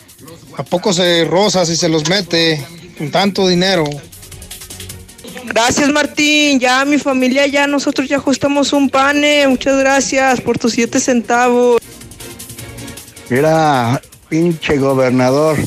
a 0.57 0.63
poco 0.63 0.93
se 0.95 1.27
rosa 1.27 1.67
si 1.67 1.77
se 1.77 1.91
los 1.91 2.09
mete 2.09 2.65
con 2.97 3.11
tanto 3.11 3.47
dinero. 3.47 3.85
Gracias 5.45 5.91
Martín, 5.91 6.61
ya 6.61 6.85
mi 6.85 6.99
familia, 6.99 7.47
ya 7.47 7.67
nosotros 7.67 8.09
ya 8.09 8.17
ajustamos 8.17 8.73
un 8.73 8.89
pane, 8.89 9.47
muchas 9.49 9.79
gracias 9.79 10.41
por 10.41 10.59
tus 10.59 10.73
siete 10.73 11.01
centavos. 11.01 11.81
Mira, 13.29 14.01
pinche 14.29 14.79
gobernador, 14.79 15.59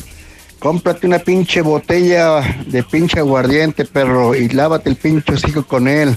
cómprate 0.58 1.06
una 1.06 1.18
pinche 1.18 1.60
botella 1.60 2.40
de 2.66 2.82
pinche 2.82 3.18
aguardiente, 3.18 3.84
perro, 3.84 4.34
y 4.34 4.48
lávate 4.48 4.90
el 4.90 4.96
pinche 4.96 5.34
hocico 5.34 5.64
con 5.66 5.86
él. 5.86 6.16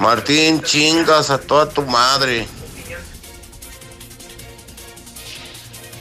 Martín, 0.00 0.62
chingas 0.62 1.30
a 1.30 1.38
toda 1.38 1.68
tu 1.68 1.82
madre. 1.82 2.46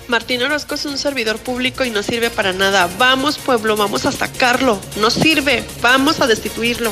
Martín 0.07 0.41
Orozco 0.41 0.75
es 0.75 0.85
un 0.85 0.97
servidor 0.97 1.37
público 1.37 1.83
y 1.83 1.89
no 1.89 2.01
sirve 2.01 2.29
para 2.29 2.53
nada. 2.53 2.89
Vamos, 2.97 3.37
pueblo, 3.37 3.75
vamos 3.75 4.05
a 4.05 4.11
sacarlo. 4.11 4.79
No 5.01 5.09
sirve. 5.09 5.65
Vamos 5.81 6.21
a 6.21 6.27
destituirlo. 6.27 6.91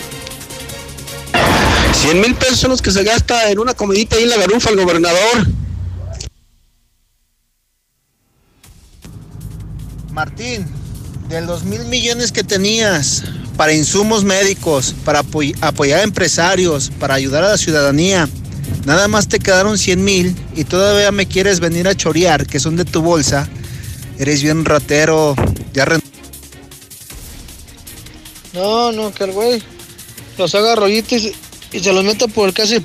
100 1.94 2.22
mil 2.22 2.36
pesos 2.36 2.60
son 2.60 2.72
los 2.72 2.82
que 2.82 2.92
se 2.92 3.04
gasta 3.04 3.50
en 3.50 3.60
una 3.60 3.74
comidita 3.74 4.18
ahí 4.18 4.24
en 4.24 4.30
la 4.30 4.38
garufa 4.38 4.70
el 4.70 4.76
gobernador. 4.76 5.48
Martín, 10.12 10.68
de 11.30 11.42
los 11.42 11.64
mil 11.64 11.86
millones 11.86 12.32
que 12.32 12.44
tenías 12.44 13.24
para 13.58 13.74
insumos 13.74 14.24
médicos, 14.24 14.96
para 15.04 15.20
apoyar 15.62 16.00
a 16.00 16.04
empresarios, 16.04 16.92
para 17.00 17.16
ayudar 17.16 17.44
a 17.44 17.50
la 17.50 17.58
ciudadanía, 17.58 18.28
Nada 18.86 19.08
más 19.08 19.28
te 19.28 19.40
quedaron 19.40 19.78
100 19.78 20.04
mil 20.04 20.36
y 20.56 20.64
todavía 20.64 21.12
me 21.12 21.28
quieres 21.28 21.60
venir 21.60 21.88
a 21.88 21.96
chorear, 21.96 22.46
que 22.46 22.60
son 22.60 22.76
de 22.76 22.86
tu 22.86 23.02
bolsa. 23.02 23.50
Eres 24.20 24.44
bien 24.44 24.64
ratero. 24.64 25.36
Ya 25.74 25.86
No, 28.54 28.92
no, 28.92 29.14
que 29.14 29.24
el 29.24 29.32
güey 29.32 29.64
los 30.38 30.54
haga 30.56 30.76
rollitos 30.76 31.24
y, 31.72 31.80
se 31.80 31.94
los 31.94 32.04
meta 32.04 32.28
por 32.28 32.48
el 32.48 32.54
casi. 32.54 32.84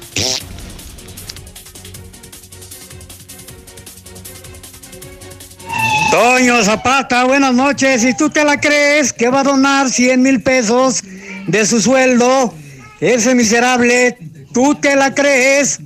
Toño 6.23 6.63
Zapata, 6.63 7.25
buenas 7.25 7.55
noches. 7.55 8.03
Si 8.03 8.13
tú 8.13 8.29
te 8.29 8.45
la 8.45 8.61
crees 8.61 9.11
que 9.11 9.31
va 9.31 9.41
a 9.41 9.43
donar 9.43 9.89
100 9.89 10.21
mil 10.21 10.43
pesos 10.43 11.03
de 11.47 11.65
su 11.65 11.81
sueldo, 11.81 12.53
ese 13.01 13.35
miserable, 13.35 14.19
tú 14.53 14.75
te 14.75 14.97
la 14.97 15.15
crees. 15.15 15.81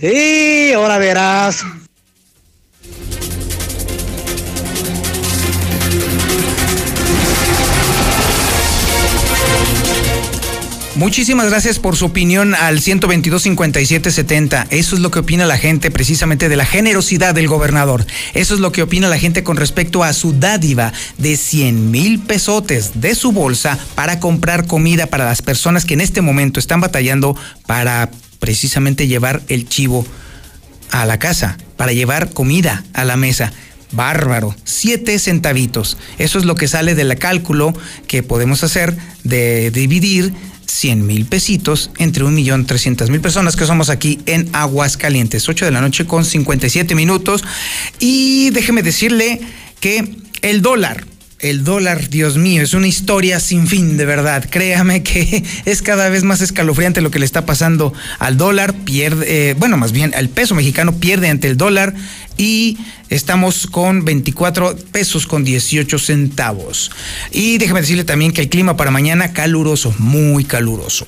Y 0.00 0.72
ahora 0.72 0.96
verás. 0.96 1.62
Muchísimas 10.98 11.48
gracias 11.48 11.78
por 11.78 11.94
su 11.94 12.06
opinión 12.06 12.56
al 12.56 12.80
122 12.80 13.42
5770 13.42 14.66
Eso 14.70 14.96
es 14.96 15.00
lo 15.00 15.12
que 15.12 15.20
opina 15.20 15.46
la 15.46 15.56
gente 15.56 15.92
precisamente 15.92 16.48
de 16.48 16.56
la 16.56 16.64
generosidad 16.64 17.36
del 17.36 17.46
gobernador. 17.46 18.04
Eso 18.34 18.54
es 18.54 18.58
lo 18.58 18.72
que 18.72 18.82
opina 18.82 19.06
la 19.06 19.16
gente 19.16 19.44
con 19.44 19.56
respecto 19.56 20.02
a 20.02 20.12
su 20.12 20.32
dádiva 20.32 20.92
de 21.16 21.36
100 21.36 21.92
mil 21.92 22.18
pesotes 22.18 23.00
de 23.00 23.14
su 23.14 23.30
bolsa 23.30 23.78
para 23.94 24.18
comprar 24.18 24.66
comida 24.66 25.06
para 25.06 25.24
las 25.24 25.40
personas 25.40 25.84
que 25.84 25.94
en 25.94 26.00
este 26.00 26.20
momento 26.20 26.58
están 26.58 26.80
batallando 26.80 27.36
para 27.68 28.10
precisamente 28.40 29.06
llevar 29.06 29.40
el 29.46 29.68
chivo 29.68 30.04
a 30.90 31.06
la 31.06 31.20
casa, 31.20 31.58
para 31.76 31.92
llevar 31.92 32.30
comida 32.30 32.82
a 32.92 33.04
la 33.04 33.16
mesa. 33.16 33.52
Bárbaro, 33.92 34.54
siete 34.64 35.16
centavitos. 35.20 35.96
Eso 36.18 36.40
es 36.40 36.44
lo 36.44 36.56
que 36.56 36.66
sale 36.66 36.96
del 36.96 37.16
cálculo 37.18 37.72
que 38.08 38.24
podemos 38.24 38.64
hacer 38.64 38.96
de 39.22 39.70
dividir 39.70 40.34
100 40.68 41.06
mil 41.06 41.24
pesitos 41.24 41.90
entre 41.98 42.24
un 42.24 42.34
millón 42.34 42.66
trescientas 42.66 43.10
mil 43.10 43.20
personas 43.20 43.56
que 43.56 43.66
somos 43.66 43.90
aquí 43.90 44.20
en 44.26 44.48
Aguascalientes. 44.52 45.48
8 45.48 45.64
de 45.64 45.70
la 45.70 45.80
noche 45.80 46.06
con 46.06 46.24
57 46.24 46.94
minutos. 46.94 47.42
Y 47.98 48.50
déjeme 48.50 48.82
decirle 48.82 49.40
que 49.80 50.16
el 50.42 50.62
dólar 50.62 51.06
el 51.40 51.62
dólar, 51.62 52.08
Dios 52.08 52.36
mío, 52.36 52.62
es 52.62 52.74
una 52.74 52.88
historia 52.88 53.38
sin 53.38 53.68
fin, 53.68 53.96
de 53.96 54.04
verdad. 54.04 54.44
Créame 54.50 55.02
que 55.02 55.44
es 55.64 55.82
cada 55.82 56.08
vez 56.08 56.24
más 56.24 56.40
escalofriante 56.40 57.00
lo 57.00 57.10
que 57.10 57.20
le 57.20 57.24
está 57.24 57.46
pasando 57.46 57.92
al 58.18 58.36
dólar. 58.36 58.74
Pierde, 58.74 59.50
eh, 59.50 59.54
bueno, 59.54 59.76
más 59.76 59.92
bien, 59.92 60.12
el 60.16 60.28
peso 60.28 60.54
mexicano 60.54 60.94
pierde 60.94 61.28
ante 61.28 61.48
el 61.48 61.56
dólar 61.56 61.94
y 62.36 62.78
estamos 63.08 63.68
con 63.68 64.04
24 64.04 64.76
pesos 64.90 65.26
con 65.26 65.44
18 65.44 65.98
centavos. 65.98 66.90
Y 67.30 67.58
déjeme 67.58 67.82
decirle 67.82 68.04
también 68.04 68.32
que 68.32 68.42
el 68.42 68.48
clima 68.48 68.76
para 68.76 68.90
mañana 68.90 69.32
caluroso, 69.32 69.94
muy 69.98 70.44
caluroso. 70.44 71.06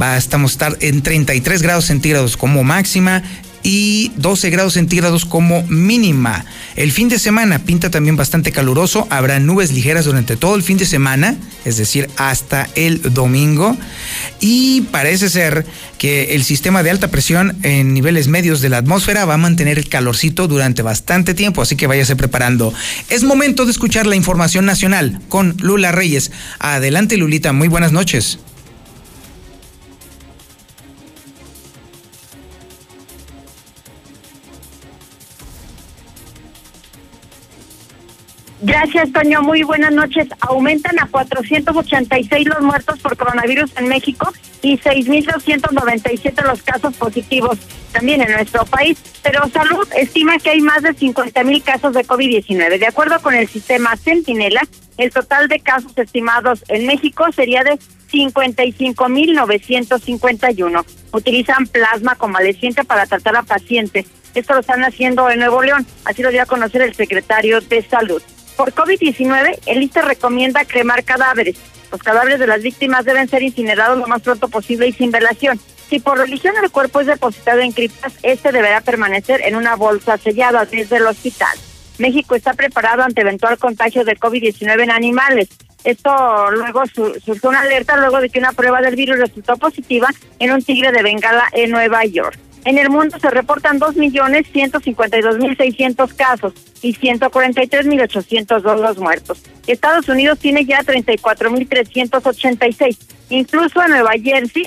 Va, 0.00 0.16
estamos 0.16 0.52
estar 0.52 0.76
en 0.80 1.02
33 1.02 1.62
grados 1.62 1.86
centígrados 1.86 2.36
como 2.36 2.64
máxima 2.64 3.22
y 3.62 4.12
12 4.16 4.50
grados 4.50 4.74
centígrados 4.74 5.24
como 5.24 5.62
mínima. 5.64 6.44
El 6.76 6.92
fin 6.92 7.08
de 7.08 7.18
semana 7.18 7.60
pinta 7.60 7.90
también 7.90 8.16
bastante 8.16 8.52
caluroso, 8.52 9.06
habrá 9.10 9.40
nubes 9.40 9.72
ligeras 9.72 10.04
durante 10.04 10.36
todo 10.36 10.54
el 10.54 10.62
fin 10.62 10.78
de 10.78 10.86
semana, 10.86 11.36
es 11.64 11.76
decir, 11.76 12.08
hasta 12.16 12.68
el 12.74 13.02
domingo. 13.14 13.76
Y 14.40 14.82
parece 14.92 15.30
ser 15.30 15.64
que 15.98 16.34
el 16.34 16.44
sistema 16.44 16.82
de 16.82 16.90
alta 16.90 17.08
presión 17.08 17.56
en 17.62 17.94
niveles 17.94 18.28
medios 18.28 18.60
de 18.60 18.68
la 18.68 18.78
atmósfera 18.78 19.24
va 19.24 19.34
a 19.34 19.38
mantener 19.38 19.78
el 19.78 19.88
calorcito 19.88 20.46
durante 20.48 20.82
bastante 20.82 21.34
tiempo, 21.34 21.62
así 21.62 21.76
que 21.76 21.86
váyase 21.86 22.16
preparando. 22.16 22.72
Es 23.08 23.24
momento 23.24 23.64
de 23.64 23.72
escuchar 23.72 24.06
la 24.06 24.16
información 24.16 24.66
nacional 24.66 25.20
con 25.28 25.56
Lula 25.60 25.92
Reyes. 25.92 26.30
Adelante 26.58 27.16
Lulita, 27.16 27.52
muy 27.52 27.68
buenas 27.68 27.92
noches. 27.92 28.38
Gracias, 38.78 39.10
Toño. 39.10 39.40
Muy 39.40 39.62
buenas 39.62 39.90
noches. 39.90 40.28
Aumentan 40.40 41.00
a 41.00 41.06
486 41.06 42.46
los 42.46 42.60
muertos 42.60 42.98
por 42.98 43.16
coronavirus 43.16 43.74
en 43.78 43.88
México 43.88 44.30
y 44.60 44.76
6.297 44.76 46.44
los 46.44 46.62
casos 46.62 46.94
positivos 46.94 47.56
también 47.92 48.20
en 48.20 48.32
nuestro 48.32 48.66
país. 48.66 48.98
Pero 49.22 49.48
Salud 49.48 49.88
estima 49.96 50.38
que 50.38 50.50
hay 50.50 50.60
más 50.60 50.82
de 50.82 50.90
50.000 50.90 51.62
casos 51.62 51.94
de 51.94 52.04
COVID-19. 52.04 52.78
De 52.78 52.86
acuerdo 52.86 53.18
con 53.22 53.32
el 53.32 53.48
sistema 53.48 53.96
Centinela, 53.96 54.60
el 54.98 55.10
total 55.10 55.48
de 55.48 55.60
casos 55.60 55.96
estimados 55.96 56.62
en 56.68 56.86
México 56.86 57.32
sería 57.32 57.64
de 57.64 57.78
55.951. 58.12 60.84
Utilizan 61.12 61.66
plasma 61.66 62.14
convaleciente 62.16 62.84
para 62.84 63.06
tratar 63.06 63.36
a 63.36 63.42
pacientes. 63.42 64.04
Esto 64.34 64.52
lo 64.52 64.60
están 64.60 64.84
haciendo 64.84 65.30
en 65.30 65.38
Nuevo 65.38 65.62
León. 65.62 65.86
Así 66.04 66.22
lo 66.22 66.30
dio 66.30 66.42
a 66.42 66.46
conocer 66.46 66.82
el 66.82 66.94
secretario 66.94 67.62
de 67.62 67.82
Salud. 67.82 68.22
Por 68.56 68.72
COVID-19, 68.72 69.60
el 69.66 69.82
ISTE 69.82 70.02
recomienda 70.02 70.64
cremar 70.64 71.04
cadáveres. 71.04 71.56
Los 71.92 72.02
cadáveres 72.02 72.38
de 72.38 72.46
las 72.46 72.62
víctimas 72.62 73.04
deben 73.04 73.28
ser 73.28 73.42
incinerados 73.42 73.98
lo 73.98 74.06
más 74.06 74.22
pronto 74.22 74.48
posible 74.48 74.88
y 74.88 74.92
sin 74.92 75.10
velación. 75.10 75.60
Si 75.88 76.00
por 76.00 76.18
religión 76.18 76.54
el 76.62 76.70
cuerpo 76.70 77.00
es 77.00 77.06
depositado 77.06 77.60
en 77.60 77.72
criptas, 77.72 78.14
este 78.22 78.52
deberá 78.52 78.80
permanecer 78.80 79.42
en 79.44 79.56
una 79.56 79.76
bolsa 79.76 80.18
sellada 80.18 80.64
desde 80.64 80.96
el 80.96 81.06
hospital. 81.06 81.56
México 81.98 82.34
está 82.34 82.54
preparado 82.54 83.02
ante 83.02 83.20
eventual 83.20 83.58
contagio 83.58 84.04
de 84.04 84.16
COVID-19 84.16 84.82
en 84.82 84.90
animales. 84.90 85.48
Esto 85.84 86.50
luego 86.50 86.82
surgió 86.86 87.48
una 87.48 87.60
alerta 87.60 87.96
luego 87.96 88.20
de 88.20 88.28
que 88.28 88.40
una 88.40 88.52
prueba 88.52 88.80
del 88.80 88.96
virus 88.96 89.18
resultó 89.18 89.56
positiva 89.56 90.08
en 90.38 90.52
un 90.52 90.62
tigre 90.62 90.90
de 90.90 91.02
Bengala 91.02 91.46
en 91.52 91.70
Nueva 91.70 92.04
York. 92.04 92.38
En 92.66 92.76
el 92.78 92.90
mundo 92.90 93.18
se 93.20 93.30
reportan 93.30 93.78
2.152.600 93.78 96.16
casos 96.16 96.52
y 96.82 96.96
143.802 96.96 98.80
los 98.80 98.98
muertos. 98.98 99.40
Estados 99.68 100.08
Unidos 100.08 100.40
tiene 100.40 100.64
ya 100.64 100.80
34.386. 100.80 102.98
Incluso 103.30 103.80
en 103.84 103.90
Nueva 103.90 104.14
Jersey, 104.20 104.64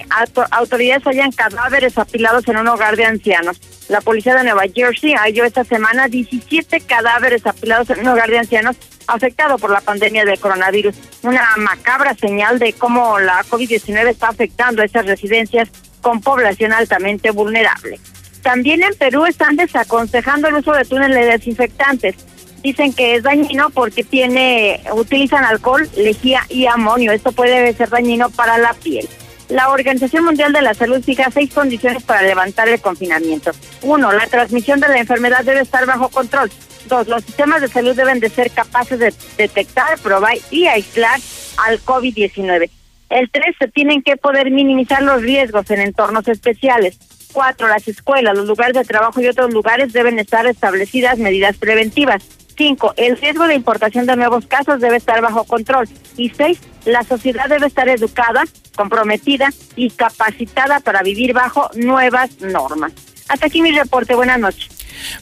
autoridades 0.52 1.04
hallan 1.04 1.34
cadáveres 1.34 1.97
apilados 1.97 2.47
en 2.47 2.56
un 2.56 2.70
hogar 2.70 2.95
de 2.95 3.04
ancianos. 3.04 3.60
La 3.89 4.00
policía 4.00 4.36
de 4.36 4.45
Nueva 4.45 4.64
Jersey 4.74 5.16
halló 5.16 5.43
esta 5.43 5.66
semana 5.66 6.08
17 6.08 6.80
cadáveres 6.80 7.45
apilados 7.45 7.89
en 7.89 8.00
un 8.00 8.08
hogar 8.08 8.30
de 8.30 8.39
ancianos 8.39 8.78
afectado 9.08 9.58
por 9.58 9.72
la 9.72 9.82
pandemia 9.82 10.24
del 10.24 10.39
coronavirus. 10.39 10.95
Una 11.24 11.45
macabra 11.58 12.16
señal 12.16 12.60
de 12.60 12.72
cómo 12.72 13.20
la 13.20 13.43
COVID-19 13.43 14.08
está 14.08 14.30
afectando 14.30 14.84
a 14.84 14.86
esas 14.86 15.06
residencias 15.06 15.70
con 16.02 16.22
población 16.22 16.74
altamente 16.74 17.32
vulnerable. 17.32 18.00
También 18.41 18.84
en 18.84 18.95
Perú 18.95 19.26
están 19.26 19.56
desaconsejando 19.56 20.47
el 20.47 20.56
uso 20.56 20.72
de 20.72 20.86
túneles 20.86 21.28
desinfectantes. 21.28 22.16
Dicen 22.64 22.93
que 22.93 23.16
es 23.16 23.24
dañino 23.24 23.70
porque 23.70 24.04
tiene 24.04 24.82
utilizan 24.93 25.45
alcohol, 25.45 25.89
lejía 25.95 26.41
y 26.50 26.66
amonio. 26.66 27.12
Esto 27.12 27.32
puede 27.32 27.74
ser 27.74 27.89
dañino 27.89 28.30
para 28.30 28.58
la 28.58 28.74
piel. 28.74 29.08
La 29.50 29.70
Organización 29.70 30.26
Mundial 30.26 30.54
de 30.54 30.62
la 30.62 30.74
Salud 30.74 31.02
fija 31.04 31.32
seis 31.32 31.52
condiciones 31.52 32.04
para 32.04 32.22
levantar 32.22 32.70
el 32.70 32.80
confinamiento. 32.80 33.52
Uno, 33.82 34.12
la 34.12 34.28
transmisión 34.28 34.80
de 34.80 34.88
la 34.89 35.00
enfermedad 35.00 35.43
debe 35.43 35.62
estar 35.62 35.86
bajo 35.86 36.10
control. 36.10 36.52
Dos, 36.88 37.08
los 37.08 37.24
sistemas 37.24 37.62
de 37.62 37.68
salud 37.68 37.95
deben 37.95 38.20
de 38.20 38.30
ser 38.30 38.52
capaces 38.52 39.00
de 39.00 39.14
detectar, 39.38 39.97
probar 40.00 40.38
y 40.52 40.68
aislar 40.68 41.20
al 41.58 41.80
COVID-19. 41.84 42.70
El 43.10 43.30
tres, 43.32 43.55
se 43.60 43.68
tienen 43.68 44.01
que 44.01 44.18
poder 44.18 44.51
minimizar 44.51 45.01
los 45.01 45.22
riesgos 45.22 45.70
en 45.72 45.82
entornos 45.82 46.28
especiales. 46.28 46.97
Cuatro, 47.32 47.68
las 47.68 47.88
escuelas, 47.88 48.36
los 48.36 48.47
lugares 48.47 48.76
de 48.76 48.84
trabajo 48.84 49.22
y 49.22 49.28
otros 49.28 49.53
lugares 49.53 49.93
deben 49.93 50.20
estar 50.20 50.45
establecidas 50.47 51.18
medidas 51.18 51.57
preventivas. 51.57 52.24
Cinco, 52.57 52.93
el 52.97 53.18
riesgo 53.18 53.47
de 53.47 53.55
importación 53.55 54.05
de 54.05 54.16
nuevos 54.16 54.45
casos 54.45 54.82
debe 54.82 54.97
estar 54.97 55.22
bajo 55.22 55.43
control. 55.45 55.88
Y 56.18 56.30
seis, 56.30 56.60
la 56.86 57.03
sociedad 57.03 57.47
debe 57.47 57.68
estar 57.68 57.88
educada, 57.88 58.43
comprometida 58.76 59.49
y 59.76 59.91
capacitada 59.91 60.80
para 60.80 61.01
vivir 61.01 61.34
bajo 61.34 61.70
nuevas 61.76 62.41
normas. 62.41 62.91
Hasta 63.30 63.45
aquí 63.45 63.62
mi 63.62 63.72
reporte. 63.72 64.16
Buenas 64.16 64.39
noches. 64.39 64.68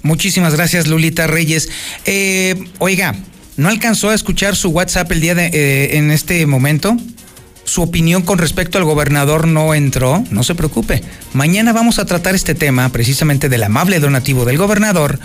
Muchísimas 0.02 0.56
gracias, 0.56 0.88
Lulita 0.88 1.28
Reyes. 1.28 1.70
Eh, 2.06 2.56
oiga, 2.80 3.16
¿no 3.58 3.70
alcanzó 3.70 4.10
a 4.10 4.16
escuchar 4.16 4.56
su 4.56 4.70
WhatsApp 4.70 5.12
el 5.12 5.22
día 5.22 5.36
de 5.36 5.48
eh, 5.48 5.98
en 5.98 6.12
este 6.12 6.46
momento? 6.48 6.98
Su 7.68 7.82
opinión 7.82 8.22
con 8.22 8.38
respecto 8.38 8.78
al 8.78 8.86
gobernador 8.86 9.46
no 9.46 9.74
entró, 9.74 10.24
no 10.32 10.44
se 10.44 10.56
preocupe. 10.56 11.04
Mañana 11.34 11.74
vamos 11.74 12.00
a 12.00 12.06
tratar 12.06 12.34
este 12.34 12.56
tema 12.56 12.90
precisamente 12.90 13.50
del 13.50 13.64
amable 13.64 14.00
donativo 14.00 14.46
del 14.46 14.58
gobernador 14.58 15.20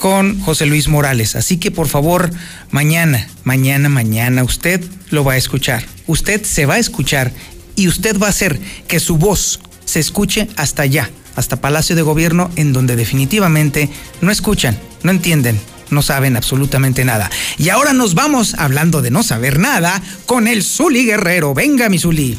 con 0.00 0.40
José 0.40 0.66
Luis 0.66 0.88
Morales. 0.88 1.36
Así 1.36 1.56
que 1.56 1.70
por 1.70 1.86
favor, 1.86 2.30
mañana, 2.72 3.28
mañana, 3.44 3.88
mañana 3.88 4.42
usted 4.42 4.84
lo 5.10 5.22
va 5.22 5.34
a 5.34 5.36
escuchar. 5.36 5.84
Usted 6.08 6.42
se 6.42 6.66
va 6.66 6.74
a 6.74 6.78
escuchar 6.78 7.30
y 7.76 7.86
usted 7.86 8.18
va 8.18 8.26
a 8.26 8.30
hacer 8.30 8.58
que 8.88 8.98
su 8.98 9.16
voz 9.16 9.60
se 9.84 10.00
escuche 10.00 10.48
hasta 10.56 10.82
allá, 10.82 11.10
hasta 11.36 11.60
Palacio 11.60 11.94
de 11.94 12.02
Gobierno, 12.02 12.50
en 12.56 12.72
donde 12.72 12.96
definitivamente 12.96 13.88
no 14.20 14.32
escuchan, 14.32 14.76
no 15.04 15.12
entienden, 15.12 15.60
no 15.90 16.02
saben 16.02 16.36
absolutamente 16.36 17.04
nada. 17.04 17.30
Y 17.58 17.68
ahora 17.68 17.92
nos 17.92 18.14
vamos, 18.14 18.54
hablando 18.54 19.02
de 19.02 19.10
no 19.10 19.22
saber 19.22 19.58
nada, 19.58 20.02
con 20.26 20.48
el 20.48 20.62
Zuli 20.62 21.04
Guerrero. 21.04 21.54
Venga, 21.54 21.88
mi 21.88 21.98
Zuli. 21.98 22.36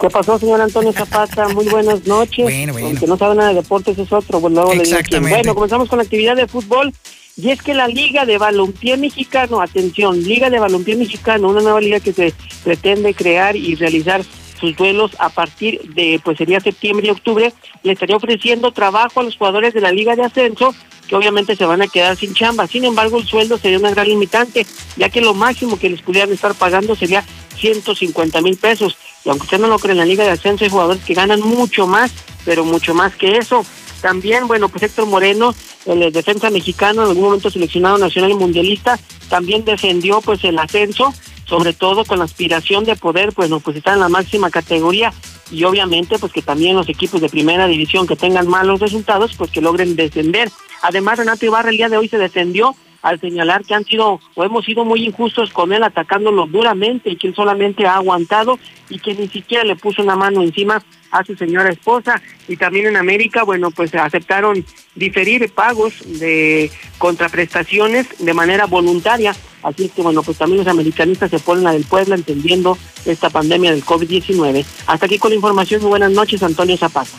¿Qué 0.00 0.10
pasó, 0.10 0.38
señor 0.38 0.60
Antonio 0.60 0.92
Zapata? 0.96 1.48
Muy 1.48 1.66
buenas 1.66 2.06
noches. 2.06 2.44
Bueno, 2.44 2.72
bueno. 2.72 2.88
Aunque 2.88 3.06
no 3.06 3.16
sabe 3.16 3.34
nada 3.34 3.50
de 3.50 3.56
deportes 3.56 3.98
es 3.98 4.12
otro, 4.12 4.40
pues 4.40 4.52
luego 4.52 4.72
digo 4.72 5.20
Bueno, 5.20 5.54
comenzamos 5.54 5.88
con 5.88 5.98
la 5.98 6.04
actividad 6.04 6.36
de 6.36 6.46
fútbol. 6.46 6.92
Y 7.38 7.50
es 7.50 7.60
que 7.60 7.74
la 7.74 7.86
Liga 7.86 8.24
de 8.24 8.38
Balompié 8.38 8.96
Mexicano, 8.96 9.60
atención, 9.60 10.22
Liga 10.22 10.48
de 10.48 10.58
Balompié 10.58 10.96
Mexicano, 10.96 11.50
una 11.50 11.60
nueva 11.60 11.82
liga 11.82 12.00
que 12.00 12.14
se 12.14 12.32
pretende 12.64 13.12
crear 13.12 13.56
y 13.56 13.74
realizar 13.74 14.22
sus 14.58 14.76
duelos 14.76 15.12
a 15.18 15.28
partir 15.28 15.80
de, 15.94 16.20
pues 16.24 16.38
sería 16.38 16.60
septiembre 16.60 17.06
y 17.06 17.10
octubre, 17.10 17.52
le 17.82 17.92
estaría 17.92 18.16
ofreciendo 18.16 18.72
trabajo 18.72 19.20
a 19.20 19.22
los 19.22 19.36
jugadores 19.36 19.74
de 19.74 19.80
la 19.80 19.92
Liga 19.92 20.16
de 20.16 20.24
Ascenso 20.24 20.74
que 21.06 21.16
obviamente 21.16 21.56
se 21.56 21.64
van 21.64 21.82
a 21.82 21.86
quedar 21.86 22.16
sin 22.16 22.34
chamba. 22.34 22.66
Sin 22.66 22.84
embargo, 22.84 23.18
el 23.18 23.26
sueldo 23.26 23.58
sería 23.58 23.78
una 23.78 23.90
gran 23.90 24.08
limitante, 24.08 24.66
ya 24.96 25.08
que 25.08 25.20
lo 25.20 25.34
máximo 25.34 25.78
que 25.78 25.88
les 25.88 26.02
pudieran 26.02 26.32
estar 26.32 26.54
pagando 26.54 26.96
sería 26.96 27.24
150 27.56 28.40
mil 28.40 28.56
pesos. 28.56 28.96
Y 29.24 29.28
aunque 29.28 29.44
usted 29.44 29.58
no 29.58 29.68
lo 29.68 29.78
cree, 29.78 29.92
en 29.92 29.98
la 29.98 30.04
Liga 30.04 30.24
de 30.24 30.30
Ascenso 30.30 30.64
hay 30.64 30.70
jugadores 30.70 31.04
que 31.04 31.14
ganan 31.14 31.40
mucho 31.40 31.86
más, 31.86 32.12
pero 32.44 32.64
mucho 32.64 32.94
más 32.94 33.14
que 33.16 33.38
eso. 33.38 33.64
También, 34.00 34.46
bueno, 34.46 34.68
pues 34.68 34.84
Héctor 34.84 35.06
Moreno, 35.06 35.54
el 35.86 36.12
defensa 36.12 36.50
mexicano, 36.50 37.02
en 37.02 37.08
algún 37.08 37.24
momento 37.24 37.50
seleccionado 37.50 37.98
nacional 37.98 38.32
y 38.32 38.34
mundialista, 38.34 38.98
también 39.28 39.64
defendió 39.64 40.20
pues 40.20 40.44
el 40.44 40.58
ascenso, 40.58 41.12
sobre 41.46 41.72
todo 41.72 42.04
con 42.04 42.18
la 42.18 42.24
aspiración 42.24 42.84
de 42.84 42.96
poder, 42.96 43.32
pues, 43.32 43.48
no, 43.48 43.60
pues 43.60 43.76
en 43.84 44.00
la 44.00 44.08
máxima 44.08 44.50
categoría 44.50 45.12
y 45.50 45.64
obviamente 45.64 46.18
pues 46.18 46.32
que 46.32 46.42
también 46.42 46.76
los 46.76 46.88
equipos 46.88 47.20
de 47.20 47.28
primera 47.28 47.66
división 47.66 48.06
que 48.06 48.16
tengan 48.16 48.48
malos 48.48 48.80
resultados, 48.80 49.34
pues 49.36 49.50
que 49.50 49.60
logren 49.60 49.96
descender. 49.96 50.50
Además, 50.82 51.18
Renato 51.18 51.46
Ibarra 51.46 51.70
el 51.70 51.76
día 51.76 51.88
de 51.88 51.96
hoy 51.96 52.08
se 52.08 52.18
defendió 52.18 52.74
al 53.02 53.20
señalar 53.20 53.64
que 53.64 53.74
han 53.74 53.84
sido 53.84 54.18
o 54.34 54.44
hemos 54.44 54.64
sido 54.64 54.84
muy 54.84 55.04
injustos 55.04 55.52
con 55.52 55.72
él 55.72 55.84
atacándolo 55.84 56.46
duramente 56.46 57.10
y 57.10 57.16
que 57.16 57.28
él 57.28 57.34
solamente 57.36 57.86
ha 57.86 57.94
aguantado 57.94 58.58
y 58.88 58.98
que 58.98 59.14
ni 59.14 59.28
siquiera 59.28 59.62
le 59.62 59.76
puso 59.76 60.02
una 60.02 60.16
mano 60.16 60.42
encima 60.42 60.82
a 61.10 61.24
su 61.24 61.36
señora 61.36 61.70
esposa 61.70 62.20
y 62.48 62.56
también 62.56 62.86
en 62.86 62.96
América, 62.96 63.42
bueno, 63.42 63.70
pues 63.70 63.94
aceptaron 63.94 64.64
diferir 64.94 65.50
pagos 65.52 65.94
de 66.18 66.70
contraprestaciones 66.98 68.06
de 68.18 68.34
manera 68.34 68.66
voluntaria. 68.66 69.34
Así 69.62 69.86
es 69.86 69.92
que, 69.92 70.02
bueno, 70.02 70.22
pues 70.22 70.38
también 70.38 70.58
los 70.58 70.68
americanistas 70.68 71.30
se 71.30 71.38
ponen 71.38 71.66
a 71.66 71.72
del 71.72 71.84
pueblo 71.84 72.14
entendiendo 72.14 72.78
esta 73.04 73.30
pandemia 73.30 73.72
del 73.72 73.84
COVID-19. 73.84 74.64
Hasta 74.86 75.06
aquí 75.06 75.18
con 75.18 75.30
la 75.30 75.36
información. 75.36 75.80
Muy 75.80 75.90
buenas 75.90 76.12
noches, 76.12 76.42
Antonio 76.42 76.76
Zapata. 76.76 77.10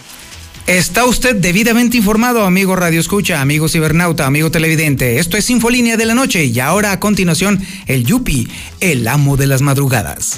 Está 0.68 1.06
usted 1.06 1.38
debidamente 1.38 1.96
informado, 1.96 2.44
amigo 2.44 2.76
Radio 2.76 3.00
Escucha, 3.00 3.40
amigo 3.40 3.70
cibernauta, 3.70 4.26
amigo 4.26 4.52
televidente. 4.52 5.18
Esto 5.18 5.38
es 5.38 5.50
Infolínea 5.50 5.96
de 5.96 6.06
la 6.06 6.14
Noche 6.14 6.44
y 6.44 6.60
ahora 6.60 6.92
a 6.92 7.00
continuación 7.00 7.62
el 7.86 8.04
Yupi, 8.04 8.50
el 8.82 9.08
amo 9.08 9.38
de 9.38 9.48
las 9.48 9.62
madrugadas. 9.62 10.38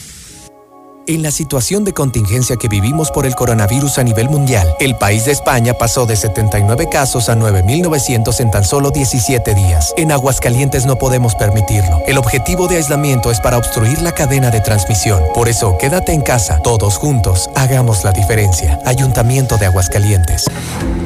En 1.11 1.23
la 1.23 1.31
situación 1.31 1.83
de 1.83 1.91
contingencia 1.91 2.55
que 2.55 2.69
vivimos 2.69 3.11
por 3.11 3.25
el 3.25 3.35
coronavirus 3.35 3.97
a 3.97 4.03
nivel 4.03 4.29
mundial, 4.29 4.73
el 4.79 4.95
país 4.95 5.25
de 5.25 5.33
España 5.33 5.73
pasó 5.73 6.05
de 6.05 6.15
79 6.15 6.87
casos 6.89 7.27
a 7.27 7.35
9.900 7.35 8.39
en 8.39 8.49
tan 8.49 8.63
solo 8.63 8.91
17 8.91 9.53
días. 9.53 9.93
En 9.97 10.13
Aguascalientes 10.13 10.85
no 10.85 10.97
podemos 10.97 11.35
permitirlo. 11.35 12.01
El 12.07 12.17
objetivo 12.17 12.69
de 12.69 12.77
aislamiento 12.77 13.29
es 13.29 13.41
para 13.41 13.57
obstruir 13.57 14.01
la 14.01 14.13
cadena 14.13 14.51
de 14.51 14.61
transmisión. 14.61 15.21
Por 15.33 15.49
eso, 15.49 15.77
quédate 15.77 16.13
en 16.13 16.21
casa. 16.21 16.61
Todos 16.63 16.95
juntos, 16.95 17.49
hagamos 17.55 18.05
la 18.05 18.13
diferencia. 18.13 18.79
Ayuntamiento 18.85 19.57
de 19.57 19.65
Aguascalientes. 19.65 20.45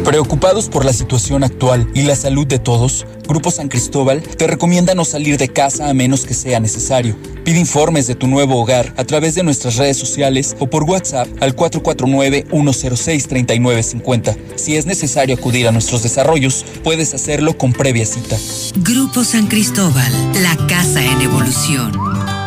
Preocupados 0.03 0.69
por 0.69 0.85
la 0.85 0.93
situación 0.93 1.43
actual 1.43 1.89
y 1.95 2.03
la 2.03 2.15
salud 2.15 2.45
de 2.45 2.59
todos, 2.59 3.07
Grupo 3.27 3.49
San 3.49 3.69
Cristóbal 3.69 4.21
te 4.21 4.45
recomienda 4.45 4.93
no 4.93 5.03
salir 5.03 5.39
de 5.39 5.49
casa 5.49 5.89
a 5.89 5.95
menos 5.95 6.25
que 6.25 6.35
sea 6.35 6.59
necesario. 6.59 7.17
Pide 7.43 7.59
informes 7.59 8.05
de 8.05 8.13
tu 8.13 8.27
nuevo 8.27 8.61
hogar 8.61 8.93
a 8.97 9.03
través 9.03 9.33
de 9.33 9.43
nuestras 9.43 9.77
redes 9.77 9.94
sociales 9.95 10.55
o 10.59 10.67
por 10.67 10.83
WhatsApp 10.83 11.27
al 11.39 11.55
449-106-3950. 11.55 14.35
Si 14.55 14.75
es 14.75 14.85
necesario 14.85 15.35
acudir 15.35 15.67
a 15.67 15.71
nuestros 15.71 16.03
desarrollos, 16.03 16.63
puedes 16.83 17.13
hacerlo 17.13 17.57
con 17.57 17.71
previa 17.73 18.05
cita. 18.05 18.37
Grupo 18.77 19.23
San 19.23 19.47
Cristóbal, 19.47 20.11
la 20.41 20.55
casa 20.67 21.03
en 21.03 21.21
evolución. 21.21 22.44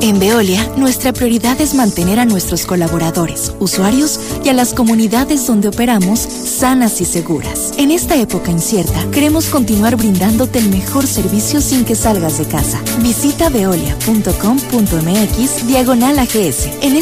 En 0.00 0.20
Veolia, 0.20 0.64
nuestra 0.76 1.12
prioridad 1.12 1.60
es 1.60 1.74
mantener 1.74 2.20
a 2.20 2.24
nuestros 2.24 2.66
colaboradores, 2.66 3.52
usuarios 3.58 4.20
y 4.44 4.48
a 4.48 4.52
las 4.52 4.72
comunidades 4.72 5.44
donde 5.44 5.66
operamos 5.66 6.20
sanas 6.20 7.00
y 7.00 7.04
seguras. 7.04 7.72
En 7.78 7.90
esta 7.90 8.14
época 8.14 8.52
incierta, 8.52 9.10
queremos 9.10 9.46
continuar 9.46 9.96
brindándote 9.96 10.60
el 10.60 10.68
mejor 10.68 11.04
servicio 11.04 11.60
sin 11.60 11.84
que 11.84 11.96
salgas 11.96 12.38
de 12.38 12.44
casa. 12.44 12.80
Visita 13.00 13.48
veolia.com.mx 13.48 15.66
diagonal 15.66 16.20
AGS. 16.20 16.68
En 16.80 16.94